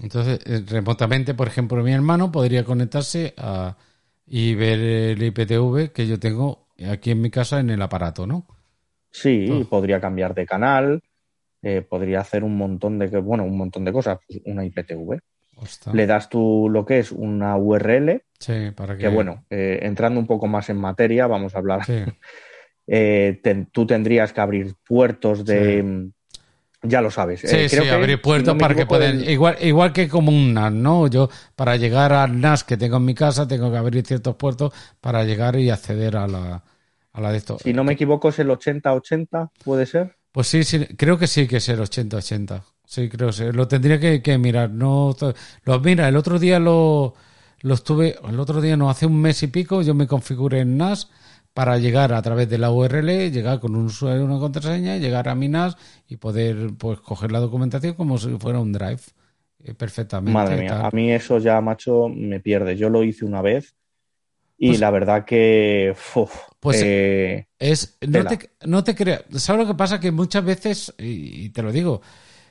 Entonces, 0.02 0.42
eh, 0.46 0.66
remotamente, 0.68 1.34
por 1.34 1.48
ejemplo, 1.48 1.82
mi 1.82 1.94
hermano 1.94 2.30
podría 2.30 2.66
conectarse 2.66 3.34
a, 3.38 3.78
y 4.26 4.54
ver 4.56 4.80
el 4.80 5.24
IPTV 5.24 5.94
que 5.94 6.08
yo 6.08 6.20
tengo 6.20 6.68
aquí 6.92 7.12
en 7.12 7.22
mi 7.22 7.30
casa 7.30 7.62
en 7.62 7.70
el 7.70 7.82
aparato, 7.82 8.28
¿no? 8.28 8.57
Sí, 9.22 9.66
podría 9.70 10.00
cambiar 10.00 10.36
de 10.36 10.46
canal, 10.46 11.02
eh, 11.64 11.82
podría 11.82 12.20
hacer 12.20 12.44
un 12.44 12.56
montón 12.56 13.00
de 13.00 13.08
bueno, 13.20 13.44
un 13.44 13.58
montón 13.58 13.84
de 13.84 13.92
cosas, 13.92 14.20
pues 14.28 14.42
una 14.46 14.64
IPTV. 14.64 15.20
Le 15.92 16.06
das 16.06 16.30
tú 16.30 16.70
lo 16.72 16.86
que 16.86 17.00
es 17.00 17.12
una 17.12 17.58
URL, 17.58 18.22
que... 18.40 19.08
bueno, 19.12 19.46
eh, 19.50 19.80
entrando 19.82 20.20
un 20.20 20.28
poco 20.28 20.46
más 20.46 20.70
en 20.70 20.78
materia, 20.78 21.28
vamos 21.28 21.56
a 21.56 21.60
hablar. 21.60 21.82
Eh, 22.90 23.42
tú 23.74 23.86
tendrías 23.86 24.32
que 24.32 24.40
abrir 24.40 24.74
puertos 24.88 25.44
de, 25.44 26.10
ya 26.84 27.02
lo 27.02 27.12
sabes. 27.12 27.42
Sí, 27.42 27.68
sí, 27.68 27.90
abrir 27.90 28.22
puertos 28.22 28.56
para 28.56 28.76
que 28.76 28.86
puedan. 28.86 29.30
Igual, 29.30 29.58
igual 29.60 29.92
que 29.92 30.08
como 30.08 30.32
un 30.32 30.54
NAS, 30.54 30.72
¿no? 30.72 31.08
Yo, 31.08 31.30
para 31.58 31.76
llegar 31.76 32.14
al 32.14 32.40
NAS 32.40 32.64
que 32.64 32.78
tengo 32.78 32.96
en 32.96 33.04
mi 33.04 33.14
casa, 33.14 33.46
tengo 33.46 33.70
que 33.70 33.78
abrir 33.78 34.06
ciertos 34.06 34.36
puertos 34.36 34.74
para 35.02 35.26
llegar 35.26 35.58
y 35.58 35.70
acceder 35.70 36.16
a 36.16 36.28
la, 36.28 36.64
a 37.18 37.22
la 37.22 37.32
de 37.32 37.38
esto. 37.40 37.58
Si 37.64 37.74
no 37.74 37.84
me 37.84 37.94
equivoco, 37.94 38.30
es 38.30 38.38
el 38.40 38.50
80-80, 38.50 39.50
¿puede 39.64 39.88
ser? 39.88 40.16
Pues 40.32 40.48
sí, 40.48 40.64
sí, 40.64 40.86
creo 40.96 41.18
que 41.18 41.26
sí 41.26 41.48
que 41.48 41.58
es 41.58 41.68
el 41.70 41.80
80-80. 41.80 42.62
Sí, 42.86 43.10
creo 43.10 43.32
que 43.32 43.52
Lo 43.52 43.68
tendría 43.68 44.00
que, 44.00 44.38
mirar. 44.38 44.70
No, 44.70 45.16
lo, 45.64 45.80
mira, 45.80 46.08
el 46.08 46.16
otro 46.16 46.38
día 46.38 46.60
lo, 46.60 47.16
lo 47.62 47.74
estuve, 47.74 48.18
el 48.28 48.40
otro 48.40 48.62
día 48.62 48.78
no, 48.78 48.90
hace 48.90 49.08
un 49.08 49.20
mes 49.20 49.42
y 49.42 49.48
pico, 49.48 49.82
yo 49.82 49.96
me 49.96 50.06
configuré 50.06 50.60
en 50.60 50.78
NAS 50.78 51.10
para 51.54 51.80
llegar 51.80 52.14
a 52.14 52.22
través 52.22 52.48
de 52.50 52.60
la 52.60 52.72
URL, 52.72 53.32
llegar 53.32 53.60
con 53.60 53.76
un 53.76 53.86
usuario 53.86 54.22
y 54.22 54.26
una 54.26 54.38
contraseña, 54.38 54.98
llegar 54.98 55.28
a 55.28 55.34
mi 55.34 55.50
NAS 55.50 55.76
y 56.08 56.18
poder 56.18 56.70
pues 56.78 57.00
coger 57.00 57.32
la 57.32 57.40
documentación 57.40 57.96
como 57.96 58.20
si 58.20 58.30
fuera 58.38 58.60
un 58.60 58.72
drive 58.72 59.02
eh, 59.64 59.74
perfectamente. 59.74 60.34
Madre 60.34 60.62
mía, 60.62 60.86
a 60.86 60.92
mí 60.92 61.12
eso 61.12 61.40
ya, 61.40 61.60
macho, 61.62 62.10
me 62.10 62.40
pierde. 62.40 62.78
Yo 62.78 62.90
lo 62.90 63.04
hice 63.04 63.26
una 63.26 63.42
vez 63.42 63.76
y 64.58 64.70
pues 64.70 64.80
la 64.80 64.90
verdad 64.90 65.26
que. 65.26 65.96
pues 66.60 66.82
eh, 66.84 67.48
es. 67.60 67.98
No 68.02 68.26
te, 68.26 68.50
no 68.66 68.84
te, 68.84 68.96
creas. 68.96 69.24
¿Sabes 69.36 69.62
lo 69.62 69.68
que 69.68 69.78
pasa? 69.78 70.00
Que 70.00 70.12
muchas 70.12 70.44
veces, 70.44 70.94
y 70.98 71.50
te 71.50 71.62
lo 71.62 71.72
digo, 71.72 72.02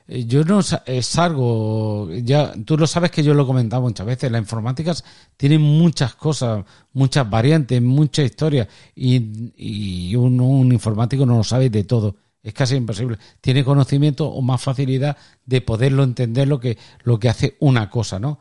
eh, 0.07 0.25
yo 0.25 0.45
no 0.45 0.61
eh, 0.85 1.01
salgo. 1.01 2.09
Ya, 2.23 2.53
tú 2.65 2.77
lo 2.77 2.87
sabes 2.87 3.11
que 3.11 3.23
yo 3.23 3.33
lo 3.33 3.43
he 3.43 3.45
comentado 3.45 3.81
muchas 3.81 4.05
veces. 4.05 4.31
La 4.31 4.37
informática 4.37 4.93
tiene 5.35 5.59
muchas 5.59 6.15
cosas, 6.15 6.63
muchas 6.93 7.29
variantes, 7.29 7.81
muchas 7.81 8.25
historias. 8.25 8.67
Y, 8.95 9.51
y 9.57 10.15
un, 10.15 10.39
un 10.39 10.71
informático 10.71 11.25
no 11.25 11.37
lo 11.37 11.43
sabe 11.43 11.69
de 11.69 11.83
todo. 11.83 12.15
Es 12.41 12.53
casi 12.53 12.75
imposible. 12.75 13.17
Tiene 13.41 13.65
conocimiento 13.65 14.29
o 14.29 14.41
más 14.41 14.61
facilidad 14.61 15.17
de 15.45 15.59
poderlo 15.59 16.03
entender 16.03 16.47
lo 16.47 16.61
que, 16.61 16.77
lo 17.03 17.19
que 17.19 17.27
hace 17.27 17.57
una 17.59 17.89
cosa, 17.89 18.19
¿no? 18.19 18.39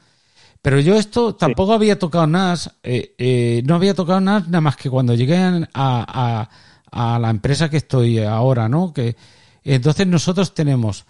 Pero 0.67 0.81
yo 0.81 0.97
esto 0.97 1.37
tampoco 1.37 1.75
había 1.75 1.97
tocado 1.97 2.27
NAS, 2.27 2.73
eh, 2.83 3.15
eh, 3.19 3.63
no 3.67 3.77
había 3.77 3.95
tocado 3.95 4.21
NAS 4.21 4.49
nada 4.49 4.61
más 4.61 4.77
que 4.77 4.91
cuando 4.91 5.15
llegué 5.15 5.37
a, 5.73 6.49
a 6.91 7.19
la 7.21 7.31
empresa 7.31 7.69
que 7.71 7.77
estoy 7.77 8.19
ahora, 8.19 8.69
¿no? 8.69 8.93
Que 8.93 9.15
entonces 9.63 10.09
nosotros 10.09 10.55
tenemos 10.55 11.05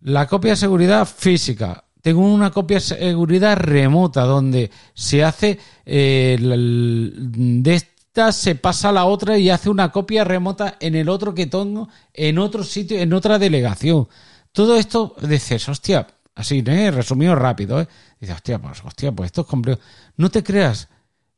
la 0.00 0.26
copia 0.26 0.50
de 0.50 0.56
seguridad 0.56 1.06
física. 1.06 1.84
Tengo 2.00 2.22
una 2.22 2.50
copia 2.50 2.78
de 2.78 2.80
seguridad 2.80 3.56
remota 3.58 4.22
donde 4.22 4.72
se 4.92 5.22
hace 5.22 5.60
eh, 5.86 6.36
de 6.40 7.74
esta 7.76 8.32
se 8.32 8.56
pasa 8.56 8.88
a 8.88 8.92
la 8.92 9.04
otra 9.04 9.38
y 9.38 9.50
hace 9.50 9.70
una 9.70 9.92
copia 9.92 10.24
remota 10.24 10.78
en 10.80 10.96
el 10.96 11.08
otro 11.08 11.32
que 11.32 11.46
tengo 11.46 11.88
en 12.12 12.38
otro 12.40 12.64
sitio, 12.64 12.98
en 12.98 13.12
otra 13.12 13.38
delegación. 13.38 14.08
Todo 14.50 14.74
esto 14.74 15.14
dices, 15.22 15.68
hostia, 15.68 16.08
así, 16.34 16.62
¿eh? 16.66 16.90
resumido 16.90 17.34
rápido, 17.34 17.80
¿eh? 17.80 17.88
Dices, 18.20 18.36
hostia, 18.36 18.58
pues, 18.60 18.82
hostia, 18.84 19.12
pues 19.12 19.26
esto 19.26 19.42
es 19.42 19.46
complejo. 19.46 19.80
No 20.16 20.30
te 20.30 20.42
creas, 20.42 20.88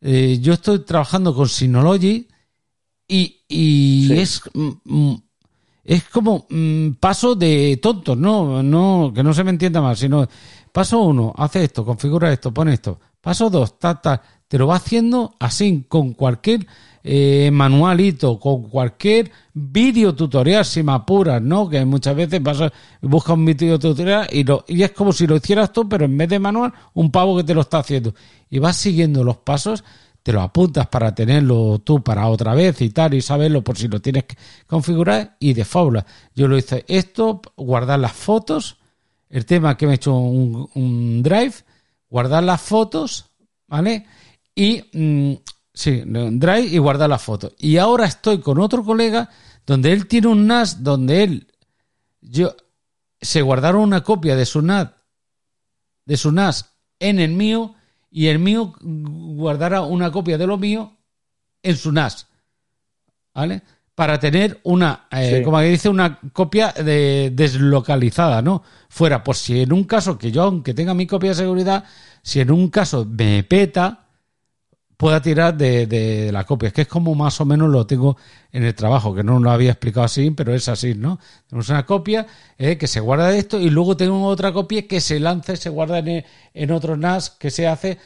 eh, 0.01 0.39
yo 0.41 0.55
estoy 0.55 0.81
trabajando 0.81 1.35
con 1.35 1.49
Synology 1.49 2.29
y, 3.09 3.45
y 3.49 4.13
es 4.13 4.43
mm, 4.53 4.71
mm, 4.85 5.23
es 5.85 6.05
como 6.05 6.47
mm, 6.49 6.93
paso 7.01 7.35
de 7.35 7.79
tontos, 7.81 8.17
¿no? 8.17 8.63
no 8.63 9.13
Que 9.15 9.23
no 9.23 9.35
se 9.35 9.45
me 9.45 9.51
entienda 9.51 9.83
mal, 9.83 9.97
sino 9.97 10.27
paso 10.73 11.01
uno, 11.01 11.33
hace 11.37 11.65
esto, 11.65 11.85
configura 11.85 12.33
esto, 12.33 12.53
pone 12.53 12.73
esto. 12.73 12.99
Paso 13.21 13.51
dos, 13.51 13.79
ta, 13.79 14.01
ta. 14.01 14.23
Te 14.49 14.59
lo 14.59 14.67
va 14.67 14.77
haciendo 14.77 15.35
así, 15.41 15.85
con 15.89 16.13
cualquier 16.13 16.67
eh, 17.07 17.51
manualito, 17.53 18.41
con 18.41 18.63
cualquier 18.63 19.31
vídeo 19.53 20.15
tutorial, 20.15 20.65
si 20.65 20.83
me 20.83 20.93
apuras, 20.93 21.43
¿no? 21.43 21.69
Que 21.69 21.85
muchas 21.85 22.17
veces 22.17 22.43
vas 22.43 22.73
buscas 23.03 23.37
un 23.37 23.45
vídeo 23.45 23.79
tutorial 23.79 24.27
y, 24.33 24.43
lo, 24.43 24.65
y 24.67 24.83
es 24.83 24.93
como 24.93 25.13
si 25.13 25.27
lo 25.27 25.37
hicieras 25.37 25.71
tú, 25.73 25.87
pero 25.87 26.07
en 26.07 26.17
vez 26.17 26.31
de 26.31 26.39
manual, 26.39 26.73
un 26.95 27.11
pavo 27.11 27.37
que 27.37 27.45
te 27.45 27.55
lo 27.55 27.61
está 27.61 27.79
haciendo. 27.79 28.15
Y 28.49 28.59
vas 28.59 28.77
siguiendo 28.77 29.23
los 29.23 29.37
pasos 29.37 29.85
te 30.25 30.33
lo 30.33 30.41
apuntas 30.41 30.87
para 30.87 31.15
tenerlo 31.15 31.81
tú 31.81 32.03
para 32.03 32.27
otra 32.29 32.55
vez 32.55 32.81
y 32.81 32.89
tal, 32.89 33.13
y 33.13 33.21
saberlo 33.21 33.63
por 33.63 33.77
si 33.77 33.89
lo 33.89 34.01
tienes 34.01 34.25
que 34.25 34.37
configurar, 34.67 35.37
y 35.39 35.53
de 35.53 35.67
fábula. 35.67 36.07
Yo 36.35 36.49
lo 36.49 36.57
hice 36.57 36.83
esto, 36.89 37.43
guardar 37.59 38.01
las 38.01 38.13
fotos, 38.13 38.79
el 39.29 39.45
tema 39.45 39.77
que 39.77 39.87
me 39.87 39.93
he 39.93 39.97
hecho 39.97 40.17
un, 40.17 41.23
drive, 41.23 41.53
guardar 42.09 42.43
las 42.43 42.63
fotos, 42.63 43.27
¿vale? 43.69 44.07
Y 44.55 44.83
mm, 44.95 45.35
sí, 45.75 46.03
un 46.07 46.39
drive 46.39 46.69
y 46.69 46.79
guardar 46.79 47.11
las 47.11 47.23
fotos. 47.23 47.53
Y 47.59 47.77
ahora 47.77 48.07
estoy 48.07 48.39
con 48.39 48.59
otro 48.59 48.85
colega 48.85 49.29
donde 49.67 49.93
él 49.93 50.07
tiene 50.07 50.29
un 50.29 50.47
NAS 50.47 50.83
donde 50.83 51.25
él, 51.25 51.47
yo, 52.21 52.55
se 53.21 53.43
guardaron 53.43 53.83
una 53.83 54.03
copia 54.03 54.37
de 54.37 54.47
su 54.47 54.63
NAS, 54.63 54.91
de 56.05 56.17
su 56.17 56.33
NAS 56.33 56.71
en 57.01 57.19
el 57.19 57.33
mío 57.33 57.75
y 58.11 58.29
el 58.29 58.39
mío 58.39 58.75
guardará 58.81 59.83
una 59.83 60.13
copia 60.13 60.39
de 60.39 60.47
lo 60.47 60.57
mío 60.57 60.93
en 61.63 61.77
su 61.77 61.91
NAS. 61.91 62.29
¿Vale? 63.35 63.63
Para 63.97 64.21
tener 64.21 64.61
una, 64.63 65.07
eh, 65.11 65.43
como 65.45 65.59
que 65.59 65.65
dice, 65.65 65.89
una 65.89 66.21
copia 66.33 66.73
de, 66.73 67.33
deslocalizada, 67.33 68.43
¿no? 68.43 68.63
Fuera, 68.89 69.25
por 69.25 69.37
si 69.37 69.61
en 69.61 69.73
un 69.73 69.85
caso 69.85 70.19
que 70.19 70.31
yo, 70.31 70.43
aunque 70.43 70.75
tenga 70.75 70.95
mi 70.95 71.07
copia 71.07 71.31
de 71.31 71.37
seguridad, 71.37 71.85
si 72.23 72.41
en 72.41 72.51
un 72.51 72.69
caso 72.71 73.05
me 73.05 73.43
peta, 73.45 74.04
pueda 74.97 75.21
tirar 75.21 75.57
de, 75.57 76.31
la 76.33 76.45
copia. 76.45 76.71
Que 76.71 76.83
es 76.83 76.89
como 76.89 77.15
más 77.15 77.41
o 77.41 77.45
menos 77.45 77.69
lo 77.69 77.87
tengo 77.87 78.17
en 78.53 78.65
el 78.65 78.75
trabajo, 78.75 79.15
que 79.15 79.23
no 79.23 79.39
lo 79.39 79.51
había 79.51 79.73
explicado 79.73 80.05
así, 80.05 80.31
pero 80.31 80.55
es 80.55 80.69
así, 80.69 80.95
¿no? 80.95 81.19
Tenemos 81.49 81.69
una 81.69 81.85
copia 81.87 82.27
eh, 82.59 82.79
que 82.79 82.87
se 82.87 83.01
guarda 83.01 83.29
de 83.29 83.39
esto 83.39 83.59
y 83.59 83.71
luego 83.71 83.97
tengo 83.97 84.25
otra 84.27 84.53
copia 84.53 84.87
que 84.87 85.01
se 85.01 85.21
lanza 85.21 85.53
y 85.53 85.57
se 85.57 85.71
guarda 85.71 85.99
en, 85.99 86.25
en 86.53 86.71
otro 86.71 86.97
NAS 86.97 87.31
que 87.31 87.51
se 87.51 87.67
hace 87.67 87.99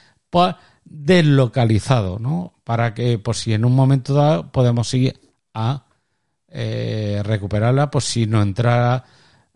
deslocalizado, 0.84 2.18
¿no? 2.18 2.54
Para 2.64 2.94
que, 2.94 3.18
por 3.18 3.36
si 3.36 3.52
en 3.52 3.64
un 3.64 3.74
momento 3.74 4.14
dado 4.14 4.50
podemos 4.50 4.92
ir 4.94 5.18
a 5.54 5.86
eh, 6.48 7.22
recuperarla, 7.24 7.90
pues 7.90 8.04
si 8.04 8.26
no 8.26 8.40
entrara, 8.42 9.04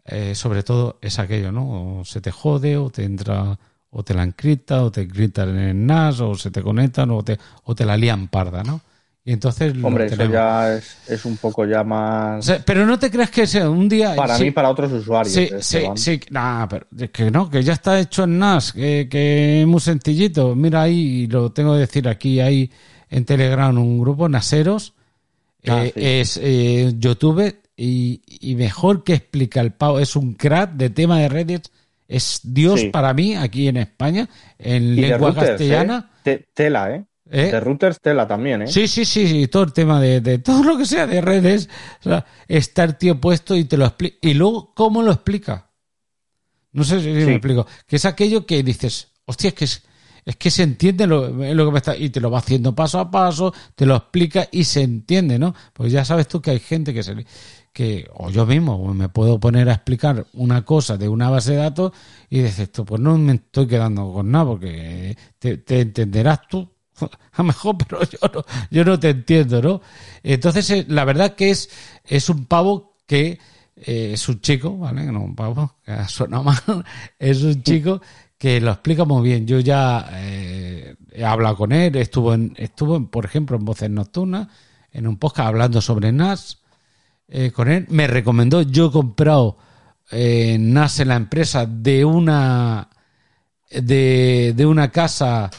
eh, 0.04 0.34
sobre 0.34 0.62
todo 0.62 0.98
es 1.00 1.18
aquello, 1.18 1.52
¿no? 1.52 2.00
O 2.00 2.04
se 2.04 2.20
te 2.20 2.30
jode 2.30 2.76
o 2.76 2.90
te 2.90 3.04
entra 3.04 3.58
o 3.94 4.02
te 4.02 4.14
la 4.14 4.22
encripta, 4.22 4.82
o 4.82 4.90
te 4.90 5.02
encriptan 5.02 5.50
en 5.50 5.58
el 5.58 5.86
NAS, 5.86 6.20
o 6.20 6.34
se 6.34 6.50
te 6.50 6.62
conectan, 6.62 7.10
o 7.10 7.22
te, 7.22 7.38
o 7.64 7.74
te 7.74 7.84
la 7.84 7.96
lían 7.96 8.28
parda, 8.28 8.62
¿no? 8.62 8.80
Y 9.24 9.32
entonces. 9.32 9.74
Hombre, 9.82 10.06
eso 10.06 10.24
ya 10.24 10.74
es, 10.74 11.24
un 11.24 11.36
poco 11.36 11.64
ya 11.64 11.84
más. 11.84 12.50
pero 12.64 12.84
no 12.86 12.98
te 12.98 13.10
creas 13.10 13.30
que 13.30 13.46
sea 13.46 13.68
un 13.68 13.88
día. 13.88 14.16
Para 14.16 14.38
mí, 14.38 14.50
para 14.50 14.70
otros 14.70 14.92
usuarios. 14.92 15.32
Sí, 15.32 15.42
eh, 15.42 15.58
sí, 15.60 15.84
sí. 15.94 16.20
Nah, 16.30 16.66
pero 16.66 16.86
que 17.12 17.30
no, 17.30 17.48
que 17.48 17.62
ya 17.62 17.74
está 17.74 18.00
hecho 18.00 18.24
en 18.24 18.38
NAS, 18.38 18.72
que, 18.72 19.60
es 19.60 19.66
muy 19.66 19.80
sencillito. 19.80 20.56
Mira 20.56 20.82
ahí, 20.82 21.26
lo 21.28 21.52
tengo 21.52 21.74
que 21.74 21.80
decir 21.80 22.08
aquí, 22.08 22.40
hay 22.40 22.70
en 23.10 23.24
Telegram 23.26 23.76
un 23.76 24.00
grupo, 24.00 24.28
Naseros. 24.28 24.94
Ah, 25.68 25.84
eh, 25.84 26.20
es 26.20 26.40
eh, 26.42 26.92
YouTube 26.98 27.54
y, 27.76 28.22
y, 28.26 28.56
mejor 28.56 29.04
que 29.04 29.14
explica 29.14 29.60
el 29.60 29.72
pavo. 29.72 30.00
Es 30.00 30.16
un 30.16 30.34
crack 30.34 30.72
de 30.72 30.90
tema 30.90 31.20
de 31.20 31.28
redes 31.28 31.62
es 32.12 32.40
Dios 32.42 32.84
para 32.92 33.14
mí 33.14 33.34
aquí 33.34 33.68
en 33.68 33.78
España, 33.78 34.28
en 34.58 34.96
lengua 34.96 35.34
castellana. 35.34 36.10
¿eh? 36.24 36.46
Tela, 36.52 36.94
¿eh? 36.94 37.04
¿eh? 37.30 37.50
De 37.50 37.60
routers 37.60 38.00
tela 38.00 38.28
también, 38.28 38.62
¿eh? 38.62 38.66
Sí, 38.66 38.86
sí, 38.86 39.04
sí, 39.04 39.26
sí, 39.26 39.48
todo 39.48 39.64
el 39.64 39.72
tema 39.72 40.00
de, 40.00 40.38
todo 40.38 40.62
lo 40.62 40.76
que 40.76 40.84
sea 40.84 41.06
de 41.06 41.20
redes, 41.20 41.68
o 42.00 42.02
sea, 42.04 42.26
está 42.46 42.84
el 42.84 42.96
tío 42.96 43.20
puesto 43.20 43.56
y 43.56 43.64
te 43.64 43.76
lo 43.76 43.86
explica. 43.86 44.18
Y 44.20 44.34
luego, 44.34 44.74
¿cómo 44.74 45.02
lo 45.02 45.12
explica? 45.12 45.70
No 46.72 46.84
sé 46.84 47.00
si 47.00 47.08
me 47.08 47.32
explico. 47.32 47.66
Que 47.86 47.96
es 47.96 48.04
aquello 48.04 48.44
que 48.44 48.62
dices, 48.62 49.12
hostia, 49.24 49.48
es 49.48 49.54
que 49.54 49.64
es, 49.64 49.82
es 50.24 50.36
que 50.36 50.50
se 50.50 50.62
entiende 50.62 51.06
lo, 51.06 51.28
lo, 51.28 51.66
que 51.66 51.72
me 51.72 51.78
está, 51.78 51.96
y 51.96 52.10
te 52.10 52.20
lo 52.20 52.30
va 52.30 52.38
haciendo 52.38 52.74
paso 52.74 53.00
a 53.00 53.10
paso, 53.10 53.54
te 53.74 53.86
lo 53.86 53.96
explica 53.96 54.48
y 54.52 54.64
se 54.64 54.82
entiende, 54.82 55.38
¿no? 55.38 55.54
Pues 55.72 55.92
ya 55.92 56.04
sabes 56.04 56.28
tú 56.28 56.40
que 56.40 56.50
hay 56.50 56.60
gente 56.60 56.92
que 56.92 57.02
se, 57.02 57.14
que, 57.72 58.08
o 58.14 58.30
yo 58.30 58.46
mismo, 58.46 58.92
me 58.94 59.08
puedo 59.08 59.40
poner 59.40 59.68
a 59.68 59.74
explicar 59.74 60.26
una 60.34 60.62
cosa 60.64 60.96
de 60.96 61.08
una 61.08 61.30
base 61.30 61.52
de 61.52 61.58
datos 61.58 61.92
y 62.28 62.40
dices, 62.40 62.60
esto, 62.60 62.84
pues 62.84 63.00
no 63.00 63.16
me 63.16 63.34
estoy 63.34 63.66
quedando 63.66 64.12
con 64.12 64.30
nada, 64.30 64.44
porque 64.46 65.16
te, 65.38 65.62
entenderás 65.80 66.46
tú 66.48 66.68
a 67.00 67.08
lo 67.38 67.44
mejor, 67.44 67.76
pero 67.78 68.02
yo 68.04 68.18
no, 68.32 68.44
yo 68.70 68.84
no 68.84 69.00
te 69.00 69.10
entiendo, 69.10 69.62
¿no? 69.62 69.80
Entonces, 70.22 70.70
eh, 70.70 70.84
la 70.88 71.04
verdad 71.04 71.34
que 71.34 71.50
es, 71.50 71.70
es 72.04 72.28
un 72.28 72.44
pavo 72.44 72.96
que 73.06 73.38
eh, 73.76 74.10
es 74.12 74.28
un 74.28 74.40
chico, 74.40 74.76
¿vale? 74.76 75.06
No 75.06 75.22
un 75.22 75.34
pavo, 75.34 75.76
que 75.84 76.04
suena 76.08 76.42
mal, 76.42 76.84
es 77.18 77.42
un 77.42 77.62
chico 77.62 78.02
que 78.36 78.60
lo 78.60 78.72
explica 78.72 79.04
muy 79.04 79.22
bien. 79.22 79.46
Yo 79.46 79.60
ya 79.60 80.10
eh, 80.12 80.96
he 81.12 81.24
hablado 81.24 81.56
con 81.56 81.72
él, 81.72 81.96
estuvo, 81.96 82.34
en, 82.34 82.54
estuvo 82.58 83.08
por 83.08 83.24
ejemplo, 83.24 83.56
en 83.56 83.64
Voces 83.64 83.88
Nocturnas, 83.88 84.48
en 84.90 85.06
un 85.06 85.16
podcast 85.16 85.48
hablando 85.48 85.80
sobre 85.80 86.12
NAS, 86.12 86.61
eh, 87.34 87.50
con 87.50 87.70
él. 87.70 87.86
Me 87.88 88.06
recomendó, 88.06 88.60
yo 88.60 88.88
he 88.88 88.90
comprado 88.92 89.56
eh, 90.10 90.58
NAS 90.60 91.00
en 91.00 91.08
la 91.08 91.16
empresa 91.16 91.64
de 91.64 92.04
una 92.04 92.90
de, 93.70 94.52
de, 94.54 94.66
una 94.66 94.90
casa 94.90 95.50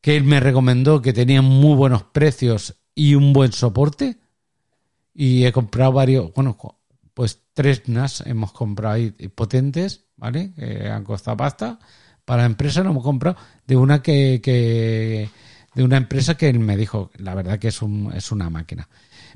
que 0.00 0.16
él 0.16 0.22
me 0.22 0.38
recomendó 0.38 1.02
que 1.02 1.12
tenía 1.12 1.42
muy 1.42 1.74
buenos 1.74 2.04
precios 2.04 2.76
y 2.94 3.16
un 3.16 3.32
buen 3.32 3.50
soporte. 3.50 4.18
Y 5.12 5.44
he 5.44 5.50
comprado 5.50 5.90
varios, 5.90 6.32
bueno, 6.32 6.56
pues 7.12 7.42
tres 7.54 7.88
NAS 7.88 8.22
hemos 8.24 8.52
comprado 8.52 8.94
ahí 8.94 9.10
potentes, 9.10 10.04
¿vale? 10.16 10.52
Que 10.54 10.88
han 10.88 11.02
costado 11.02 11.36
pasta. 11.38 11.80
Para 12.24 12.42
la 12.42 12.46
empresa 12.46 12.84
lo 12.84 12.90
hemos 12.90 13.02
comprado 13.02 13.36
de 13.66 13.76
una 13.76 14.00
que, 14.00 14.40
que 14.40 15.28
de 15.74 15.82
una 15.82 15.96
empresa 15.96 16.36
que 16.36 16.48
él 16.48 16.60
me 16.60 16.76
dijo, 16.76 17.10
la 17.16 17.34
verdad 17.34 17.58
que 17.58 17.66
es, 17.66 17.82
un, 17.82 18.12
es 18.14 18.30
una 18.30 18.48
máquina. 18.48 18.88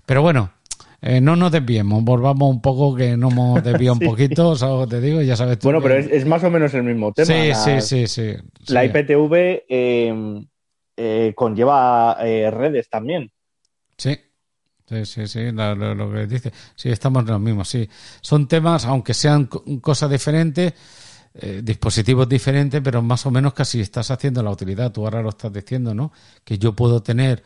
Pero 0.07 0.23
bueno, 0.23 0.53
eh, 1.07 1.21
no 1.21 1.37
nos 1.37 1.53
desviemos, 1.53 2.03
volvamos 2.03 2.49
un 2.49 2.63
poco, 2.63 2.97
que 2.97 3.15
no 3.15 3.29
hemos 3.29 3.63
desviado 3.63 3.99
un 4.01 4.09
poquito, 4.09 4.53
o 4.59 4.89
te 4.89 5.03
digo, 5.03 5.21
ya 5.21 5.37
sabes 5.37 5.59
tú. 5.59 5.69
Bueno, 5.69 5.83
pero 5.83 5.97
es, 5.97 6.25
más 6.25 6.43
o 6.45 6.51
menos 6.51 6.73
el 6.73 6.83
mismo 6.83 7.13
tema. 7.13 7.27
Sí, 7.27 7.53
sí, 7.55 7.81
sí, 7.83 8.07
sí, 8.07 8.35
La 8.69 8.87
IPTV 8.87 9.65
em, 9.69 10.47
eh, 10.97 11.35
conlleva 11.37 12.17
eh, 12.23 12.51
redes 12.51 12.89
también. 12.89 13.31
Sí. 13.99 14.19
Sí, 14.89 15.05
sí, 15.05 15.27
sí, 15.27 15.51
lo, 15.53 16.11
que 16.11 16.27
dice. 16.27 16.53
Sí, 16.75 16.89
estamos 16.89 17.25
en 17.25 17.33
lo 17.33 17.39
mismo, 17.39 17.65
sí. 17.67 17.87
Son 18.23 18.49
temas, 18.49 18.87
aunque 18.87 19.13
sean 19.13 19.47
cosas 19.81 20.11
diferentes, 20.11 20.75
dispositivos 21.63 22.29
diferentes, 22.29 22.83
pero 22.83 23.01
más 23.01 23.25
o 23.25 23.31
menos 23.31 23.55
casi 23.55 23.81
estás 23.81 24.11
haciendo 24.11 24.43
la 24.43 24.51
utilidad. 24.51 24.93
Tú 24.93 25.05
ahora 25.05 25.23
lo 25.23 25.31
estás 25.31 25.53
diciendo, 25.53 25.95
¿no? 25.95 26.13
Que 26.45 26.59
yo 26.59 26.75
puedo 26.75 27.03
tener 27.03 27.43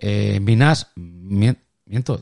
mi 0.00 0.56
NAS, 0.56 0.92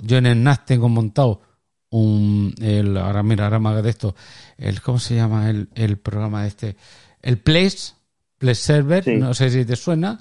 yo 0.02 0.18
en 0.18 0.26
el 0.26 0.42
NAS 0.42 0.64
tengo 0.64 0.88
montado 0.88 1.42
un. 1.90 2.54
El, 2.60 2.96
ahora 2.96 3.22
mira, 3.22 3.44
ahora 3.44 3.58
me 3.58 3.68
haga 3.70 3.82
de 3.82 3.90
esto. 3.90 4.14
El, 4.56 4.80
¿Cómo 4.80 4.98
se 4.98 5.16
llama 5.16 5.50
el, 5.50 5.68
el 5.74 5.98
programa 5.98 6.46
este? 6.46 6.76
El 7.22 7.38
Place, 7.38 7.94
Place 8.38 8.62
Server, 8.62 9.06
no 9.18 9.34
sé 9.34 9.50
si 9.50 9.64
te 9.64 9.76
suena. 9.76 10.18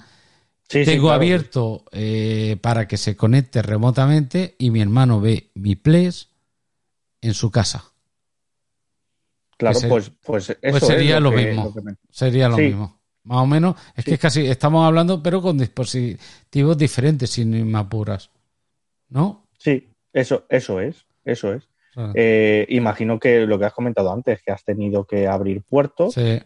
tengo 0.68 1.12
abierto 1.12 1.84
eh, 1.92 2.56
para 2.60 2.88
que 2.88 2.96
se 2.96 3.16
conecte 3.16 3.62
remotamente 3.62 4.56
y 4.58 4.70
mi 4.70 4.80
hermano 4.80 5.20
ve 5.20 5.50
mi 5.54 5.76
Place 5.76 6.26
en 7.20 7.34
su 7.34 7.50
casa. 7.50 7.84
Claro, 9.56 9.78
pues, 9.88 10.12
pues, 10.22 10.50
eso 10.50 10.58
pues 10.60 10.86
sería 10.86 11.18
lo, 11.18 11.32
mismo. 11.32 11.72
Sería 12.10 12.48
lo 12.48 12.58
mismo. 12.58 13.00
Más 13.22 13.38
o 13.38 13.46
menos, 13.46 13.74
es 13.94 14.04
que 14.04 14.18
casi 14.18 14.46
estamos 14.46 14.86
hablando, 14.86 15.22
pero 15.22 15.40
con 15.40 15.56
dispositivos 15.58 16.76
diferentes, 16.76 17.30
sin 17.30 17.70
me 17.70 17.78
apuras. 17.78 18.30
¿No? 19.08 19.46
Sí, 19.58 19.88
eso, 20.12 20.44
eso 20.48 20.80
es, 20.80 21.06
eso 21.24 21.52
es. 21.54 21.68
Eh, 22.14 22.66
imagino 22.68 23.18
que 23.18 23.46
lo 23.46 23.58
que 23.58 23.64
has 23.64 23.72
comentado 23.72 24.12
antes, 24.12 24.42
que 24.42 24.52
has 24.52 24.62
tenido 24.64 25.06
que 25.06 25.26
abrir 25.26 25.62
puertos, 25.62 26.12
Sí, 26.14 26.38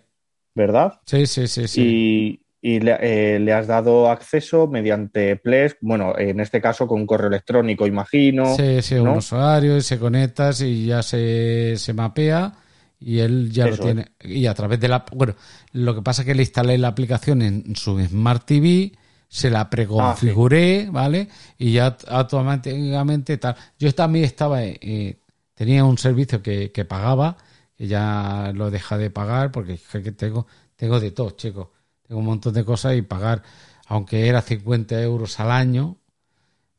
¿verdad? 0.55 1.01
sí, 1.05 1.27
sí, 1.27 1.49
sí. 1.49 1.67
sí. 1.67 2.41
Y, 2.63 2.75
y 2.77 2.81
le, 2.81 2.97
eh, 3.01 3.41
le 3.41 3.53
has 3.53 3.67
dado 3.67 4.09
acceso 4.11 4.69
mediante 4.69 5.35
Plesk, 5.37 5.79
bueno, 5.81 6.17
en 6.19 6.39
este 6.41 6.61
caso 6.61 6.87
con 6.87 7.05
correo 7.07 7.29
electrónico, 7.29 7.87
imagino. 7.87 8.55
Sí, 8.55 8.81
sí, 8.83 8.95
¿no? 8.97 9.03
un 9.13 9.19
usuario 9.19 9.77
y 9.77 9.81
se 9.81 9.99
conectas 9.99 10.61
y 10.61 10.87
ya 10.87 11.03
se, 11.03 11.75
se 11.77 11.93
mapea 11.95 12.53
y 13.01 13.19
él 13.21 13.51
ya 13.51 13.67
Eso 13.67 13.79
lo 13.79 13.83
tiene. 13.85 14.07
Y 14.21 14.47
a 14.47 14.55
través 14.55 14.79
de 14.79 14.89
la... 14.89 15.05
Bueno, 15.13 15.35
lo 15.73 15.95
que 15.95 16.03
pasa 16.03 16.23
es 16.23 16.27
que 16.27 16.35
le 16.35 16.43
instalé 16.43 16.77
la 16.79 16.89
aplicación 16.89 17.43
en 17.43 17.75
su 17.75 17.99
Smart 17.99 18.45
TV, 18.45 18.93
se 19.31 19.49
Ah, 19.49 19.51
la 19.51 19.71
preconfiguré, 19.71 20.89
¿vale? 20.91 21.29
Y 21.59 21.73
ya 21.75 21.97
automáticamente 22.09 23.39
tal. 23.39 23.57
Yo 23.79 23.95
también 23.95 24.25
estaba... 24.27 24.63
eh, 24.65 25.21
tenía 25.55 25.85
un 25.85 25.99
servicio 25.99 26.43
que, 26.43 26.73
que 26.73 26.85
pagaba, 26.85 27.37
que 27.77 27.87
ya 27.87 28.53
lo 28.55 28.71
deja 28.71 28.99
de 28.99 29.11
pagar 29.11 29.53
porque 29.53 29.79
tengo, 30.13 30.47
tengo 30.77 31.01
de 31.01 31.13
todo, 31.13 31.31
chicos. 31.33 31.69
Tengo 32.07 32.21
un 32.21 32.27
montón 32.27 32.55
de 32.55 32.65
cosas 32.65 32.97
y 32.97 33.03
pagar, 33.03 33.43
aunque 33.87 34.27
era 34.29 34.43
50 34.43 35.01
euros 35.03 35.39
al 35.41 35.51
año, 35.53 35.99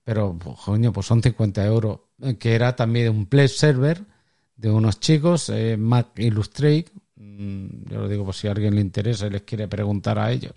pero 0.03 0.37
pues, 0.37 0.57
coño, 0.59 0.91
pues 0.93 1.05
son 1.07 1.21
50 1.23 1.65
euros, 1.65 1.99
eh, 2.21 2.37
que 2.37 2.55
era 2.55 2.75
también 2.75 3.09
un 3.15 3.27
play 3.27 3.47
server 3.47 4.03
de 4.55 4.69
unos 4.71 4.99
chicos, 4.99 5.49
eh, 5.49 5.77
Mac 5.77 6.17
Illustrate, 6.19 6.87
mm, 7.15 7.89
yo 7.89 8.01
lo 8.01 8.07
digo 8.09 8.25
por 8.25 8.35
si 8.35 8.47
a 8.47 8.51
alguien 8.51 8.75
le 8.75 8.81
interesa 8.81 9.27
y 9.27 9.31
les 9.31 9.43
quiere 9.43 9.67
preguntar 9.67 10.19
a 10.19 10.31
ellos, 10.31 10.53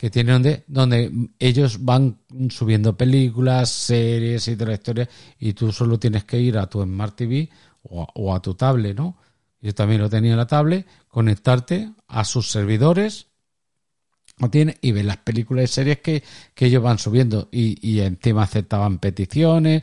que 0.00 0.08
tienen 0.08 0.36
donde, 0.36 0.64
donde 0.66 1.28
ellos 1.38 1.84
van 1.84 2.20
subiendo 2.48 2.96
películas, 2.96 3.68
series 3.68 4.48
y 4.48 4.56
toda 4.56 4.68
la 4.68 4.76
historia, 4.76 5.08
y 5.38 5.52
tú 5.52 5.70
solo 5.72 5.98
tienes 5.98 6.24
que 6.24 6.40
ir 6.40 6.56
a 6.56 6.66
tu 6.66 6.82
Smart 6.82 7.14
TV 7.14 7.50
o 7.82 8.34
a, 8.34 8.40
tu 8.40 8.54
tablet, 8.54 8.96
¿no? 8.96 9.18
Yo 9.60 9.74
también 9.74 10.00
lo 10.00 10.08
tenía 10.08 10.30
en 10.30 10.38
la 10.38 10.46
tablet, 10.46 10.86
conectarte 11.06 11.92
a 12.08 12.24
sus 12.24 12.50
servidores 12.50 13.26
tiene 14.50 14.78
y 14.80 14.92
ver 14.92 15.04
las 15.04 15.18
películas 15.18 15.64
y 15.64 15.66
series 15.66 15.98
que, 15.98 16.22
que 16.54 16.64
ellos 16.64 16.82
van 16.82 16.98
subiendo 16.98 17.50
y, 17.52 18.00
encima 18.00 18.44
aceptaban 18.44 19.00
peticiones, 19.00 19.82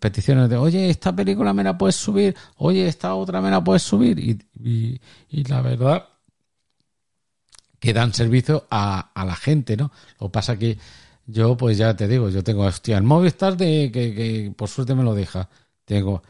peticiones 0.00 0.48
de 0.48 0.56
oye, 0.56 0.88
esta 0.88 1.14
película 1.14 1.52
me 1.52 1.62
la 1.62 1.76
puedes 1.76 1.96
subir, 1.96 2.34
oye, 2.56 2.88
esta 2.88 3.14
otra 3.14 3.42
me 3.42 3.50
la 3.50 3.62
puedes 3.62 3.82
subir 3.82 4.18
y, 4.18 4.98
y 5.28 5.44
la 5.44 5.60
verdad 5.60 6.08
que 7.78 7.92
dan 7.92 8.12
servicio 8.12 8.66
a, 8.70 9.10
a 9.14 9.24
la 9.24 9.36
gente, 9.36 9.76
¿no? 9.76 9.90
Lo 10.20 10.28
que 10.28 10.32
pasa 10.32 10.58
que 10.58 10.78
yo, 11.26 11.56
pues 11.56 11.76
ya 11.78 11.94
te 11.94 12.08
digo, 12.08 12.28
yo 12.30 12.42
tengo, 12.42 12.64
hostia, 12.64 12.96
el 12.96 13.04
Movistar 13.04 13.56
de, 13.56 13.90
que, 13.92 14.14
que 14.14 14.52
por 14.56 14.68
suerte 14.68 14.94
me 14.94 15.02
lo 15.04 15.14
deja. 15.14 15.48
Tengo 15.84 16.22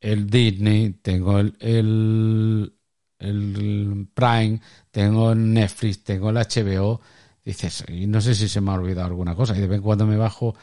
el 0.00 0.28
Disney, 0.28 0.90
tengo 1.02 1.38
el, 1.38 1.56
el, 1.60 2.72
el 3.18 4.08
Prime, 4.14 4.60
tengo 4.90 5.32
el 5.32 5.52
Netflix, 5.52 6.02
tengo 6.04 6.30
el 6.30 6.36
HBO. 6.36 7.00
Dices, 7.44 7.84
y 7.88 8.06
no 8.06 8.20
sé 8.20 8.34
si 8.34 8.48
se 8.48 8.60
me 8.60 8.70
ha 8.70 8.74
olvidado 8.74 9.06
alguna 9.06 9.34
cosa. 9.34 9.56
Y 9.56 9.60
de 9.60 9.66
vez 9.66 9.76
en 9.78 9.82
cuando 9.82 10.06
me 10.06 10.16
bajo 10.16 10.54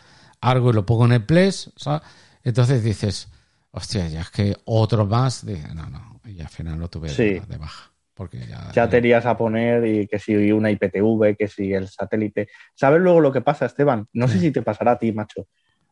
algo 0.42 0.70
y 0.70 0.74
lo 0.74 0.86
pongo 0.86 1.06
en 1.06 1.14
el 1.14 1.26
Plus, 1.26 1.72
¿sabes? 1.76 2.02
Entonces 2.44 2.84
dices, 2.84 3.30
hostia, 3.72 4.08
ya 4.08 4.22
es 4.22 4.30
que 4.30 4.56
otro 4.66 5.06
más. 5.06 5.46
Dije, 5.46 5.74
no, 5.74 5.90
no. 5.90 6.22
Y 6.26 6.40
al 6.42 6.50
final 6.50 6.78
lo 6.80 6.90
tuve 6.90 7.10
Sí. 7.10 7.40
de 7.48 7.58
baja. 7.58 7.92
Porque 8.18 8.40
ya, 8.48 8.72
Ya 8.74 8.90
te 8.90 8.98
irías 8.98 9.28
a 9.28 9.38
poner 9.38 9.86
y 9.86 10.08
que 10.08 10.18
si 10.18 10.52
una 10.52 10.72
IPTV, 10.72 11.36
que 11.38 11.48
si 11.48 11.72
el 11.72 11.88
satélite. 11.88 12.48
¿Sabes 12.74 13.00
luego 13.00 13.22
lo 13.22 13.32
que 13.32 13.42
pasa, 13.42 13.68
Esteban? 13.68 14.08
No 14.12 14.28
sé 14.28 14.40
si 14.40 14.52
te 14.52 14.64
pasará 14.64 14.94
a 14.94 14.98
ti, 15.00 15.12
macho. 15.12 15.48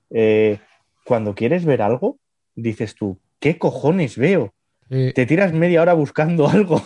Eh, 0.09 0.59
cuando 1.05 1.35
quieres 1.35 1.65
ver 1.65 1.83
algo, 1.83 2.19
dices 2.55 2.95
tú, 2.95 3.21
¿qué 3.39 3.59
cojones 3.59 4.17
veo? 4.17 4.55
Eh, 4.89 5.13
Te 5.15 5.25
tiras 5.27 5.53
media 5.53 5.81
hora 5.83 5.93
buscando 5.93 6.47
algo. 6.49 6.81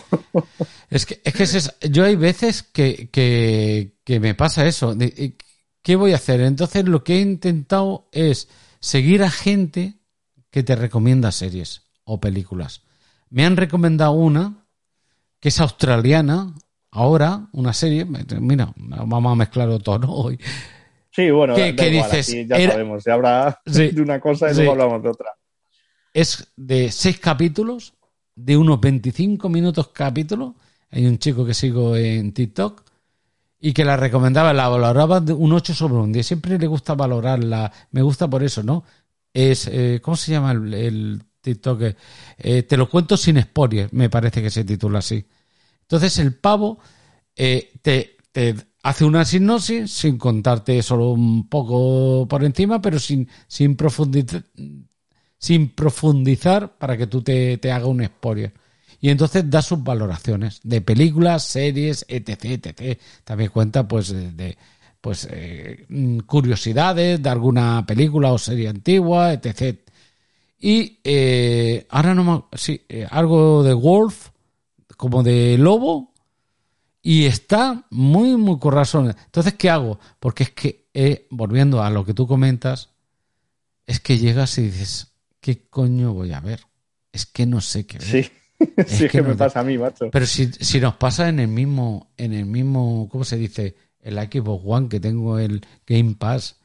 Es 0.90 1.06
que, 1.06 1.22
es 1.24 1.34
que 1.34 1.44
es 1.44 1.56
eso. 1.56 1.72
yo 1.90 2.04
hay 2.04 2.18
veces 2.18 2.64
que, 2.64 3.10
que, 3.10 3.94
que 4.04 4.20
me 4.20 4.36
pasa 4.36 4.68
eso. 4.68 4.94
de, 4.94 5.14
eh, 5.18 5.36
¿Qué 5.82 5.96
voy 5.96 6.12
a 6.12 6.16
hacer? 6.18 6.42
Entonces 6.42 6.86
lo 6.86 7.04
que 7.06 7.16
he 7.16 7.22
intentado 7.22 8.10
es 8.12 8.50
seguir 8.82 9.24
a 9.24 9.30
gente 9.30 9.94
que 10.52 10.64
te 10.64 10.76
recomienda 10.76 11.32
series 11.32 11.84
o 12.04 12.20
películas. 12.20 12.84
Me 13.30 13.46
han 13.46 13.56
recomendado 13.56 14.12
una 14.12 14.66
que 15.40 15.50
es 15.50 15.60
australiana, 15.60 16.54
ahora, 16.92 17.48
una 17.54 17.74
serie, 17.74 18.06
mira, 18.40 18.74
vamos 18.76 19.32
a 19.32 19.36
mezclarlo 19.36 19.80
todo 19.80 20.00
¿no? 20.00 20.12
hoy. 20.14 20.40
Sí, 21.12 21.32
bueno, 21.32 21.56
¿Qué- 21.56 21.74
da 21.74 21.84
qué 21.84 21.94
igual, 21.94 22.12
dices? 22.12 22.30
aquí 22.30 22.48
ya 22.48 22.56
Era- 22.58 22.72
sabemos, 22.74 23.04
se 23.04 23.12
habla 23.12 23.60
Sí. 23.66 23.88
de 23.90 24.02
una 24.02 24.20
cosa 24.20 24.48
y 24.48 24.54
Sí. 24.54 24.58
luego 24.58 24.72
hablamos 24.74 25.04
de 25.04 25.10
otra. 25.10 25.28
Es 26.14 26.52
de 26.56 26.92
seis 26.92 27.20
capítulos, 27.20 27.94
de 28.36 28.58
unos 28.58 28.80
25 28.80 29.50
minutos 29.50 29.90
capítulo. 29.90 30.56
Hay 30.92 31.06
un 31.06 31.18
chico 31.20 31.46
que 31.46 31.54
sigo 31.54 31.96
en 31.96 32.34
TikTok 32.34 32.84
y 33.60 33.74
que 33.74 33.86
la 33.86 33.98
recomendaba, 33.98 34.54
la 34.54 34.68
valoraba 34.70 35.20
de 35.20 35.34
un 35.34 35.52
8 35.54 35.74
sobre 35.74 35.96
un 35.96 36.12
10. 36.12 36.26
Siempre 36.26 36.58
le 36.58 36.66
gusta 36.68 36.96
valorarla. 36.96 37.72
Me 37.92 38.02
gusta 38.02 38.28
por 38.30 38.42
eso, 38.44 38.64
¿no? 38.64 38.84
Es, 39.34 39.68
eh, 39.68 40.00
¿cómo 40.02 40.16
se 40.18 40.32
llama 40.32 40.52
el, 40.54 40.74
el 40.74 41.22
TikTok? 41.54 41.96
Eh, 42.38 42.64
te 42.64 42.78
lo 42.78 42.90
cuento 42.90 43.18
sin 43.18 43.42
spoilers, 43.42 43.94
me 43.94 44.10
parece 44.10 44.42
que 44.42 44.50
se 44.50 44.64
titula 44.64 45.00
así. 45.00 45.26
Entonces 45.82 46.18
el 46.20 46.36
pavo 46.36 46.80
eh, 47.36 47.72
te, 47.82 48.18
hace 48.84 49.06
una 49.06 49.26
sinopsis 49.26 49.92
sin 49.92 50.18
contarte 50.18 50.82
solo 50.82 51.12
un 51.12 51.48
poco 51.50 52.28
por 52.28 52.44
encima, 52.44 52.82
pero 52.82 53.00
sin, 53.00 53.28
sin 53.48 53.76
profundizar 53.76 54.44
sin 55.40 55.70
profundizar 55.70 56.78
para 56.78 56.98
que 56.98 57.08
tú 57.08 57.22
te, 57.22 57.58
te 57.58 57.72
haga 57.72 57.88
un 57.88 58.06
spoiler. 58.06 58.54
Y 59.02 59.10
entonces 59.10 59.50
da 59.50 59.62
sus 59.62 59.82
valoraciones 59.82 60.60
de 60.64 60.82
películas, 60.82 61.44
series, 61.44 62.06
etc, 62.10 62.46
etc. 62.46 63.00
También 63.24 63.50
cuenta 63.50 63.88
pues 63.88 64.10
de, 64.10 64.32
de, 64.34 64.58
pues 65.02 65.28
eh, 65.32 65.86
mm, 65.88 66.20
curiosidades 66.20 67.24
de 67.24 67.30
alguna 67.30 67.86
película 67.88 68.34
o 68.34 68.38
serie 68.38 68.68
antigua, 68.68 69.32
etc. 69.34 69.80
Y 70.60 71.00
eh, 71.04 71.88
ahora 71.90 72.14
no 72.14 72.24
me, 72.24 72.58
sí, 72.58 72.82
eh, 72.90 73.08
algo 73.10 73.64
de 73.64 73.74
Wolf, 73.74 74.30
como 74.98 75.24
de 75.24 75.58
lobo, 75.58 76.14
y 77.02 77.26
está 77.26 77.86
muy, 77.90 78.36
muy 78.36 78.60
currasón. 78.60 79.16
Entonces, 79.26 79.54
¿qué 79.54 79.70
hago? 79.70 80.00
Porque 80.20 80.44
es 80.44 80.52
que, 80.52 80.90
eh, 80.94 81.28
volviendo 81.30 81.82
a 81.82 81.90
lo 81.90 82.04
que 82.04 82.14
tú 82.14 82.28
comentas, 82.28 82.90
es 83.88 84.02
que 84.02 84.18
llegas 84.18 84.58
y 84.58 84.64
dices, 84.64 85.14
¿qué 85.40 85.68
coño 85.70 86.14
voy 86.14 86.34
a 86.34 86.42
ver? 86.42 86.60
Es 87.14 87.26
que 87.26 87.46
no 87.46 87.62
sé 87.62 87.86
qué 87.86 87.98
ver. 87.98 88.08
Sí, 88.08 88.32
sí, 88.86 89.06
es 89.06 89.12
que 89.12 89.20
que 89.20 89.22
me 89.22 89.36
pasa 89.36 89.62
a 89.62 89.64
mí, 89.64 89.78
macho. 89.78 90.10
Pero 90.12 90.26
si, 90.26 90.52
si 90.52 90.82
nos 90.82 90.96
pasa 90.96 91.30
en 91.30 91.40
el 91.40 91.48
mismo, 91.48 92.12
en 92.18 92.34
el 92.34 92.46
mismo, 92.46 93.08
¿cómo 93.10 93.24
se 93.24 93.38
dice? 93.38 93.76
El 94.02 94.16
Xbox 94.16 94.64
One, 94.66 94.90
que 94.90 95.00
tengo 95.00 95.40
el 95.40 95.66
Game 95.88 96.16
Pass, 96.16 96.58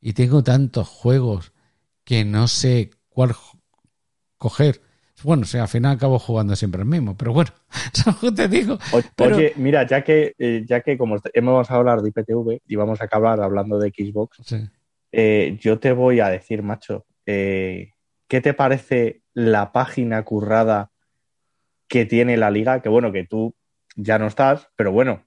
y 0.00 0.12
tengo 0.12 0.42
tantos 0.42 0.88
juegos 0.88 1.52
que 2.04 2.24
no 2.24 2.46
sé 2.48 2.90
cuál 3.16 3.34
coger. 4.36 4.82
Bueno, 5.24 5.44
o 5.44 5.46
sea, 5.46 5.62
al 5.62 5.68
final 5.68 5.96
acabo 5.96 6.18
jugando 6.18 6.54
siempre 6.54 6.82
el 6.82 6.86
mismo, 6.86 7.16
pero 7.16 7.32
bueno, 7.32 7.50
¿sabes 7.94 8.22
lo 8.22 8.30
que 8.30 8.36
te 8.36 8.48
digo? 8.48 8.78
Pero- 9.16 9.36
Oye, 9.36 9.54
mira, 9.56 9.86
ya 9.86 10.04
que, 10.04 10.34
eh, 10.38 10.64
ya 10.68 10.82
que 10.82 10.98
como 10.98 11.16
hemos 11.32 11.70
a 11.70 11.74
hablar 11.74 12.02
de 12.02 12.10
IPTV 12.10 12.60
y 12.66 12.76
vamos 12.76 13.00
a 13.00 13.04
acabar 13.04 13.40
hablando 13.40 13.78
de 13.78 13.88
Xbox, 13.88 14.36
Sí. 14.44 14.68
eh, 15.12 15.56
yo 15.58 15.78
te 15.78 15.92
voy 15.92 16.20
a 16.20 16.28
decir, 16.28 16.62
macho, 16.62 17.06
eh, 17.24 17.92
¿qué 18.28 18.42
te 18.42 18.52
parece 18.52 19.22
la 19.32 19.72
página 19.72 20.22
currada 20.22 20.90
que 21.88 22.04
tiene 22.04 22.36
la 22.36 22.50
liga? 22.50 22.82
Que 22.82 22.90
bueno, 22.90 23.10
que 23.12 23.24
tú 23.24 23.54
ya 23.96 24.18
no 24.18 24.26
estás, 24.26 24.68
pero 24.76 24.92
bueno, 24.92 25.24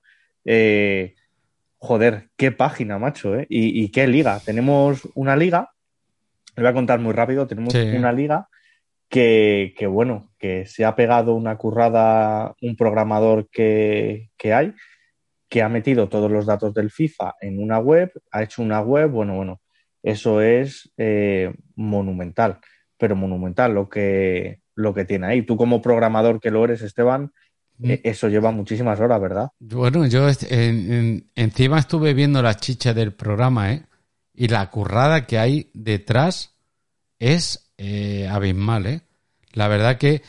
joder, 1.80 2.30
qué 2.38 2.52
página, 2.52 3.00
macho, 3.00 3.36
¿eh? 3.40 3.48
Y, 3.50 3.84
y 3.84 3.90
qué 3.90 4.06
liga. 4.06 4.40
Tenemos 4.46 5.08
una 5.16 5.36
liga, 5.36 5.72
le 6.60 6.64
voy 6.64 6.72
a 6.72 6.74
contar 6.74 6.99
muy 6.99 7.14
rápido, 7.14 7.47
tenemos 7.47 7.74
Sí. 7.74 7.80
una 7.95 8.12
liga 8.12 8.47
que, 9.10 9.74
que, 9.78 9.88
bueno, 9.88 10.32
que 10.38 10.66
se 10.66 10.86
ha 10.86 10.95
pegado 10.95 11.34
una 11.34 11.57
currada, 11.57 12.55
un 12.62 12.76
programador 12.76 13.49
que, 13.49 14.30
que 14.38 14.53
hay, 14.53 14.74
que 15.49 15.64
ha 15.64 15.70
metido 15.70 16.10
todos 16.10 16.30
los 16.32 16.45
datos 16.45 16.74
del 16.74 16.91
FIFA 16.91 17.36
en 17.41 17.62
una 17.62 17.80
web, 17.80 18.12
ha 18.32 18.43
hecho 18.43 18.62
una 18.62 18.82
web, 18.82 19.10
bueno, 19.10 19.36
bueno, 19.36 19.62
eso 20.03 20.41
es 20.41 20.91
eh, 20.97 21.51
monumental, 21.76 22.60
pero 22.97 23.16
monumental 23.16 23.74
lo 23.74 23.89
que, 23.89 24.60
lo 24.76 24.93
que 24.93 25.05
tiene 25.05 25.26
ahí. 25.28 25.41
Tú 25.41 25.57
como 25.57 25.82
programador 25.82 26.39
que 26.39 26.51
lo 26.51 26.64
eres, 26.66 26.82
Esteban, 26.82 27.32
Mm. 27.82 27.91
eh, 27.91 28.01
eso 28.03 28.28
lleva 28.28 28.51
muchísimas 28.51 28.99
horas, 28.99 29.22
¿verdad? 29.22 29.47
Bueno, 29.57 30.05
yo 30.05 30.28
est- 30.28 30.51
en- 30.51 30.91
en- 30.91 31.24
encima 31.36 31.80
estuve 31.80 32.14
viendo 32.14 32.41
la 32.41 32.53
chicha 32.55 32.93
del 32.93 33.14
programa, 33.14 33.72
¿eh? 33.72 33.84
Y 34.40 34.48
la 34.48 34.70
currada 34.70 35.28
que 35.28 35.38
hay 35.38 35.70
detrás 35.74 36.54
es 37.20 37.74
eh, 37.78 38.26
abismal, 38.32 38.86
¿eh? 38.86 39.02
La 39.52 39.68
verdad 39.68 39.98
que 39.98 40.22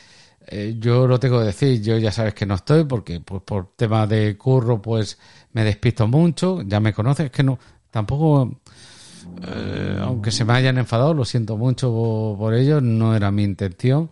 eh, 0.47 0.75
yo 0.77 1.07
lo 1.07 1.17
tengo 1.17 1.39
que 1.39 1.45
decir, 1.45 1.81
yo 1.81 1.97
ya 1.97 2.11
sabes 2.11 2.33
que 2.33 2.45
no 2.45 2.55
estoy 2.55 2.83
porque 2.83 3.21
pues, 3.21 3.41
por 3.43 3.73
tema 3.77 4.05
de 4.07 4.37
curro 4.37 4.81
pues 4.81 5.17
me 5.53 5.63
despisto 5.63 6.09
mucho, 6.09 6.61
ya 6.61 6.81
me 6.81 6.91
conoces, 6.91 7.31
que 7.31 7.41
no, 7.41 7.57
tampoco 7.89 8.59
eh, 9.47 9.97
aunque 10.01 10.31
se 10.31 10.43
me 10.43 10.51
hayan 10.55 10.77
enfadado, 10.77 11.13
lo 11.13 11.23
siento 11.23 11.55
mucho 11.55 11.89
por, 11.89 12.37
por 12.37 12.53
ello, 12.53 12.81
no 12.81 13.15
era 13.15 13.31
mi 13.31 13.43
intención 13.43 14.09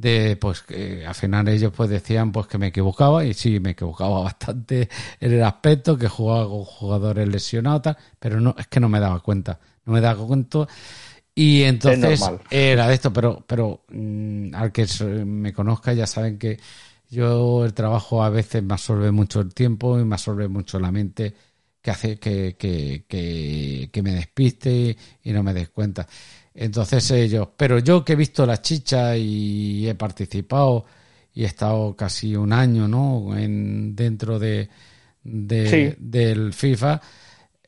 de 0.00 0.36
pues 0.36 0.62
que 0.62 1.04
al 1.04 1.14
final 1.14 1.46
ellos 1.48 1.72
pues 1.76 1.90
decían 1.90 2.32
pues 2.32 2.46
que 2.46 2.56
me 2.56 2.68
equivocaba 2.68 3.22
y 3.24 3.34
sí 3.34 3.60
me 3.60 3.70
equivocaba 3.70 4.20
bastante 4.24 4.88
en 5.20 5.32
el 5.32 5.42
aspecto 5.44 5.98
que 5.98 6.08
jugaba 6.08 6.48
con 6.48 6.64
jugadores 6.64 7.28
lesionados 7.28 7.82
tal, 7.82 7.98
pero 8.18 8.40
no 8.40 8.54
es 8.58 8.66
que 8.66 8.80
no 8.80 8.88
me 8.88 8.98
daba 8.98 9.20
cuenta 9.20 9.60
no 9.84 9.92
me 9.92 10.00
daba 10.00 10.26
cuenta 10.26 10.66
y 11.34 11.62
entonces 11.64 12.22
era 12.50 12.88
de 12.88 12.94
esto 12.94 13.12
pero 13.12 13.44
pero 13.46 13.84
mm, 13.90 14.54
al 14.54 14.72
que 14.72 14.86
me 15.26 15.52
conozca 15.52 15.92
ya 15.92 16.06
saben 16.06 16.38
que 16.38 16.58
yo 17.10 17.66
el 17.66 17.74
trabajo 17.74 18.22
a 18.22 18.30
veces 18.30 18.62
me 18.62 18.72
absorbe 18.72 19.10
mucho 19.10 19.40
el 19.40 19.52
tiempo 19.52 20.00
y 20.00 20.04
me 20.04 20.14
absorbe 20.14 20.48
mucho 20.48 20.80
la 20.80 20.90
mente 20.90 21.34
que 21.82 21.90
hace 21.90 22.18
que, 22.18 22.56
que, 22.58 23.04
que, 23.06 23.90
que 23.92 24.02
me 24.02 24.14
despiste 24.14 24.96
y 25.22 25.32
no 25.32 25.42
me 25.42 25.52
des 25.52 25.68
cuenta 25.68 26.06
entonces 26.54 27.10
ellos, 27.10 27.48
pero 27.56 27.78
yo 27.78 28.04
que 28.04 28.14
he 28.14 28.16
visto 28.16 28.44
la 28.44 28.60
chicha 28.60 29.16
y 29.16 29.88
he 29.88 29.94
participado 29.94 30.84
y 31.32 31.44
he 31.44 31.46
estado 31.46 31.94
casi 31.96 32.34
un 32.34 32.52
año, 32.52 32.88
¿no? 32.88 33.36
En, 33.36 33.94
dentro 33.94 34.38
de, 34.38 34.68
del 35.22 36.52
FIFA, 36.52 37.00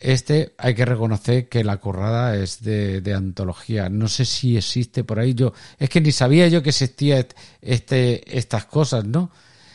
este 0.03 0.55
hay 0.59 0.75
que 0.75 0.85
reconocer 0.85 1.49
que 1.49 1.63
la 1.63 1.77
currada 1.77 2.37
es 2.37 2.63
de, 2.63 3.01
de, 3.01 3.15
antología. 3.15 3.89
No 3.89 4.09
sé 4.09 4.25
si 4.25 4.57
existe 4.57 5.05
por 5.05 5.21
ahí. 5.21 5.35
Yo 5.35 5.53
es 5.79 5.89
que 5.89 6.01
ni 6.01 6.11
sabía 6.11 6.49
yo 6.49 6.63
que 6.63 6.71
existía 6.71 7.25
este 7.61 8.39
estas 8.39 8.65
cosas, 8.65 9.05
¿no? 9.05 9.31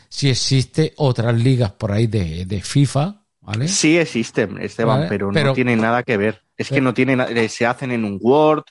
Si 0.10 0.30
existe 0.30 0.94
otras 0.98 1.36
ligas 1.36 1.72
por 1.72 1.92
ahí 1.92 2.08
de, 2.08 2.46
de 2.46 2.62
FIFA, 2.62 3.24
¿vale? 3.42 3.68
Sí 3.68 3.98
existen, 3.98 4.58
Esteban, 4.62 5.08
pero, 5.10 5.32
no 5.32 5.54
tiene 5.54 5.76
nada 5.76 6.04
que 6.04 6.18
ver. 6.18 6.44
Es 6.58 6.70
que 6.70 6.82
no 6.82 6.94
tienen, 6.94 7.22
eh, 7.22 7.50
se 7.50 7.66
hacen 7.66 7.92
en 7.92 8.04
un 8.04 8.18
Word, 8.22 8.64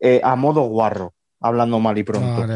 eh, 0.00 0.20
a 0.24 0.34
modo 0.34 0.62
guarro, 0.62 1.14
hablando 1.40 1.78
mal 1.78 1.96
y 1.98 2.02
pronto. 2.02 2.46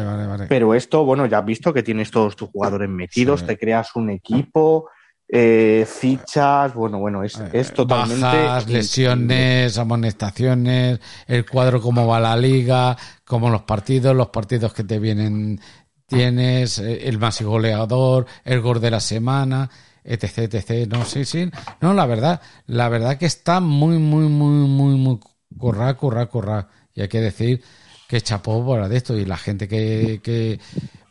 Pero 0.49 0.73
esto, 0.73 1.05
bueno, 1.05 1.25
ya 1.27 1.39
has 1.39 1.45
visto 1.45 1.71
que 1.73 1.83
tienes 1.83 2.11
todos 2.11 2.35
tus 2.35 2.49
jugadores 2.49 2.89
metidos, 2.89 3.45
te 3.45 3.57
creas 3.57 3.95
un 3.95 4.09
equipo, 4.09 4.89
eh, 5.27 5.87
fichas, 5.87 6.73
bueno, 6.73 6.99
bueno, 6.99 7.23
es, 7.23 7.39
eh, 7.39 7.49
es 7.53 7.73
totalmente. 7.73 8.23
Bajas, 8.23 8.67
lesiones, 8.67 9.77
amonestaciones, 9.77 10.99
el 11.27 11.49
cuadro 11.49 11.81
cómo 11.81 12.07
va 12.07 12.19
la 12.19 12.35
liga, 12.35 12.97
cómo 13.23 13.49
los 13.49 13.61
partidos, 13.63 14.15
los 14.15 14.29
partidos 14.29 14.73
que 14.73 14.83
te 14.83 14.99
vienen, 14.99 15.59
tienes, 16.07 16.79
el 16.79 17.17
más 17.17 17.41
goleador, 17.41 18.25
el 18.43 18.61
gol 18.61 18.79
de 18.79 18.91
la 18.91 18.99
semana, 18.99 19.69
etc, 20.03 20.53
etc. 20.53 20.87
No, 20.87 21.05
sí, 21.05 21.25
sí. 21.25 21.49
No, 21.81 21.93
la 21.93 22.05
verdad, 22.05 22.41
la 22.67 22.89
verdad 22.89 23.17
que 23.17 23.25
está 23.25 23.59
muy, 23.59 23.97
muy, 23.97 24.27
muy, 24.29 24.67
muy, 24.67 24.95
muy 24.95 25.19
corra, 25.57 25.95
corra, 25.95 26.27
corra. 26.27 26.67
Y 26.95 27.01
hay 27.01 27.07
que 27.07 27.21
decir 27.21 27.61
que 28.07 28.21
chapó 28.21 28.65
por 28.65 28.87
de 28.87 28.97
esto. 28.97 29.17
Y 29.17 29.25
la 29.25 29.37
gente 29.37 29.67
que, 29.67 30.21
que 30.23 30.59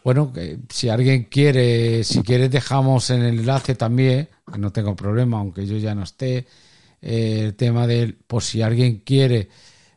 bueno, 0.02 0.32
que 0.32 0.58
si 0.68 0.88
alguien 0.88 1.24
quiere, 1.24 2.04
si 2.04 2.22
quieres 2.22 2.50
dejamos 2.50 3.10
en 3.10 3.22
el 3.22 3.40
enlace 3.40 3.74
también, 3.74 4.28
que 4.52 4.58
no 4.58 4.72
tengo 4.72 4.96
problema, 4.96 5.38
aunque 5.38 5.66
yo 5.66 5.76
ya 5.78 5.94
no 5.94 6.02
esté, 6.02 6.46
eh, 7.00 7.40
el 7.44 7.54
tema 7.54 7.86
del, 7.86 8.14
por 8.14 8.42
si 8.42 8.62
alguien 8.62 9.02
quiere 9.04 9.48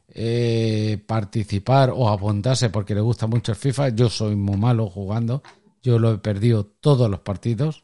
eh, 0.10 0.98
participar 1.06 1.92
o 1.94 2.10
apuntarse 2.10 2.70
porque 2.70 2.96
le 2.96 3.02
gusta 3.02 3.28
mucho 3.28 3.52
el 3.52 3.58
FIFA, 3.58 3.90
yo 3.90 4.10
soy 4.10 4.36
muy 4.36 4.58
malo 4.58 4.90
jugando, 4.90 5.44
yo 5.84 6.00
lo 6.00 6.14
he 6.14 6.18
perdido 6.20 6.66
todos 6.66 7.10
los 7.10 7.20
partidos, 7.20 7.84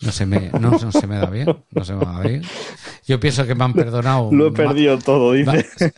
no 0.00 0.12
se 0.12 0.26
me, 0.26 0.50
no, 0.50 0.78
se 0.78 1.06
me 1.06 1.16
da 1.16 1.26
bien, 1.26 1.46
no 1.70 1.84
se 1.84 1.94
me 1.94 2.04
da 2.04 2.20
bien. 2.20 2.42
Yo 3.06 3.20
pienso 3.20 3.46
que 3.46 3.54
me 3.54 3.64
han 3.64 3.72
perdonado. 3.72 4.30
Lo 4.32 4.48
he 4.48 4.52
perdido 4.52 4.98
todo, 4.98 5.32
dice. 5.32 5.92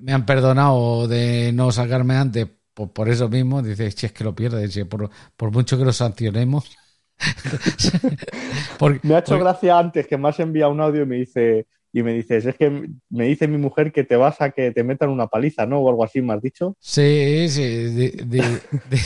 Me, 0.00 0.12
han 0.12 0.26
perdonado 0.26 1.08
de 1.08 1.52
no 1.52 1.72
sacarme 1.72 2.16
antes 2.16 2.46
por, 2.74 3.08
eso 3.08 3.28
mismo. 3.28 3.62
Dice, 3.62 3.90
si 3.90 4.06
es 4.06 4.12
que 4.12 4.24
lo 4.24 4.34
pierdes, 4.34 4.84
por, 4.86 5.10
por 5.36 5.50
mucho 5.50 5.78
que 5.78 5.84
lo 5.84 5.92
sancionemos. 5.92 6.76
me 9.02 9.14
ha 9.14 9.18
hecho 9.18 9.38
gracia 9.38 9.78
antes 9.78 10.06
que 10.06 10.16
me 10.16 10.28
has 10.28 10.40
enviado 10.40 10.72
un 10.72 10.80
audio 10.80 11.02
y 11.02 11.06
me 11.06 11.16
dice 11.16 11.66
y 11.92 12.02
me 12.02 12.12
dices, 12.12 12.46
es 12.46 12.54
que 12.54 12.88
me 13.08 13.24
dice 13.26 13.48
mi 13.48 13.58
mujer 13.58 13.92
que 13.92 14.04
te 14.04 14.16
vas 14.16 14.40
a 14.40 14.50
que 14.50 14.70
te 14.70 14.84
metan 14.84 15.10
una 15.10 15.26
paliza, 15.26 15.66
¿no? 15.66 15.80
O 15.80 15.88
algo 15.88 16.04
así, 16.04 16.22
¿me 16.22 16.34
has 16.34 16.42
dicho? 16.42 16.76
Sí, 16.78 17.48
sí, 17.48 17.62
de, 17.64 18.42
mi, 18.88 18.98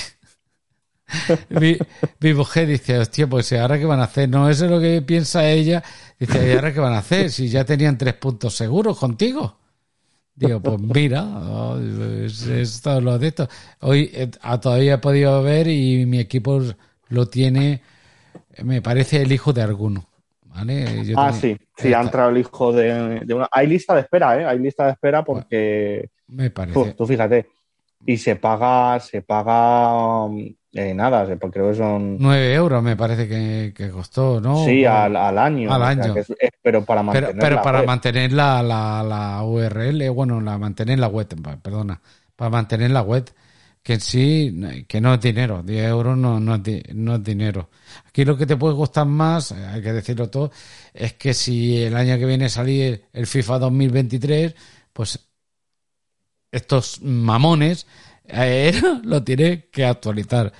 mi, 2.20 2.34
mujer 2.34 2.68
dice, 2.68 2.98
hostia, 2.98 3.26
pues 3.26 3.52
ahora 3.52 3.78
qué 3.78 3.84
van 3.84 4.00
a 4.00 4.05
hacer, 4.05 4.28
no 4.28 4.48
eso 4.48 4.64
es 4.64 4.70
lo 4.70 4.80
que 4.80 5.02
piensa 5.02 5.48
ella, 5.48 5.82
dice, 6.18 6.48
¿y 6.48 6.52
ahora 6.52 6.72
qué 6.72 6.80
van 6.80 6.94
a 6.94 6.98
hacer? 6.98 7.30
Si 7.30 7.48
ya 7.48 7.64
tenían 7.64 7.98
tres 7.98 8.14
puntos 8.14 8.55
seguros 8.55 8.98
contigo. 8.98 9.59
Digo, 10.36 10.61
pues 10.61 10.80
mira, 10.80 11.24
es, 12.24 12.80
todo 12.82 13.00
lo 13.00 13.18
de 13.18 13.28
esto. 13.28 13.48
Hoy 13.80 14.11
eh, 14.12 14.30
todavía 14.61 14.94
he 14.94 14.98
podido 14.98 15.40
ver 15.44 15.68
y 15.68 16.07
mi 16.07 16.18
equipo 16.18 16.61
lo 17.09 17.28
tiene, 17.28 17.82
me 18.64 18.82
parece 18.82 19.22
el 19.22 19.30
hijo 19.30 19.52
de 19.52 19.62
alguno. 19.62 20.09
¿vale? 20.55 21.05
ah, 21.16 21.32
sí, 21.32 21.57
sí, 21.76 21.92
ha 21.92 22.00
entrado 22.00 22.30
el 22.30 22.38
hijo 22.38 22.72
de, 22.72 23.24
una... 23.34 23.48
Hay 23.50 23.66
lista 23.66 23.94
de 23.94 24.00
espera, 24.00 24.40
¿eh? 24.40 24.44
Hay 24.44 24.59
lista 24.59 24.86
de 24.86 24.92
espera 24.92 25.24
porque... 25.24 26.11
Me 26.28 26.50
parece. 26.50 26.94
tú 26.94 27.07
fíjate. 27.07 27.46
Y 28.07 28.16
se 28.16 28.36
paga, 28.36 29.00
se 29.00 29.22
paga 29.22 30.28
eh, 30.76 30.92
nada, 30.92 31.24
creo 31.52 31.70
que 31.70 31.76
son... 31.76 32.16
9 32.18 32.52
euros 32.55 32.82
me 32.82 32.96
parece 32.96 33.28
que, 33.28 33.90
costó, 33.90 34.40
¿no? 34.40 34.64
Sí, 34.64 34.84
al, 34.84 35.16
año. 35.16 35.72
Al 35.72 35.82
año. 35.84 36.14
pero 36.61 36.84
para 36.84 37.00
mantener, 37.00 37.36
pero, 37.38 37.62
para 37.62 37.84
mantener 37.84 38.32
la, 38.32 38.61
la, 38.61 39.40
URL, 39.44 40.11
bueno, 40.11 40.40
la 40.40 40.59
mantener 40.59 40.98
la 40.98 41.07
web, 41.07 41.28
perdona, 41.62 42.00
para 42.34 42.50
mantener 42.50 42.90
la 42.90 43.02
web, 43.02 43.24
que 43.84 43.94
en 43.94 44.00
sí, 44.00 44.84
que 44.88 45.00
no 45.00 45.14
es 45.14 45.20
dinero, 45.20 45.62
10 45.62 45.88
euros 45.90 46.18
no, 46.18 46.40
no, 46.40 46.57
es, 46.57 46.94
no 46.94 47.14
es 47.14 47.22
dinero. 47.22 47.70
Aquí 48.09 48.24
lo 48.24 48.36
que 48.36 48.46
te 48.46 48.57
puede 48.57 48.74
costar 48.74 49.07
más, 49.07 49.52
eh, 49.52 49.66
hay 49.66 49.80
que 49.80 49.92
decirlo 49.92 50.28
todo, 50.28 50.50
es 50.92 51.12
que 51.12 51.34
si 51.34 51.84
el 51.84 51.96
año 51.96 52.18
que 52.18 52.26
viene 52.26 52.48
salir 52.48 53.05
el 53.12 53.28
FIFA 53.28 53.61
2023, 53.61 54.55
pues 54.92 55.20
estos 56.55 57.02
mamones 57.02 57.86
eh, 58.26 58.72
lo 59.05 59.22
tiene 59.22 59.68
que 59.70 59.84
actualizar. 59.84 60.52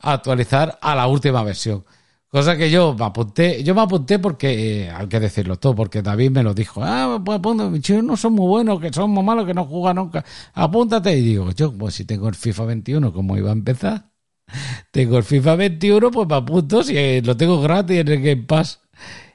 Actualizar 0.00 0.78
a 0.80 0.94
la 0.96 1.06
última 1.06 1.42
versión. 1.44 1.84
Cosa 2.28 2.56
que 2.56 2.70
yo 2.70 2.94
me 2.98 3.04
apunté, 3.04 3.62
yo 3.62 3.74
me 3.74 3.82
apunté 3.82 4.18
porque, 4.18 4.84
eh, 4.84 4.90
hay 4.90 5.06
que 5.06 5.20
decirlo 5.20 5.58
todo, 5.58 5.74
porque 5.74 6.00
David 6.00 6.30
me 6.30 6.42
lo 6.42 6.54
dijo, 6.54 6.82
ah, 6.82 7.20
pues 7.22 7.38
apúntate, 7.38 7.70
mis 7.70 7.82
chicos 7.82 8.02
no 8.02 8.16
son 8.16 8.32
muy 8.32 8.46
buenos, 8.46 8.80
que 8.80 8.90
son 8.90 9.10
muy 9.10 9.22
malos, 9.22 9.44
que 9.44 9.52
no 9.52 9.66
juegan 9.66 9.96
nunca, 9.96 10.24
apúntate. 10.54 11.14
Y 11.16 11.20
digo, 11.20 11.50
yo, 11.52 11.72
pues 11.76 11.94
si 11.94 12.06
tengo 12.06 12.28
el 12.28 12.34
FIFA 12.34 12.64
21, 12.64 13.12
como 13.12 13.36
iba 13.36 13.50
a 13.50 13.52
empezar, 13.52 14.10
tengo 14.92 15.18
el 15.18 15.24
FIFA 15.24 15.56
21, 15.56 16.10
pues 16.10 16.26
me 16.26 16.34
apunto, 16.36 16.82
si 16.82 16.96
eh, 16.96 17.20
lo 17.22 17.36
tengo 17.36 17.60
gratis 17.60 17.98
en 17.98 18.08
el 18.08 18.22
Game 18.22 18.44
Pass. 18.44 18.80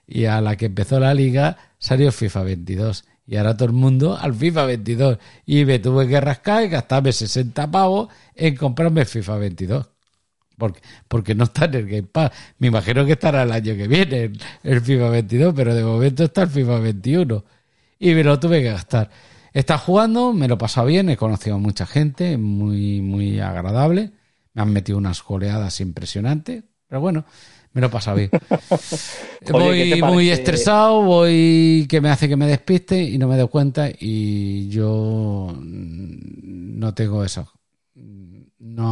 Y 0.08 0.26
a 0.26 0.42
la 0.42 0.56
que 0.56 0.66
empezó 0.66 1.00
la 1.00 1.14
liga, 1.14 1.58
salió 1.78 2.08
el 2.08 2.14
FIFA 2.14 2.44
22. 2.44 3.06
Y 3.28 3.36
ahora 3.36 3.56
todo 3.56 3.68
el 3.68 3.74
mundo 3.74 4.18
al 4.18 4.34
FIFA 4.34 4.66
22. 4.66 5.18
Y 5.46 5.66
me 5.66 5.80
tuve 5.80 6.08
que 6.08 6.20
rascar 6.22 6.64
y 6.64 6.70
gastarme 6.70 7.12
60 7.12 7.70
pavos 7.70 8.08
en 8.34 8.56
comprarme 8.56 9.02
el 9.02 9.08
FIFA 9.08 9.38
22. 9.38 9.90
Porque, 10.58 10.82
porque 11.08 11.36
no 11.36 11.44
está 11.44 11.66
en 11.66 11.76
el 11.76 11.88
Game 11.88 12.04
Pass. 12.04 12.32
Me 12.58 12.68
imagino 12.68 13.06
que 13.06 13.12
estará 13.12 13.44
el 13.44 13.52
año 13.52 13.76
que 13.76 13.88
viene 13.88 14.32
el, 14.64 14.82
FIFA 14.82 15.10
22, 15.10 15.54
pero 15.54 15.76
de 15.76 15.84
momento 15.84 16.24
está 16.24 16.44
el 16.44 16.50
FIFA 16.50 16.80
21. 16.80 17.44
Y 18.00 18.14
me 18.14 18.24
lo 18.24 18.40
tuve 18.40 18.62
que 18.64 18.72
gastar. 18.72 19.10
Está 19.54 19.78
jugando, 19.78 20.32
me 20.34 20.48
lo 20.48 20.56
he 20.56 20.58
pasado 20.58 20.88
bien, 20.88 21.10
he 21.10 21.18
conocido 21.18 21.58
a 21.58 21.60
mucha 21.60 21.86
gente, 21.86 22.38
muy, 22.38 23.02
muy 23.02 23.42
agradable. 23.42 24.12
Me 24.54 24.62
han 24.62 24.72
metido 24.72 24.98
unas 24.98 25.22
goleadas 25.22 25.82
impresionantes. 25.82 26.64
Pero 26.88 27.02
bueno, 27.02 27.26
me 27.74 27.82
lo 27.82 27.90
pasa 27.90 28.14
bien. 28.14 28.30
voy 29.52 30.02
muy 30.02 30.30
estresado, 30.30 31.04
voy 31.04 31.86
que 31.90 32.02
me 32.02 32.10
hace 32.10 32.28
que 32.28 32.36
me 32.36 32.48
despiste 32.48 33.02
y 33.02 33.18
no 33.18 33.28
me 33.28 33.38
doy 33.38 33.48
cuenta 33.48 33.90
y 34.00 34.68
yo 34.70 35.56
no 35.60 36.94
tengo 36.94 37.24
eso. 37.24 37.52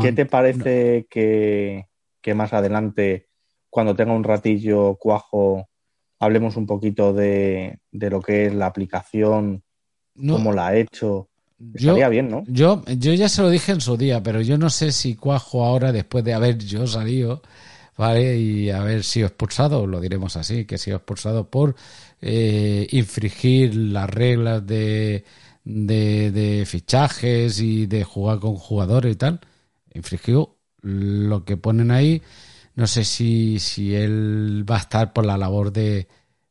¿Qué 0.02 0.12
te 0.14 0.26
parece 0.26 1.08
que, 1.10 1.86
más 2.34 2.54
adelante, 2.54 3.28
cuando 3.70 3.96
tenga 3.96 4.14
un 4.14 4.24
ratillo 4.24 4.96
cuajo, 4.96 5.68
hablemos 6.20 6.58
un 6.58 6.66
poquito 6.66 7.14
de, 7.14 7.80
lo 7.92 8.22
que 8.22 8.48
es 8.48 8.56
la 8.56 8.66
aplicación, 8.66 9.64
cómo 10.16 10.54
la 10.54 10.68
ha 10.68 10.76
hecho? 10.76 11.30
Estaría 11.74 12.10
bien, 12.10 12.30
¿no? 12.30 12.44
Yo, 12.48 12.84
yo 12.86 13.14
ya 13.14 13.30
se 13.30 13.42
lo 13.42 13.50
dije 13.50 13.72
en 13.72 13.82
su 13.82 13.96
día, 13.96 14.22
pero 14.22 14.42
yo 14.42 14.58
no 14.58 14.70
sé 14.70 14.92
si 14.92 15.16
cuajo 15.16 15.64
ahora, 15.64 15.92
después 15.92 16.24
de 16.24 16.34
haber 16.34 16.58
yo 16.58 16.88
salido, 16.88 17.42
¿vale? 17.98 18.38
Y 18.38 18.70
haber 18.70 19.04
sido 19.04 19.28
expulsado, 19.28 19.88
lo 19.88 20.00
diremos 20.00 20.36
así, 20.38 20.66
que 20.66 20.76
ha 20.76 20.78
sido 20.78 20.98
expulsado 20.98 21.50
por 21.50 21.76
eh, 22.22 22.88
infringir 22.92 23.76
las 23.76 24.10
reglas 24.10 24.66
de, 24.66 25.24
de, 25.64 26.64
fichajes 26.66 27.60
y 27.60 27.88
de 27.88 28.04
jugar 28.04 28.40
con 28.40 28.56
jugadores 28.56 29.14
y 29.14 29.18
tal. 29.18 29.40
Infringió 29.94 30.58
lo 30.82 31.46
que 31.46 31.58
ponen 31.58 31.92
ahí. 31.92 32.22
No 32.76 32.88
sé 32.88 33.06
si, 33.06 33.60
si 33.60 33.96
él 33.96 34.66
va 34.70 34.76
a 34.76 34.80
estar 34.80 35.14
por 35.14 35.26
la 35.26 35.38
labor 35.38 35.72
de, 35.72 36.08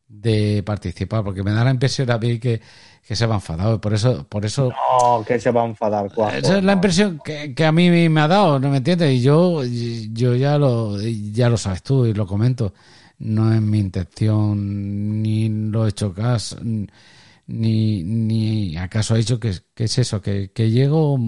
de 0.09 0.63
participar, 0.63 1.23
porque 1.25 1.43
me 1.43 1.53
da 1.53 1.65
la 1.65 1.71
impresión 1.71 2.11
a 2.11 2.19
mí 2.19 2.39
que, 2.39 2.61
que 3.07 3.15
se 3.15 3.27
va 3.27 3.37
enfadado. 3.37 3.81
Por 3.81 3.93
eso, 3.95 4.27
por 4.29 4.45
eso. 4.45 4.71
No, 4.71 5.25
que 5.25 5.39
se 5.39 5.51
va 5.51 5.63
a 5.63 5.67
enfadar. 5.67 6.07
esa 6.07 6.59
es 6.59 6.65
la 6.65 6.73
impresión 6.73 7.21
que, 7.25 7.55
que, 7.55 7.65
a 7.65 7.73
mí 7.73 8.09
me 8.09 8.21
ha 8.21 8.29
dado, 8.29 8.59
¿no 8.59 8.71
me 8.71 8.79
entiendes? 8.79 9.13
Y 9.13 9.21
yo, 9.21 9.63
yo 9.65 10.35
ya 10.35 10.59
lo, 10.59 11.01
ya 11.01 11.49
lo 11.49 11.57
sabes 11.57 11.83
tú 11.83 12.07
y 12.07 12.15
lo 12.15 12.27
comento. 12.27 12.73
No 13.19 13.53
es 13.53 13.61
mi 13.61 13.79
intención, 13.79 15.23
ni 15.23 15.49
lo 15.49 15.87
he 15.87 15.91
hecho 15.91 16.13
caso, 16.13 16.59
ni, 17.47 18.03
ni 18.03 18.77
acaso 18.77 19.15
ha 19.15 19.19
dicho 19.19 19.39
que, 19.39 19.53
que 19.75 19.85
es 19.85 19.99
eso, 19.99 20.21
que, 20.21 20.51
que 20.53 20.71
llego 20.71 21.19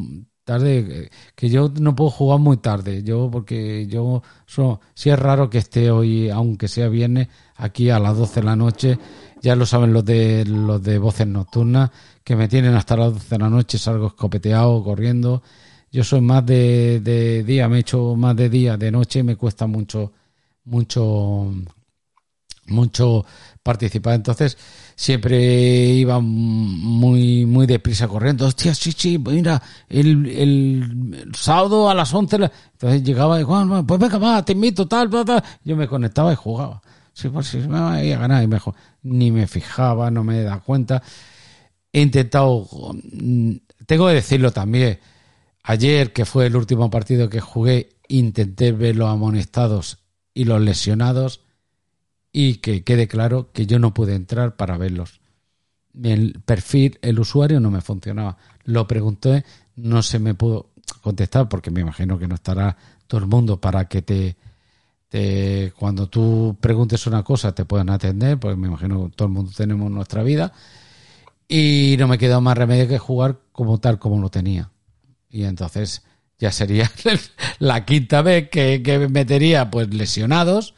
tarde, 0.46 1.10
que 1.34 1.48
yo 1.48 1.70
no 1.80 1.94
puedo 1.96 2.10
jugar 2.10 2.38
muy 2.38 2.56
tarde, 2.58 3.02
yo 3.02 3.28
porque 3.30 3.86
yo 3.88 4.22
so, 4.46 4.80
si 4.94 5.10
es 5.10 5.18
raro 5.18 5.50
que 5.50 5.58
esté 5.58 5.90
hoy, 5.90 6.30
aunque 6.30 6.68
sea 6.68 6.88
viernes, 6.88 7.28
aquí 7.56 7.90
a 7.90 7.98
las 7.98 8.16
12 8.16 8.40
de 8.40 8.46
la 8.46 8.56
noche, 8.56 8.98
ya 9.40 9.54
lo 9.56 9.66
saben 9.66 9.92
los 9.92 10.04
de 10.04 10.44
los 10.44 10.82
de 10.82 10.98
voces 10.98 11.26
nocturnas, 11.26 11.90
que 12.24 12.36
me 12.36 12.48
tienen 12.48 12.74
hasta 12.74 12.96
las 12.96 13.12
12 13.14 13.28
de 13.28 13.38
la 13.38 13.50
noche, 13.50 13.78
salgo 13.78 14.08
escopeteado, 14.08 14.82
corriendo. 14.82 15.42
Yo 15.92 16.04
soy 16.04 16.20
más 16.20 16.44
de, 16.44 17.44
día, 17.46 17.68
me 17.68 17.78
he 17.78 17.80
hecho 17.80 18.16
más 18.16 18.36
de 18.36 18.50
día, 18.50 18.76
de 18.76 18.90
noche 18.90 19.22
me 19.22 19.36
cuesta 19.36 19.66
mucho, 19.66 20.12
mucho, 20.64 21.52
mucho 22.66 23.24
participar. 23.62 24.14
Entonces, 24.14 24.58
siempre 24.94 25.38
iba 25.94 26.20
muy, 26.20 27.46
muy 27.46 27.66
deprisa 27.66 28.08
corriendo. 28.08 28.46
Hostia, 28.46 28.74
sí, 28.74 28.92
sí, 28.92 29.18
mira, 29.18 29.62
el, 29.88 30.26
el, 30.26 31.32
sábado 31.34 31.88
a 31.88 31.94
las 31.94 32.12
11. 32.12 32.50
Entonces 32.72 33.02
llegaba 33.04 33.40
y 33.40 33.44
Juan, 33.44 33.86
pues 33.86 34.00
venga, 34.00 34.18
va, 34.18 34.44
te 34.44 34.52
invito, 34.52 34.86
tal, 34.86 35.08
tal, 35.08 35.24
tal. 35.24 35.44
Yo 35.64 35.76
me 35.76 35.86
conectaba 35.86 36.32
y 36.32 36.36
jugaba. 36.36 36.82
Sí, 37.16 37.30
pues 37.30 37.46
sí, 37.46 37.56
me 37.56 37.78
iba 38.06 38.16
a 38.16 38.20
ganar 38.20 38.42
y 38.44 38.46
mejor. 38.46 38.74
Ni 39.02 39.30
me 39.30 39.46
fijaba, 39.46 40.10
no 40.10 40.22
me 40.22 40.42
da 40.42 40.60
cuenta. 40.60 41.02
He 41.90 42.02
intentado, 42.02 42.68
tengo 43.86 44.08
que 44.08 44.12
decirlo 44.12 44.52
también. 44.52 45.00
Ayer, 45.62 46.12
que 46.12 46.26
fue 46.26 46.44
el 46.44 46.56
último 46.56 46.90
partido 46.90 47.30
que 47.30 47.40
jugué, 47.40 47.88
intenté 48.08 48.72
ver 48.72 48.96
los 48.96 49.08
amonestados 49.08 49.96
y 50.34 50.44
los 50.44 50.60
lesionados 50.60 51.40
y 52.32 52.56
que 52.56 52.84
quede 52.84 53.08
claro 53.08 53.50
que 53.50 53.64
yo 53.64 53.78
no 53.78 53.94
pude 53.94 54.14
entrar 54.14 54.56
para 54.56 54.76
verlos. 54.76 55.22
El 56.02 56.42
perfil, 56.44 56.98
el 57.00 57.18
usuario 57.18 57.60
no 57.60 57.70
me 57.70 57.80
funcionaba. 57.80 58.36
Lo 58.64 58.86
pregunté, 58.86 59.46
no 59.74 60.02
se 60.02 60.18
me 60.18 60.34
pudo 60.34 60.68
contestar 61.00 61.48
porque 61.48 61.70
me 61.70 61.80
imagino 61.80 62.18
que 62.18 62.28
no 62.28 62.34
estará 62.34 62.76
todo 63.06 63.22
el 63.22 63.26
mundo 63.26 63.58
para 63.58 63.86
que 63.88 64.02
te, 64.02 64.36
te 65.16 65.72
cuando 65.78 66.08
tú 66.08 66.58
preguntes 66.60 67.06
una 67.06 67.22
cosa 67.22 67.54
te 67.54 67.64
puedan 67.64 67.88
atender, 67.88 68.38
porque 68.38 68.56
me 68.56 68.68
imagino 68.68 69.06
que 69.06 69.16
todo 69.16 69.28
el 69.28 69.34
mundo 69.34 69.50
tenemos 69.56 69.90
nuestra 69.90 70.22
vida. 70.22 70.52
Y 71.48 71.96
no 71.98 72.06
me 72.06 72.18
quedó 72.18 72.40
más 72.42 72.58
remedio 72.58 72.86
que 72.86 72.98
jugar 72.98 73.38
como 73.52 73.78
tal 73.78 73.98
como 73.98 74.20
lo 74.20 74.30
tenía. 74.30 74.70
Y 75.30 75.44
entonces 75.44 76.02
ya 76.38 76.52
sería 76.52 76.90
la 77.60 77.86
quinta 77.86 78.20
vez 78.20 78.50
que, 78.50 78.82
que 78.82 79.08
metería 79.08 79.70
pues 79.70 79.92
lesionados 79.94 80.74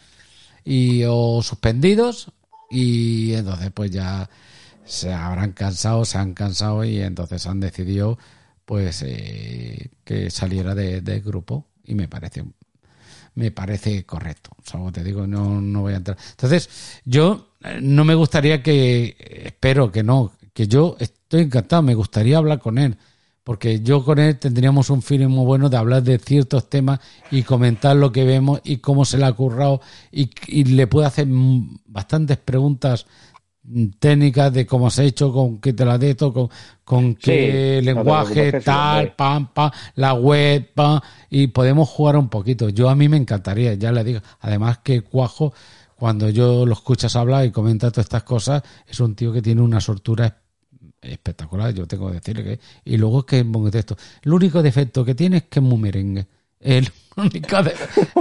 y 0.64 1.02
o 1.08 1.42
suspendidos 1.42 2.30
y 2.70 3.32
entonces 3.32 3.72
pues 3.72 3.90
ya 3.90 4.30
se 4.84 5.12
habrán 5.12 5.52
cansado, 5.52 6.04
se 6.04 6.18
han 6.18 6.34
cansado 6.34 6.84
y 6.84 7.00
entonces 7.00 7.46
han 7.46 7.60
decidido 7.60 8.18
pues 8.64 9.02
eh, 9.04 9.90
que 10.04 10.30
saliera 10.30 10.74
de 10.74 11.20
grupo 11.24 11.66
y 11.84 11.94
me 11.94 12.06
parece 12.06 12.44
me 13.38 13.52
parece 13.52 14.04
correcto. 14.04 14.50
O 14.74 14.90
te 14.90 15.04
digo, 15.04 15.26
no, 15.26 15.60
no 15.60 15.82
voy 15.82 15.92
a 15.94 15.98
entrar. 15.98 16.18
Entonces, 16.30 16.68
yo 17.04 17.54
eh, 17.62 17.78
no 17.80 18.04
me 18.04 18.16
gustaría 18.16 18.64
que, 18.64 19.16
espero 19.44 19.92
que 19.92 20.02
no, 20.02 20.32
que 20.52 20.66
yo 20.66 20.96
estoy 20.98 21.42
encantado, 21.42 21.82
me 21.82 21.94
gustaría 21.94 22.36
hablar 22.36 22.58
con 22.58 22.78
él, 22.78 22.96
porque 23.44 23.80
yo 23.80 24.04
con 24.04 24.18
él 24.18 24.40
tendríamos 24.40 24.90
un 24.90 25.02
feeling 25.02 25.28
muy 25.28 25.46
bueno 25.46 25.68
de 25.68 25.76
hablar 25.76 26.02
de 26.02 26.18
ciertos 26.18 26.68
temas 26.68 26.98
y 27.30 27.44
comentar 27.44 27.94
lo 27.94 28.10
que 28.10 28.24
vemos 28.24 28.60
y 28.64 28.78
cómo 28.78 29.04
se 29.04 29.18
le 29.18 29.26
ha 29.26 29.32
currado 29.32 29.80
y, 30.10 30.64
le 30.64 30.88
puedo 30.88 31.06
hacer 31.06 31.28
bastantes 31.86 32.38
preguntas 32.38 33.06
técnicas 33.98 34.52
de 34.52 34.66
cómo 34.66 34.90
se 34.90 35.02
ha 35.02 35.04
hecho, 35.04 35.32
con 35.32 35.58
qué 35.58 35.72
te 35.72 35.84
la 35.84 35.98
de 35.98 36.16
con, 36.16 36.48
con 36.84 37.14
qué 37.14 37.80
lenguaje, 37.82 38.60
tal, 38.60 39.14
pam, 39.14 39.52
pam, 39.52 39.70
la 39.94 40.14
web, 40.14 40.70
pam, 40.74 41.00
y 41.30 41.48
podemos 41.48 41.88
jugar 41.88 42.16
un 42.16 42.28
poquito. 42.28 42.68
Yo 42.68 42.88
a 42.88 42.94
mí 42.94 43.08
me 43.08 43.16
encantaría, 43.16 43.74
ya 43.74 43.92
le 43.92 44.04
digo. 44.04 44.20
Además 44.40 44.78
que 44.78 45.02
Cuajo, 45.02 45.52
cuando 45.96 46.30
yo 46.30 46.64
lo 46.64 46.72
escuchas 46.72 47.16
hablar 47.16 47.44
y 47.44 47.50
comenta 47.50 47.90
todas 47.90 48.06
estas 48.06 48.22
cosas, 48.22 48.62
es 48.86 49.00
un 49.00 49.14
tío 49.14 49.32
que 49.32 49.42
tiene 49.42 49.60
una 49.60 49.80
sortura 49.80 50.38
espectacular, 51.00 51.72
yo 51.74 51.86
tengo 51.86 52.08
que 52.08 52.14
decirle 52.14 52.44
que. 52.44 52.60
Y 52.84 52.96
luego 52.96 53.20
es 53.20 53.24
que 53.26 53.40
es 53.40 53.70
texto. 53.70 53.96
El 54.22 54.32
único 54.32 54.62
defecto 54.62 55.04
que 55.04 55.14
tiene 55.14 55.38
es 55.38 55.42
que 55.44 55.60
es 55.60 55.64
muy 55.64 55.78
merengue. 55.78 56.26
El 56.60 56.88
único, 57.16 57.56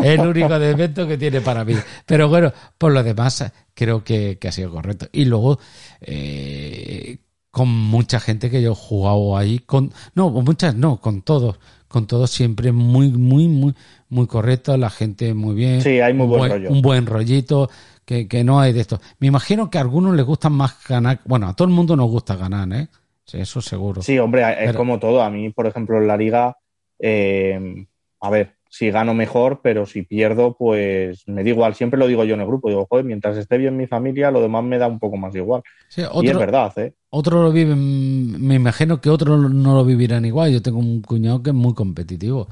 el 0.03 0.19
único 0.19 0.59
defecto 0.59 1.07
que 1.07 1.17
tiene 1.17 1.41
para 1.41 1.63
mí. 1.63 1.73
Pero 2.05 2.29
bueno, 2.29 2.51
por 2.77 2.91
lo 2.91 3.03
demás, 3.03 3.51
creo 3.73 4.03
que, 4.03 4.37
ha 4.47 4.51
sido 4.51 4.71
correcto. 4.71 5.07
Y 5.11 5.25
luego, 5.25 5.59
eh, 6.01 7.17
con 7.51 7.69
mucha 7.69 8.19
gente 8.19 8.49
que 8.49 8.61
yo 8.61 8.71
he 8.71 8.75
jugado 8.75 9.37
ahí, 9.37 9.59
con. 9.59 9.91
No, 10.15 10.33
con 10.33 10.43
muchas 10.43 10.75
no, 10.75 10.99
con 10.99 11.21
todos. 11.21 11.59
Con 11.87 12.05
todos 12.05 12.29
siempre 12.31 12.73
muy, 12.73 13.11
muy, 13.11 13.47
muy, 13.47 13.73
muy 14.09 14.27
correcto. 14.27 14.75
La 14.75 14.89
gente 14.89 15.33
muy 15.33 15.55
bien. 15.55 15.81
Sí, 15.81 16.01
hay 16.01 16.13
muy 16.13 16.27
buen, 16.27 16.51
rollo. 16.51 16.69
Un 16.69 16.81
buen 16.81 17.05
rollito 17.05 17.69
que, 18.07 18.43
no 18.43 18.59
hay 18.59 18.73
de 18.73 18.81
esto. 18.81 18.99
Me 19.19 19.27
imagino 19.27 19.69
que 19.69 19.77
a 19.77 19.81
algunos 19.81 20.15
les 20.15 20.25
gusta 20.25 20.49
más 20.49 20.75
ganar. 20.87 21.19
Bueno, 21.25 21.47
a 21.47 21.55
todo 21.55 21.67
el 21.67 21.73
mundo 21.73 21.95
nos 21.95 22.09
gusta 22.09 22.35
ganar, 22.35 22.67
¿eh? 22.73 22.87
Sí, 23.25 23.37
eso 23.39 23.61
seguro. 23.61 24.01
Sí, 24.01 24.17
hombre, 24.17 24.65
es 24.65 24.73
como 24.73 24.99
todo. 24.99 25.21
A 25.21 25.29
mí, 25.29 25.49
por 25.49 25.67
ejemplo, 25.67 25.97
en 25.97 26.07
la 26.07 26.15
liga, 26.15 26.57
eh, 26.99 27.85
a 28.19 28.29
ver, 28.29 28.55
si 28.69 28.91
gano 28.91 29.13
mejor, 29.13 29.61
pero 29.63 29.85
si 29.85 30.03
pierdo, 30.03 30.55
pues 30.57 31.27
me 31.27 31.43
da 31.43 31.49
igual. 31.49 31.75
Siempre 31.75 31.99
lo 31.99 32.07
digo 32.07 32.23
yo 32.23 32.35
en 32.35 32.41
el 32.41 32.47
grupo. 32.47 32.69
Digo, 32.69 32.85
joder, 32.89 33.05
mientras 33.05 33.37
esté 33.37 33.57
bien 33.57 33.77
mi 33.77 33.87
familia, 33.87 34.31
lo 34.31 34.41
demás 34.41 34.63
me 34.63 34.77
da 34.77 34.87
un 34.87 34.99
poco 34.99 35.17
más 35.17 35.33
igual. 35.35 35.63
y 35.95 36.27
es 36.27 36.37
verdad, 36.37 36.77
¿eh? 36.77 36.93
Otros 37.09 37.43
lo 37.43 37.51
viven, 37.51 38.45
me 38.45 38.55
imagino 38.55 38.99
que 38.99 39.09
otros 39.09 39.51
no 39.51 39.75
lo 39.75 39.85
vivirán 39.85 40.25
igual. 40.25 40.51
Yo 40.51 40.61
tengo 40.61 40.79
un 40.79 41.01
cuñado 41.01 41.41
que 41.41 41.51
es 41.51 41.55
muy 41.55 41.73
competitivo. 41.73 42.47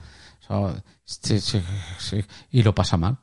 sí, 1.04 1.40
sí, 1.40 1.62
sí, 1.98 2.24
y 2.52 2.64
lo 2.64 2.74
pasa 2.74 2.98
mal 2.98 3.18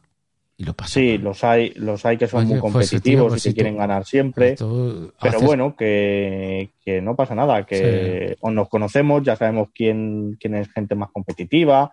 sí, 0.87 1.19
los 1.19 1.43
hay, 1.45 1.73
los 1.77 2.05
hay 2.07 2.17
que 2.17 2.27
son 2.27 2.47
muy 2.47 2.61
pues 2.61 2.73
competitivos 2.73 3.33
pues 3.33 3.47
y 3.47 3.49
que 3.49 3.55
quieren 3.55 3.77
ganar 3.77 4.05
siempre. 4.05 4.55
Pero 4.57 5.41
bueno, 5.41 5.75
que, 5.77 6.71
no 7.03 7.17
pasa 7.17 7.35
nada, 7.35 7.65
que 7.65 8.37
nos 8.43 8.69
conocemos, 8.69 9.23
ya 9.23 9.37
sabemos 9.37 9.69
quién, 9.75 10.37
quién 10.41 10.55
es 10.55 10.71
gente 10.73 10.95
más 10.95 11.11
competitiva, 11.11 11.93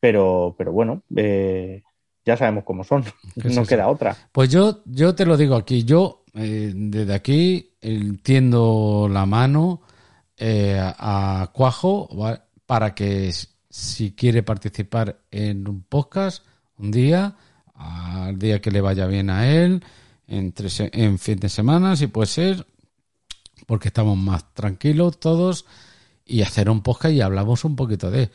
pero, 0.00 0.54
pero 0.56 0.72
bueno, 0.72 1.02
eh, 1.14 1.82
ya 2.24 2.36
sabemos 2.36 2.64
cómo 2.64 2.84
son, 2.84 3.04
no 3.36 3.64
queda 3.64 3.88
otra. 3.88 4.16
Pues 4.32 4.48
yo, 4.48 4.82
yo 4.86 5.14
te 5.14 5.26
lo 5.26 5.36
digo 5.36 5.54
aquí, 5.54 5.84
yo 5.84 6.24
eh, 6.34 6.72
desde 6.74 7.14
aquí 7.14 7.74
entiendo 7.80 9.08
la 9.10 9.26
mano 9.26 9.82
eh, 10.36 10.80
a 10.80 11.50
Cuajo 11.52 12.08
para 12.66 12.94
que 12.94 13.32
si 13.68 14.12
quiere 14.12 14.42
participar 14.42 15.20
en 15.30 15.68
un 15.68 15.82
podcast 15.82 16.44
un 16.78 16.90
día, 16.90 17.36
al 17.74 18.38
día 18.38 18.60
que 18.60 18.70
le 18.70 18.80
vaya 18.80 19.06
bien 19.06 19.30
a 19.30 19.50
él, 19.50 19.84
entre, 20.26 20.68
en 20.92 21.18
fin 21.18 21.38
de 21.38 21.48
semana, 21.48 21.96
si 21.96 22.06
puede 22.06 22.26
ser, 22.26 22.66
porque 23.66 23.88
estamos 23.88 24.16
más 24.16 24.54
tranquilos 24.54 25.20
todos, 25.20 25.66
y 26.24 26.42
hacer 26.42 26.70
un 26.70 26.82
podcast 26.82 27.14
y 27.14 27.20
hablamos 27.20 27.64
un 27.64 27.76
poquito 27.76 28.10
de 28.10 28.30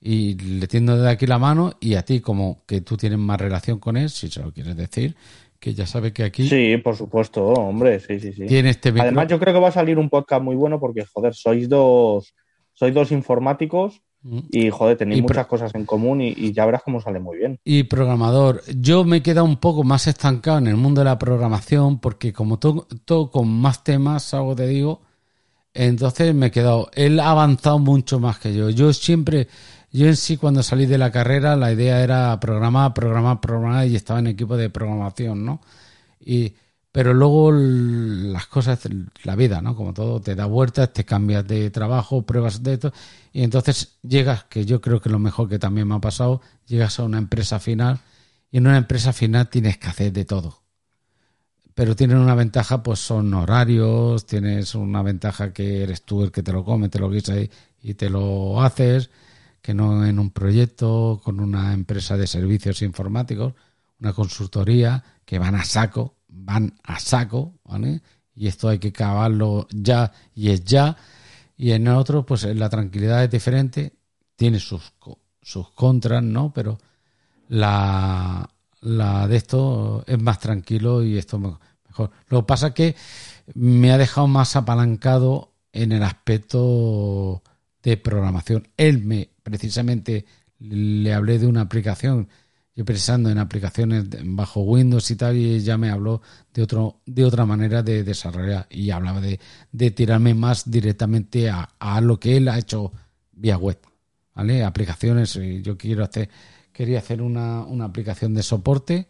Y 0.00 0.34
le 0.36 0.66
tiendo 0.66 0.96
de 0.96 1.10
aquí 1.10 1.26
la 1.26 1.38
mano 1.38 1.72
y 1.78 1.94
a 1.94 2.04
ti, 2.04 2.20
como 2.20 2.62
que 2.66 2.80
tú 2.80 2.96
tienes 2.96 3.18
más 3.18 3.40
relación 3.40 3.78
con 3.78 3.96
él, 3.96 4.08
si 4.08 4.28
se 4.28 4.42
lo 4.42 4.52
quieres 4.52 4.76
decir, 4.76 5.14
que 5.58 5.74
ya 5.74 5.86
sabe 5.86 6.12
que 6.12 6.24
aquí... 6.24 6.48
Sí, 6.48 6.78
por 6.78 6.96
supuesto, 6.96 7.44
hombre, 7.44 8.00
sí, 8.00 8.18
sí, 8.18 8.32
sí. 8.32 8.46
Tiene 8.46 8.70
este 8.70 8.88
Además, 8.98 9.28
yo 9.28 9.38
creo 9.38 9.52
que 9.52 9.60
va 9.60 9.68
a 9.68 9.72
salir 9.72 9.98
un 9.98 10.08
podcast 10.08 10.42
muy 10.42 10.56
bueno 10.56 10.80
porque, 10.80 11.04
joder, 11.04 11.34
sois 11.34 11.68
dos, 11.68 12.34
sois 12.72 12.94
dos 12.94 13.12
informáticos 13.12 14.00
y 14.50 14.68
joder, 14.68 14.98
tenéis 14.98 15.22
muchas 15.22 15.46
cosas 15.46 15.74
en 15.74 15.86
común 15.86 16.20
y, 16.20 16.52
ya 16.52 16.66
verás 16.66 16.82
cómo 16.82 17.00
sale 17.00 17.20
muy 17.20 17.38
bien. 17.38 17.58
Y 17.64 17.84
programador, 17.84 18.62
yo 18.76 19.04
me 19.04 19.18
he 19.18 19.22
quedado 19.22 19.46
un 19.46 19.56
poco 19.56 19.82
más 19.82 20.06
estancado 20.06 20.58
en 20.58 20.66
el 20.66 20.76
mundo 20.76 21.00
de 21.00 21.06
la 21.06 21.18
programación 21.18 22.00
porque 22.00 22.32
como 22.32 22.58
todo 22.58 23.30
con 23.30 23.48
más 23.48 23.82
temas, 23.82 24.34
algo 24.34 24.54
te 24.54 24.66
digo, 24.66 25.00
entonces 25.72 26.34
me 26.34 26.46
he 26.46 26.50
quedado, 26.50 26.90
él 26.94 27.18
ha 27.20 27.30
avanzado 27.30 27.78
mucho 27.78 28.20
más 28.20 28.38
que 28.38 28.54
yo. 28.54 28.68
Yo 28.70 28.92
siempre, 28.92 29.48
yo 29.92 30.06
en 30.06 30.16
sí 30.16 30.36
cuando 30.36 30.62
salí 30.62 30.86
de 30.86 30.98
la 30.98 31.10
carrera 31.10 31.56
la 31.56 31.72
idea 31.72 32.02
era 32.02 32.38
programar, 32.40 32.94
programar, 32.94 33.40
programar 33.40 33.86
y 33.88 33.96
estaba 33.96 34.20
en 34.20 34.28
equipo 34.28 34.56
de 34.56 34.70
programación, 34.70 35.44
¿no? 35.44 35.60
Y 36.20 36.54
pero 36.92 37.14
luego 37.14 37.52
las 37.52 38.46
cosas, 38.46 38.80
la 39.24 39.36
vida, 39.36 39.62
¿no? 39.62 39.76
Como 39.76 39.94
todo, 39.94 40.20
te 40.20 40.34
da 40.34 40.46
vueltas, 40.46 40.92
te 40.92 41.04
cambias 41.04 41.46
de 41.46 41.70
trabajo, 41.70 42.22
pruebas 42.22 42.62
de 42.64 42.74
esto, 42.74 42.92
y 43.32 43.42
entonces 43.44 43.98
llegas, 44.02 44.44
que 44.44 44.64
yo 44.66 44.80
creo 44.80 45.00
que 45.00 45.10
lo 45.10 45.18
mejor 45.20 45.48
que 45.48 45.58
también 45.60 45.86
me 45.88 45.94
ha 45.96 46.00
pasado, 46.00 46.40
llegas 46.66 46.98
a 46.98 47.04
una 47.04 47.18
empresa 47.18 47.60
final, 47.60 48.00
y 48.50 48.58
en 48.58 48.66
una 48.66 48.78
empresa 48.78 49.12
final 49.12 49.48
tienes 49.50 49.78
que 49.78 49.88
hacer 49.88 50.12
de 50.12 50.24
todo. 50.24 50.62
pero 51.74 51.96
tienen 51.96 52.18
una 52.18 52.34
ventaja, 52.34 52.82
pues 52.82 52.98
son 53.00 53.32
horarios, 53.34 54.26
tienes 54.26 54.74
una 54.74 55.02
ventaja 55.02 55.52
que 55.52 55.82
eres 55.82 56.02
tú 56.02 56.22
el 56.22 56.32
que 56.32 56.42
te 56.42 56.52
lo 56.52 56.64
come, 56.64 56.88
te 56.88 56.98
lo 56.98 57.10
guisa 57.10 57.38
y, 57.40 57.50
y 57.82 57.94
te 57.94 58.10
lo 58.10 58.60
haces, 58.62 59.10
que 59.62 59.74
no 59.74 60.04
en 60.06 60.18
un 60.18 60.30
proyecto 60.30 61.20
con 61.22 61.40
una 61.40 61.72
empresa 61.72 62.16
de 62.16 62.26
servicios 62.26 62.82
informáticos, 62.82 63.54
una 64.00 64.12
consultoría 64.12 65.02
que 65.24 65.38
van 65.38 65.54
a 65.54 65.64
saco, 65.64 66.16
van 66.28 66.74
a 66.82 66.98
saco, 66.98 67.54
¿vale? 67.64 68.02
Y 68.34 68.46
esto 68.46 68.68
hay 68.68 68.78
que 68.78 68.92
cavarlo 68.92 69.66
ya 69.70 70.12
y 70.34 70.50
es 70.50 70.64
ya. 70.64 70.96
Y 71.56 71.72
en 71.72 71.88
otro, 71.88 72.24
pues 72.24 72.44
la 72.44 72.70
tranquilidad 72.70 73.22
es 73.22 73.30
diferente, 73.30 73.94
tiene 74.36 74.58
sus, 74.60 74.92
sus 75.42 75.70
contras, 75.70 76.22
¿no? 76.22 76.52
Pero 76.52 76.78
la, 77.48 78.48
la 78.80 79.28
de 79.28 79.36
esto 79.36 80.04
es 80.06 80.20
más 80.20 80.38
tranquilo 80.38 81.02
y 81.02 81.18
esto 81.18 81.38
mejor. 81.38 82.10
Lo 82.28 82.40
que 82.40 82.46
pasa 82.46 82.68
es 82.68 82.74
que 82.74 82.96
me 83.54 83.92
ha 83.92 83.98
dejado 83.98 84.26
más 84.26 84.56
apalancado 84.56 85.52
en 85.72 85.92
el 85.92 86.02
aspecto 86.02 87.42
de 87.82 87.96
programación. 87.96 88.68
Él 88.76 89.04
me, 89.04 89.30
precisamente, 89.50 90.24
le 90.60 91.12
hablé 91.12 91.38
de 91.38 91.46
una 91.46 91.62
aplicación, 91.62 92.28
yo 92.76 92.84
pensando 92.84 93.30
en 93.30 93.38
aplicaciones 93.38 94.06
bajo 94.24 94.60
Windows 94.62 95.10
y 95.10 95.16
tal, 95.16 95.36
y 95.36 95.58
ya 95.60 95.76
me 95.76 95.90
habló 95.90 96.22
de 96.54 96.62
otro, 96.62 97.00
de 97.04 97.24
otra 97.24 97.44
manera 97.44 97.82
de 97.82 98.04
desarrollar 98.04 98.66
y 98.70 98.90
hablaba 98.90 99.20
de, 99.20 99.40
de 99.72 99.90
tirarme 99.90 100.34
más 100.34 100.70
directamente 100.70 101.50
a, 101.50 101.70
a, 101.78 102.00
lo 102.00 102.20
que 102.20 102.36
él 102.36 102.48
ha 102.48 102.58
hecho 102.58 102.92
vía 103.32 103.56
web, 103.56 103.78
¿vale? 104.34 104.62
Aplicaciones, 104.62 105.34
yo 105.62 105.76
quiero 105.76 106.04
hacer, 106.04 106.30
quería 106.72 107.00
hacer 107.00 107.22
una, 107.22 107.64
una 107.64 107.86
aplicación 107.86 108.34
de 108.34 108.44
soporte 108.44 109.08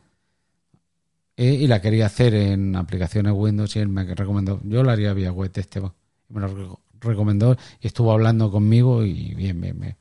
eh, 1.37 1.53
y 1.53 1.67
la 1.67 1.83
quería 1.83 2.07
hacer 2.07 2.35
en 2.35 2.77
aplicaciones 2.77 3.35
Windows 3.37 3.77
y 3.77 3.81
él 3.81 3.89
me 3.89 4.05
recomendó, 4.15 4.61
yo 4.65 4.83
la 4.83 4.93
haría 4.93 5.13
vía 5.13 5.33
web, 5.33 5.53
Esteban, 5.55 5.93
me 6.29 6.41
lo 6.41 6.81
recomendó 7.01 7.57
y 7.81 7.87
estuvo 7.89 8.13
hablando 8.13 8.51
conmigo 8.51 9.05
y 9.05 9.35
bien, 9.35 9.61
bien, 9.61 9.79
bien. 9.79 9.97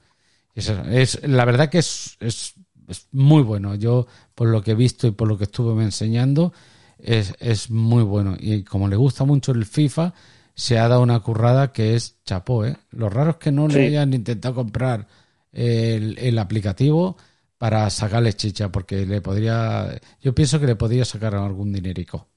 Es, 0.60 1.16
es, 1.16 1.28
la 1.28 1.45
verdad 1.45 1.70
que 1.70 1.80
es, 1.80 2.18
es, 2.20 2.53
es, 2.88 3.07
muy 3.12 3.43
bueno. 3.43 3.76
Yo, 3.76 4.07
por 4.36 4.49
lo 4.49 4.62
que 4.62 4.72
he 4.72 4.76
visto 4.76 5.07
y 5.07 5.12
por 5.12 5.28
lo 5.28 5.38
que 5.38 5.45
estuve 5.45 5.74
me 5.74 5.84
enseñando, 5.84 6.53
es, 6.97 7.34
es 7.39 7.70
muy 7.70 8.03
bueno. 8.03 8.36
Y 8.39 8.64
como 8.64 8.88
le 8.88 8.95
gusta 8.95 9.26
mucho 9.26 9.51
el 9.51 9.66
FIFA, 9.66 10.14
se 10.53 10.78
ha 10.78 10.88
dado 10.88 11.01
una 11.01 11.20
currada 11.22 11.72
que 11.72 11.95
es 11.95 12.18
chapó, 12.26 12.66
¿eh? 12.66 12.78
Lo 12.91 13.10
raro 13.10 13.32
es 13.32 13.38
que 13.38 13.51
no 13.51 13.70
sí. 13.70 13.78
le 13.78 13.88
hayan 13.88 14.14
intentado 14.14 14.55
comprar 14.55 15.07
el, 15.51 16.18
el, 16.20 16.38
aplicativo 16.38 17.18
para 17.57 17.89
sacarle 17.89 18.34
chicha, 18.34 18.72
porque 18.72 19.05
le 19.05 19.22
podría, 19.22 19.99
yo 20.22 20.36
pienso 20.36 20.60
que 20.60 20.68
le 20.68 20.76
podría 20.76 21.05
sacar 21.05 21.36
algún 21.36 21.72
dinerico. 21.72 22.28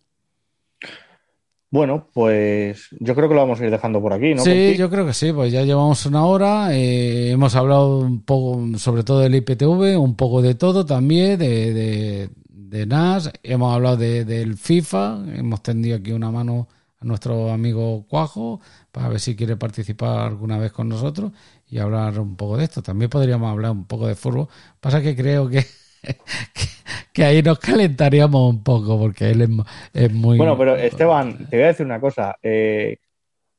Bueno, 1.73 2.07
pues 2.13 2.89
yo 3.01 3.15
creo 3.15 3.31
que 3.31 3.35
lo 3.35 3.41
vamos 3.41 3.59
a 3.59 3.65
ir 3.65 3.71
dejando 3.71 4.03
por 4.03 4.13
aquí, 4.13 4.35
¿no? 4.35 4.43
Sí, 4.43 4.77
yo 4.77 4.91
creo 4.91 5.07
que 5.07 5.15
sí, 5.15 5.33
pues 5.33 5.51
ya 5.51 5.63
llevamos 5.63 6.05
una 6.05 6.27
hora, 6.27 6.77
eh, 6.77 7.31
hemos 7.31 7.57
hablado 7.57 8.01
un 8.01 8.23
poco 8.23 8.79
sobre 8.79 9.05
todo 9.05 9.21
del 9.21 9.35
IPTV, 9.37 9.99
un 9.99 10.15
poco 10.15 10.43
de 10.43 10.55
todo 10.55 10.85
también, 10.85 11.39
de, 11.39 11.73
de, 11.73 12.31
de 12.51 12.87
NAS, 12.87 13.33
hemos 13.43 13.75
hablado 13.75 13.97
de, 13.97 14.27
del 14.27 14.59
FIFA, 14.59 15.25
hemos 15.35 15.63
tendido 15.63 15.97
aquí 15.97 16.13
una 16.13 16.31
mano 16.31 16.69
a 17.01 17.07
nuestro 17.07 17.51
amigo 17.51 18.05
Cuajo 18.07 18.61
para 18.91 19.09
ver 19.09 19.19
si 19.21 19.35
quiere 19.35 19.57
participar 19.57 20.27
alguna 20.27 20.59
vez 20.59 20.73
con 20.73 20.91
nosotros 20.91 21.33
y 21.67 21.79
hablar 21.79 22.19
un 22.21 22.37
poco 22.37 22.59
de 22.59 22.65
esto. 22.65 22.83
También 22.83 23.09
podríamos 23.09 23.51
hablar 23.51 23.71
un 23.71 23.87
poco 23.87 24.07
de 24.07 24.15
fútbol, 24.15 24.47
pasa 24.79 25.01
que 25.01 25.17
creo 25.17 25.49
que 25.49 25.65
que 27.13 27.25
ahí 27.25 27.43
nos 27.43 27.59
calentaríamos 27.59 28.51
un 28.51 28.63
poco 28.63 28.99
porque 28.99 29.31
él 29.31 29.43
es, 29.43 29.49
es, 29.95 30.13
muy... 30.13 30.37
Bueno, 30.37 30.57
pero 30.57 30.77
Esteban, 30.77 31.47
te 31.49 31.57
voy 31.57 31.65
a 31.65 31.69
decir 31.69 31.87
una 31.87 32.01
cosa. 32.01 32.37
Eh, 32.43 32.99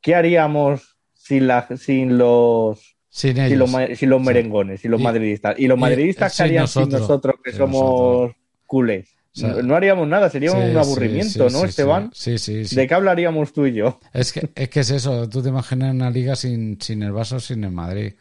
¿Qué 0.01 0.15
haríamos 0.15 0.97
sin, 1.13 1.47
la, 1.47 1.67
sin 1.77 2.17
los... 2.17 2.95
Sin, 3.09 3.35
sin, 3.35 3.59
los, 3.59 3.69
sin 3.95 4.09
los 4.09 4.21
merengones, 4.21 4.81
sin 4.81 4.89
los 4.89 4.99
y, 4.99 5.03
madridistas. 5.03 5.59
¿Y 5.59 5.67
los 5.67 5.77
madridistas 5.77 6.35
qué 6.35 6.43
harían 6.43 6.63
nosotros, 6.63 6.89
sin 6.89 6.99
nosotros, 6.99 7.35
que 7.43 7.51
somos 7.51 7.81
nosotros. 7.81 8.35
culés? 8.65 9.09
O 9.35 9.39
sea, 9.39 9.49
no, 9.63 9.75
haríamos 9.75 10.07
nada, 10.07 10.29
sería 10.29 10.51
sí, 10.51 10.57
un 10.57 10.77
aburrimiento, 10.77 11.49
sí, 11.49 11.55
¿no, 11.55 11.65
Esteban? 11.65 12.11
Sí, 12.13 12.37
sí, 12.37 12.65
sí. 12.65 12.75
¿De 12.75 12.87
qué 12.87 12.93
hablaríamos 12.93 13.51
tú 13.53 13.65
y 13.65 13.73
yo? 13.73 13.99
Es 14.13 14.31
que 14.33 14.49
es, 14.53 14.69
que 14.69 14.79
es 14.79 14.89
eso, 14.91 15.27
tú 15.27 15.41
te 15.41 15.49
imaginas 15.49 15.93
una 15.93 16.09
liga 16.09 16.35
sin, 16.35 16.79
sin 16.79 17.01
el 17.01 17.11
Vaso, 17.11 17.39
sin 17.39 17.63
el 17.63 17.71
Madrid. 17.71 18.13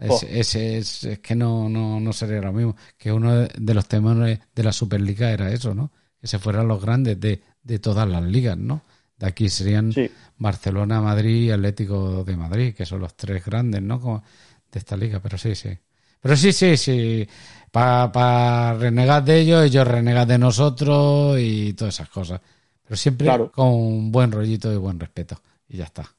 Es, 0.00 0.10
oh. 0.10 0.20
es, 0.28 0.54
es, 0.54 1.04
es, 1.04 1.18
que 1.18 1.34
no, 1.36 1.68
no, 1.68 2.00
no 2.00 2.12
sería 2.12 2.40
lo 2.40 2.52
mismo. 2.52 2.74
Que 2.96 3.12
uno 3.12 3.46
de 3.46 3.74
los 3.74 3.86
temas 3.86 4.16
de 4.16 4.62
la 4.62 4.72
Superliga 4.72 5.30
era 5.30 5.52
eso, 5.52 5.74
¿no? 5.74 5.92
Que 6.18 6.26
se 6.26 6.38
fueran 6.38 6.66
los 6.68 6.82
grandes 6.82 7.20
de, 7.20 7.42
de 7.62 7.78
todas 7.78 8.08
las 8.08 8.22
ligas, 8.22 8.56
¿no? 8.56 8.82
De 9.18 9.26
aquí 9.26 9.50
serían 9.50 9.92
sí. 9.92 10.10
Barcelona, 10.38 11.02
Madrid 11.02 11.44
y 11.44 11.50
Atlético 11.50 12.24
de 12.24 12.36
Madrid, 12.36 12.74
que 12.74 12.86
son 12.86 13.00
los 13.00 13.14
tres 13.14 13.44
grandes, 13.44 13.82
¿no? 13.82 14.00
Como 14.00 14.24
de 14.72 14.78
esta 14.78 14.96
liga, 14.96 15.20
pero 15.20 15.36
sí, 15.36 15.54
sí. 15.54 15.76
Pero 16.20 16.36
sí, 16.36 16.52
sí, 16.52 16.76
sí. 16.76 17.28
Para 17.70 18.10
pa 18.10 18.74
renegar 18.74 19.22
de 19.22 19.40
ellos, 19.40 19.64
ellos 19.64 19.86
renegan 19.86 20.26
de 20.26 20.38
nosotros 20.38 21.38
y 21.38 21.74
todas 21.74 21.94
esas 21.94 22.08
cosas. 22.08 22.40
Pero 22.82 22.96
siempre 22.96 23.26
claro. 23.26 23.52
con 23.52 23.68
un 23.68 24.10
buen 24.10 24.32
rollito 24.32 24.72
y 24.72 24.76
buen 24.76 24.98
respeto. 24.98 25.40
Y 25.68 25.76
ya 25.76 25.84
está. 25.84 26.10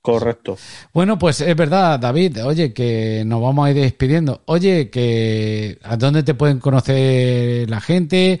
Correcto. 0.00 0.56
Bueno, 0.92 1.18
pues 1.18 1.40
es 1.40 1.56
verdad, 1.56 1.98
David. 1.98 2.44
Oye, 2.44 2.72
que 2.72 3.24
nos 3.26 3.42
vamos 3.42 3.66
a 3.66 3.70
ir 3.70 3.76
despidiendo. 3.76 4.42
Oye, 4.46 4.90
que 4.90 5.78
¿a 5.82 5.96
dónde 5.96 6.22
te 6.22 6.34
pueden 6.34 6.60
conocer 6.60 7.68
la 7.68 7.80
gente? 7.80 8.40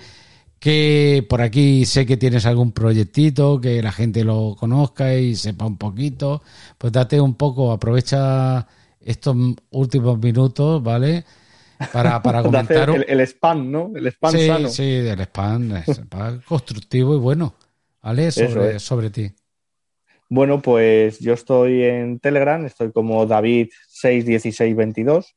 Que 0.58 1.24
por 1.28 1.42
aquí 1.42 1.84
sé 1.84 2.06
que 2.06 2.16
tienes 2.16 2.46
algún 2.46 2.72
proyectito, 2.72 3.60
que 3.60 3.82
la 3.82 3.92
gente 3.92 4.24
lo 4.24 4.56
conozca 4.58 5.14
y 5.14 5.36
sepa 5.36 5.66
un 5.66 5.76
poquito. 5.76 6.42
Pues 6.78 6.92
date 6.92 7.20
un 7.20 7.34
poco, 7.34 7.72
aprovecha 7.72 8.66
estos 9.00 9.36
últimos 9.70 10.18
minutos, 10.18 10.82
¿vale? 10.82 11.24
Para, 11.92 12.22
para 12.22 12.42
comentar. 12.42 12.90
el, 12.90 13.04
el, 13.08 13.20
spam, 13.20 13.70
¿no? 13.70 13.92
El 13.94 14.06
spam 14.08 14.32
sí, 14.32 14.46
sano. 14.46 14.68
Sí, 14.68 14.82
el 14.82 15.20
spam, 15.20 15.76
el 15.76 15.82
spam 15.94 16.40
constructivo 16.42 17.14
y 17.14 17.18
bueno, 17.18 17.54
¿vale? 18.02 18.30
Sobre, 18.32 18.76
es. 18.76 18.82
sobre 18.82 19.10
ti. 19.10 19.30
Bueno, 20.30 20.60
pues 20.60 21.20
yo 21.20 21.32
estoy 21.32 21.84
en 21.84 22.20
Telegram, 22.20 22.62
estoy 22.66 22.92
como 22.92 23.26
David61622 23.26 25.34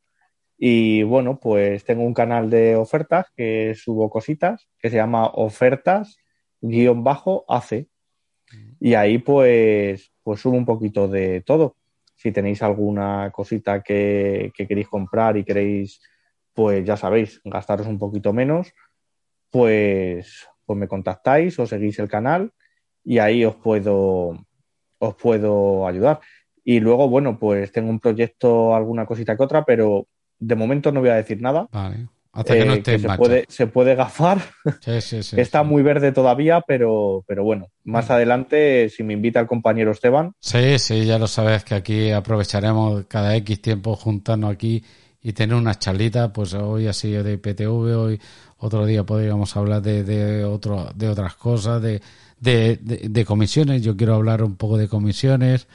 y 0.58 1.04
bueno, 1.04 1.40
pues 1.40 1.86
tengo 1.86 2.04
un 2.04 2.14
canal 2.14 2.50
de 2.50 2.76
ofertas 2.76 3.28
que 3.36 3.74
subo 3.76 4.10
cositas 4.10 4.68
que 4.80 4.90
se 4.90 4.98
llama 4.98 5.28
ofertas-ac 5.28 6.18
y 8.82 8.94
ahí 8.96 9.20
pues, 9.20 10.12
pues 10.24 10.42
subo 10.42 10.58
un 10.58 10.66
poquito 10.66 11.08
de 11.08 11.40
todo. 11.42 11.78
Si 12.18 12.34
tenéis 12.34 12.62
alguna 12.62 13.32
cosita 13.32 13.82
que, 13.82 14.52
que 14.54 14.68
queréis 14.68 14.90
comprar 14.90 15.38
y 15.38 15.46
queréis, 15.46 16.02
pues 16.54 16.86
ya 16.86 16.98
sabéis, 16.98 17.40
gastaros 17.46 17.88
un 17.88 17.98
poquito 17.98 18.34
menos, 18.34 18.74
pues, 19.50 20.48
pues 20.66 20.78
me 20.78 20.90
contactáis 20.90 21.58
o 21.60 21.66
seguís 21.66 21.98
el 22.00 22.10
canal 22.10 22.52
y 23.06 23.20
ahí 23.20 23.46
os 23.46 23.56
puedo 23.56 24.36
os 25.02 25.16
puedo 25.16 25.88
ayudar. 25.88 26.22
Y 26.64 26.80
luego, 26.80 27.10
bueno, 27.10 27.40
pues 27.40 27.72
tengo 27.72 27.90
un 27.90 28.00
proyecto, 28.00 28.76
alguna 28.76 29.06
cosita 29.06 29.36
que 29.36 29.44
otra, 29.44 29.66
pero 29.66 30.08
de 30.40 30.56
momento 30.56 30.92
no 30.92 31.00
voy 31.00 31.10
a 31.10 31.16
decir 31.16 31.42
nada. 31.42 31.68
Vale. 31.72 32.08
Hasta 32.34 32.54
que 32.54 32.66
no 32.66 32.74
esté 32.76 32.94
eh, 32.94 32.96
que 32.96 33.10
se, 33.10 33.18
puede, 33.18 33.46
se 33.50 33.68
puede 33.68 33.96
gafar. 33.96 34.40
Sí, 34.80 35.02
sí, 35.02 35.24
sí, 35.24 35.36
Está 35.40 35.64
muy 35.64 35.84
verde 35.84 36.14
todavía, 36.14 36.62
pero, 36.66 37.26
pero 37.28 37.44
bueno, 37.44 37.68
más 37.84 38.10
adelante, 38.10 38.88
si 38.90 39.04
me 39.04 39.14
invita 39.14 39.40
el 39.42 39.48
compañero 39.48 39.92
Esteban. 39.92 40.34
Sí, 40.40 40.80
sí, 40.80 41.06
ya 41.06 41.20
lo 41.20 41.28
sabes 41.28 41.66
que 41.66 41.76
aquí 41.76 42.12
aprovecharemos 42.12 43.06
cada 43.08 43.36
X 43.36 43.62
tiempo 43.62 43.96
juntarnos 43.96 44.54
aquí 44.54 44.84
y 45.22 45.34
tener 45.34 45.56
unas 45.56 45.80
charlitas, 45.80 46.32
pues 46.34 46.54
hoy 46.54 46.88
ha 46.88 46.94
sido 46.94 47.24
de 47.24 47.34
IPTV, 47.34 47.98
hoy 47.98 48.22
otro 48.58 48.86
día 48.86 49.04
podríamos 49.04 49.58
hablar 49.58 49.82
de, 49.82 50.04
de, 50.04 50.46
otro, 50.46 50.90
de 50.96 51.10
otras 51.10 51.36
cosas, 51.36 51.82
de, 51.82 52.02
de, 52.42 52.76
de, 52.82 53.08
de, 53.10 53.26
comisiones. 53.26 53.82
Yo 53.84 53.96
quiero 53.96 54.16
hablar 54.16 54.44
un 54.44 54.58
poco 54.58 54.78
de 54.78 54.90
comisiones, 54.90 55.68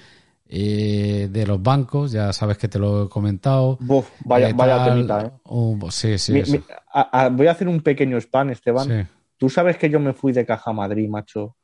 eh, 0.49 1.29
de 1.31 1.47
los 1.47 1.63
bancos. 1.63 2.13
Ya 2.13 2.33
sabes 2.35 2.59
que 2.59 2.69
te 2.69 2.79
lo 2.79 3.05
he 3.05 3.09
comentado. 3.09 3.79
Vaya, 4.25 4.51
eh, 4.51 4.53
vaya 4.53 4.85
temita, 4.85 5.23
¿eh? 5.27 5.31
Uh, 5.45 5.91
sí, 5.91 6.19
sí. 6.19 6.33
Mi- 6.33 6.45
sí. 6.45 6.53
mi- 6.53 6.65
a- 6.93 7.25
a- 7.25 7.29
voy 7.31 7.47
a 7.47 7.53
hacer 7.53 7.69
un 7.69 7.81
pequeño 7.81 8.19
spam, 8.21 8.51
Esteban. 8.51 8.87
Sí. 8.87 9.11
¿Tú 9.39 9.49
sabes 9.49 9.77
que 9.79 9.89
yo 9.89 10.01
me 10.01 10.13
fui 10.13 10.33
de 10.33 10.45
Caja 10.45 10.73
Madrid, 10.73 11.09
macho, 11.09 11.57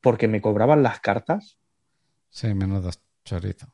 porque 0.00 0.28
me 0.28 0.40
cobraban 0.40 0.82
las 0.82 1.00
cartas? 1.00 1.56
Sí, 2.30 2.52
menudo 2.54 2.90
chorito. 3.24 3.66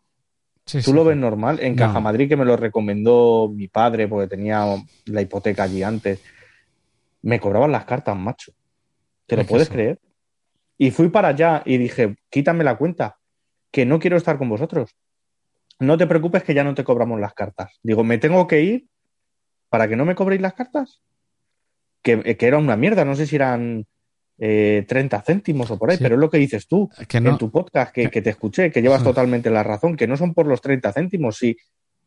Sí, 0.67 0.79
¿Tú 0.79 0.91
sí. 0.91 0.93
lo 0.93 1.05
ves 1.05 1.17
normal? 1.17 1.59
En 1.61 1.75
Caja. 1.77 2.01
Madrid, 2.01 2.29
que 2.29 2.37
me 2.37 2.45
lo 2.45 2.57
recomendó 2.57 3.51
mi 3.55 3.69
padre 3.69 4.09
porque 4.09 4.29
tenía 4.29 4.65
la 5.07 5.21
hipoteca 5.21 5.65
allí 5.65 5.83
antes, 5.83 6.21
me 7.23 7.39
cobraban 7.41 7.71
las 7.73 7.85
cartas, 7.85 8.17
macho. 8.17 8.53
¿Te 9.27 9.37
lo 9.37 9.45
puedes 9.47 9.67
eso- 9.69 9.73
creer? 9.75 9.99
Y 10.79 10.91
fui 10.91 11.09
para 11.09 11.29
allá 11.29 11.63
y 11.65 11.79
dije, 11.79 12.17
quítame 12.31 12.65
la 12.65 12.77
cuenta, 12.77 13.19
que 13.71 13.87
no 13.87 13.99
quiero 13.99 14.17
estar 14.17 14.39
con 14.39 14.49
vosotros. 14.49 14.97
No 15.79 15.97
te 15.99 16.07
preocupes 16.07 16.43
que 16.45 16.55
ya 16.55 16.65
no 16.65 16.75
te 16.75 16.85
cobramos 16.85 17.21
las 17.21 17.35
cartas. 17.35 17.79
Digo, 17.83 18.05
¿me 18.05 18.19
tengo 18.19 18.47
que 18.47 18.63
ir 18.63 18.87
para 19.69 19.89
que 19.89 19.97
no 19.97 20.05
me 20.05 20.15
cobréis 20.15 20.41
las 20.43 20.55
cartas? 20.55 21.01
Que, 22.03 22.37
que 22.37 22.47
era 22.47 22.59
una 22.59 22.77
mierda, 22.77 23.05
no 23.05 23.17
sé 23.17 23.27
si 23.27 23.37
eran 23.37 23.87
eh, 24.39 24.85
30 24.89 25.23
céntimos 25.23 25.71
o 25.71 25.79
por 25.79 25.91
ahí, 25.91 25.97
Sí. 25.97 26.03
pero 26.03 26.17
es 26.17 26.21
lo 26.21 26.29
que 26.29 26.39
dices 26.39 26.67
tú 26.67 26.91
Que 27.09 27.21
no- 27.21 27.31
en 27.31 27.39
tu 27.39 27.51
podcast, 27.51 27.93
que, 27.93 28.11
que 28.11 28.21
te 28.21 28.31
escuché, 28.31 28.71
que 28.71 28.83
llevas 28.83 29.03
totalmente 29.03 29.49
la 29.51 29.63
razón, 29.63 29.97
que 29.97 30.07
no 30.07 30.17
son 30.17 30.35
por 30.35 30.47
los 30.47 30.61
30 30.61 30.93
céntimos. 30.93 31.37
Si, 31.39 31.57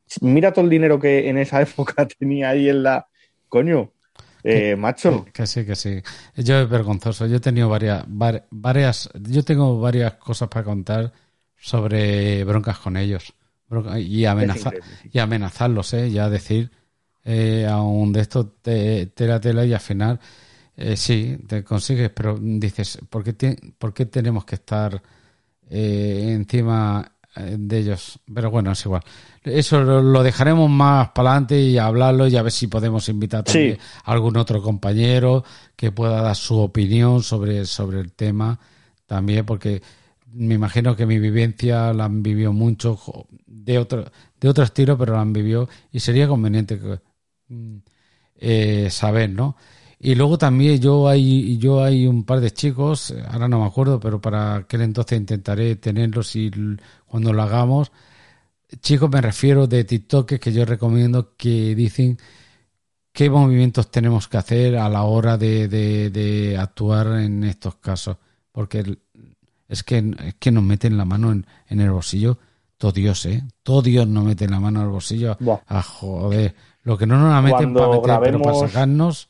si- 0.05 0.23
mira 0.25 0.51
todo 0.53 0.65
el 0.65 0.69
dinero 0.71 0.99
que 0.99 1.29
en 1.29 1.37
esa 1.37 1.61
época 1.61 2.05
tenía 2.07 2.49
ahí 2.49 2.69
en 2.69 2.83
la. 2.83 3.07
Coño, 3.49 3.91
eh, 4.47 4.75
macho. 4.75 5.25
Que 5.33 5.47
sí, 5.47 5.65
que 5.65 5.75
sí. 5.75 6.01
Yo 6.35 6.59
es 6.61 6.69
vergonzoso. 6.69 7.25
Yo 7.27 7.37
he 7.37 7.39
tenido 7.39 7.69
varias, 7.69 8.03
var- 8.07 8.45
varias, 8.51 9.09
yo 9.21 9.43
tengo 9.43 9.79
varias 9.79 10.13
cosas 10.15 10.49
para 10.49 10.63
contar 10.65 11.13
sobre 11.57 12.43
broncas 12.43 12.79
con 12.79 12.97
ellos. 12.97 13.33
Y, 13.99 14.25
amenaza- 14.25 14.71
y 15.11 15.19
amenazarlos, 15.19 15.93
¿eh? 15.93 16.09
Ya 16.11 16.29
decir, 16.29 16.71
eh, 17.25 17.67
aún 17.69 18.13
de 18.13 18.21
esto 18.21 18.47
te, 18.47 19.07
tela 19.07 19.39
tela 19.41 19.65
y 19.65 19.73
al 19.73 19.79
final, 19.81 20.19
eh, 20.77 20.95
sí, 20.97 21.37
te 21.47 21.63
consigues, 21.63 22.09
pero 22.11 22.37
dices, 22.41 22.99
¿por 23.09 23.23
qué, 23.23 23.33
ti- 23.33 23.55
por 23.77 23.93
qué 23.93 24.05
tenemos 24.05 24.45
que 24.45 24.55
estar 24.55 25.01
eh, 25.69 26.31
encima 26.33 27.11
eh, 27.35 27.55
de 27.59 27.77
ellos? 27.79 28.19
Pero 28.33 28.51
bueno, 28.51 28.71
es 28.71 28.85
igual. 28.85 29.03
Eso 29.49 29.81
lo, 29.81 30.23
dejaremos 30.23 30.69
más 30.69 31.09
para 31.09 31.31
adelante 31.31 31.59
y 31.59 31.77
hablarlo 31.77 32.27
y 32.27 32.35
a 32.35 32.41
ver 32.41 32.51
si 32.51 32.67
podemos 32.67 33.07
invitar 33.09 33.43
también 33.43 33.75
Sí. 33.75 33.81
a 34.03 34.11
algún 34.11 34.37
otro 34.37 34.61
compañero 34.61 35.43
que 35.75 35.91
pueda 35.91 36.21
dar 36.21 36.35
su 36.35 36.57
opinión 36.57 37.23
sobre, 37.23 37.65
sobre 37.65 37.99
el 37.99 38.13
tema 38.13 38.59
también, 39.05 39.45
porque 39.45 39.81
me 40.33 40.55
imagino 40.55 40.95
que 40.95 41.05
mi 41.05 41.19
vivencia 41.19 41.93
la 41.93 42.05
han 42.05 42.21
vivido 42.21 42.53
mucho 42.53 42.95
jo, 42.95 43.27
de 43.45 43.79
otro, 43.79 44.05
de 44.39 44.49
otro 44.49 44.63
estilo, 44.63 44.97
pero 44.97 45.13
la 45.13 45.21
han 45.21 45.33
vivido 45.33 45.69
y 45.91 45.99
sería 45.99 46.27
conveniente 46.27 46.79
que, 46.79 46.99
mm, 47.49 47.77
eh, 48.35 48.87
saber, 48.91 49.29
¿no? 49.29 49.55
Y 49.99 50.13
luego 50.13 50.37
también 50.37 50.79
yo 50.79 51.07
hay, 51.07 51.57
yo 51.57 51.83
hay 51.83 52.05
un 52.05 52.23
par 52.23 52.39
de 52.39 52.51
chicos, 52.51 53.13
ahora 53.29 53.47
no 53.47 53.59
me 53.61 53.65
acuerdo, 53.65 53.99
pero 53.99 54.21
para 54.21 54.57
aquel 54.57 54.81
entonces 54.81 55.17
intentaré 55.19 55.75
tenerlos 55.77 56.35
y 56.35 56.51
cuando 57.07 57.33
lo 57.33 57.41
hagamos. 57.41 57.91
Chicos, 58.81 59.09
me 59.09 59.21
refiero 59.21 59.65
de 59.67 59.83
TikTok 59.83 60.33
que 60.39 60.51
yo 60.51 60.65
recomiendo 60.65 61.35
que 61.37 61.73
dicen 61.73 62.17
qué 63.13 63.29
movimientos 63.29 63.89
tenemos 63.89 64.27
que 64.27 64.37
hacer 64.37 64.77
a 64.77 64.89
la 64.89 65.03
hora 65.03 65.37
de, 65.37 65.67
de- 65.67 66.09
de 66.09 66.57
actuar 66.57 67.19
en 67.19 67.43
estos 67.45 67.75
casos. 67.75 68.17
Porque 68.51 68.97
es 69.69 69.83
que, 69.83 69.97
es 70.25 70.35
que 70.35 70.51
nos 70.51 70.63
meten 70.63 70.97
la 70.97 71.05
mano 71.05 71.31
en, 71.31 71.45
en 71.69 71.79
el 71.79 71.91
bolsillo. 71.91 72.37
Todo 72.77 72.91
Dios, 72.91 73.25
¿eh? 73.25 73.41
Todo 73.63 73.81
Dios 73.81 74.07
nos 74.07 74.23
mete 74.25 74.47
la 74.47 74.59
mano 74.59 74.79
en 74.81 74.85
el 74.85 74.91
bolsillo. 74.91 75.37
Buah. 75.39 75.59
A 75.65 75.81
joder. 75.81 76.53
Lo 76.83 76.97
que 76.97 77.07
no 77.07 77.17
nos 77.19 77.31
la 77.31 77.41
meten 77.41 77.73
para 77.73 77.87
meter, 77.89 78.19
pero 78.21 78.41
para 78.41 78.67
sacarnos. 78.67 79.29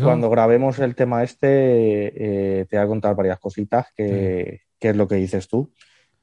Cuando 0.00 0.30
grabemos 0.30 0.78
el 0.78 0.94
tema 0.94 1.22
este, 1.24 2.60
eh, 2.60 2.66
te 2.66 2.76
voy 2.76 2.84
a 2.84 2.88
contar 2.88 3.16
varias 3.16 3.38
cositas 3.40 3.86
que, 3.96 4.62
que 4.78 4.90
es 4.90 4.96
lo 4.96 5.08
que 5.08 5.16
dices 5.16 5.48
tú. 5.48 5.70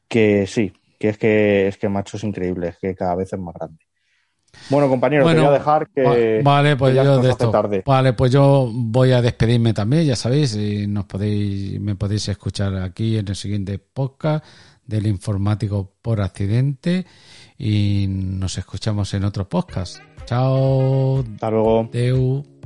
Que 0.08 0.48
sí, 0.48 0.72
que 1.00 1.10
es 1.10 1.18
que 1.18 1.68
es 1.68 1.78
que 1.78 1.90
macho 1.90 2.18
es 2.18 2.24
increíble, 2.24 2.68
es 2.70 2.78
que 2.78 2.94
cada 2.96 3.16
vez 3.16 3.32
es 3.34 3.40
más 3.40 3.56
grande. 3.56 3.84
Bueno, 4.72 4.90
compañero, 4.90 5.24
Bueno, 5.24 5.42
te 5.42 5.46
voy 5.48 5.56
a 5.56 5.60
dejar 5.60 5.88
que, 5.90 6.42
Va- 6.44 6.52
vale, 6.56 6.76
pues 6.76 6.92
que 6.92 6.96
ya 6.96 7.04
yo 7.04 7.16
nos 7.16 7.24
de 7.24 7.30
esto. 7.30 7.52
tarde. 7.52 7.84
Vale, 7.86 8.14
pues 8.14 8.32
yo 8.32 8.70
voy 8.74 9.12
a 9.12 9.22
despedirme 9.22 9.74
también, 9.74 10.06
ya 10.06 10.16
sabéis, 10.16 10.56
y 10.56 10.88
nos 10.88 11.06
podéis, 11.06 11.80
me 11.80 11.96
podéis 11.96 12.28
escuchar 12.30 12.76
aquí 12.78 13.18
en 13.18 13.28
el 13.28 13.36
siguiente 13.36 13.78
podcast 13.78 14.44
del 14.86 15.06
informático 15.06 15.94
por 16.02 16.20
accidente 16.20 17.06
y 17.60 18.08
nos 18.10 18.58
escuchamos 18.58 19.14
en 19.14 19.24
otro 19.24 19.48
podcast. 19.48 20.00
Chao, 20.26 21.20
Hasta 21.20 21.52
luego. 21.52 21.90
Deu. 21.92 22.59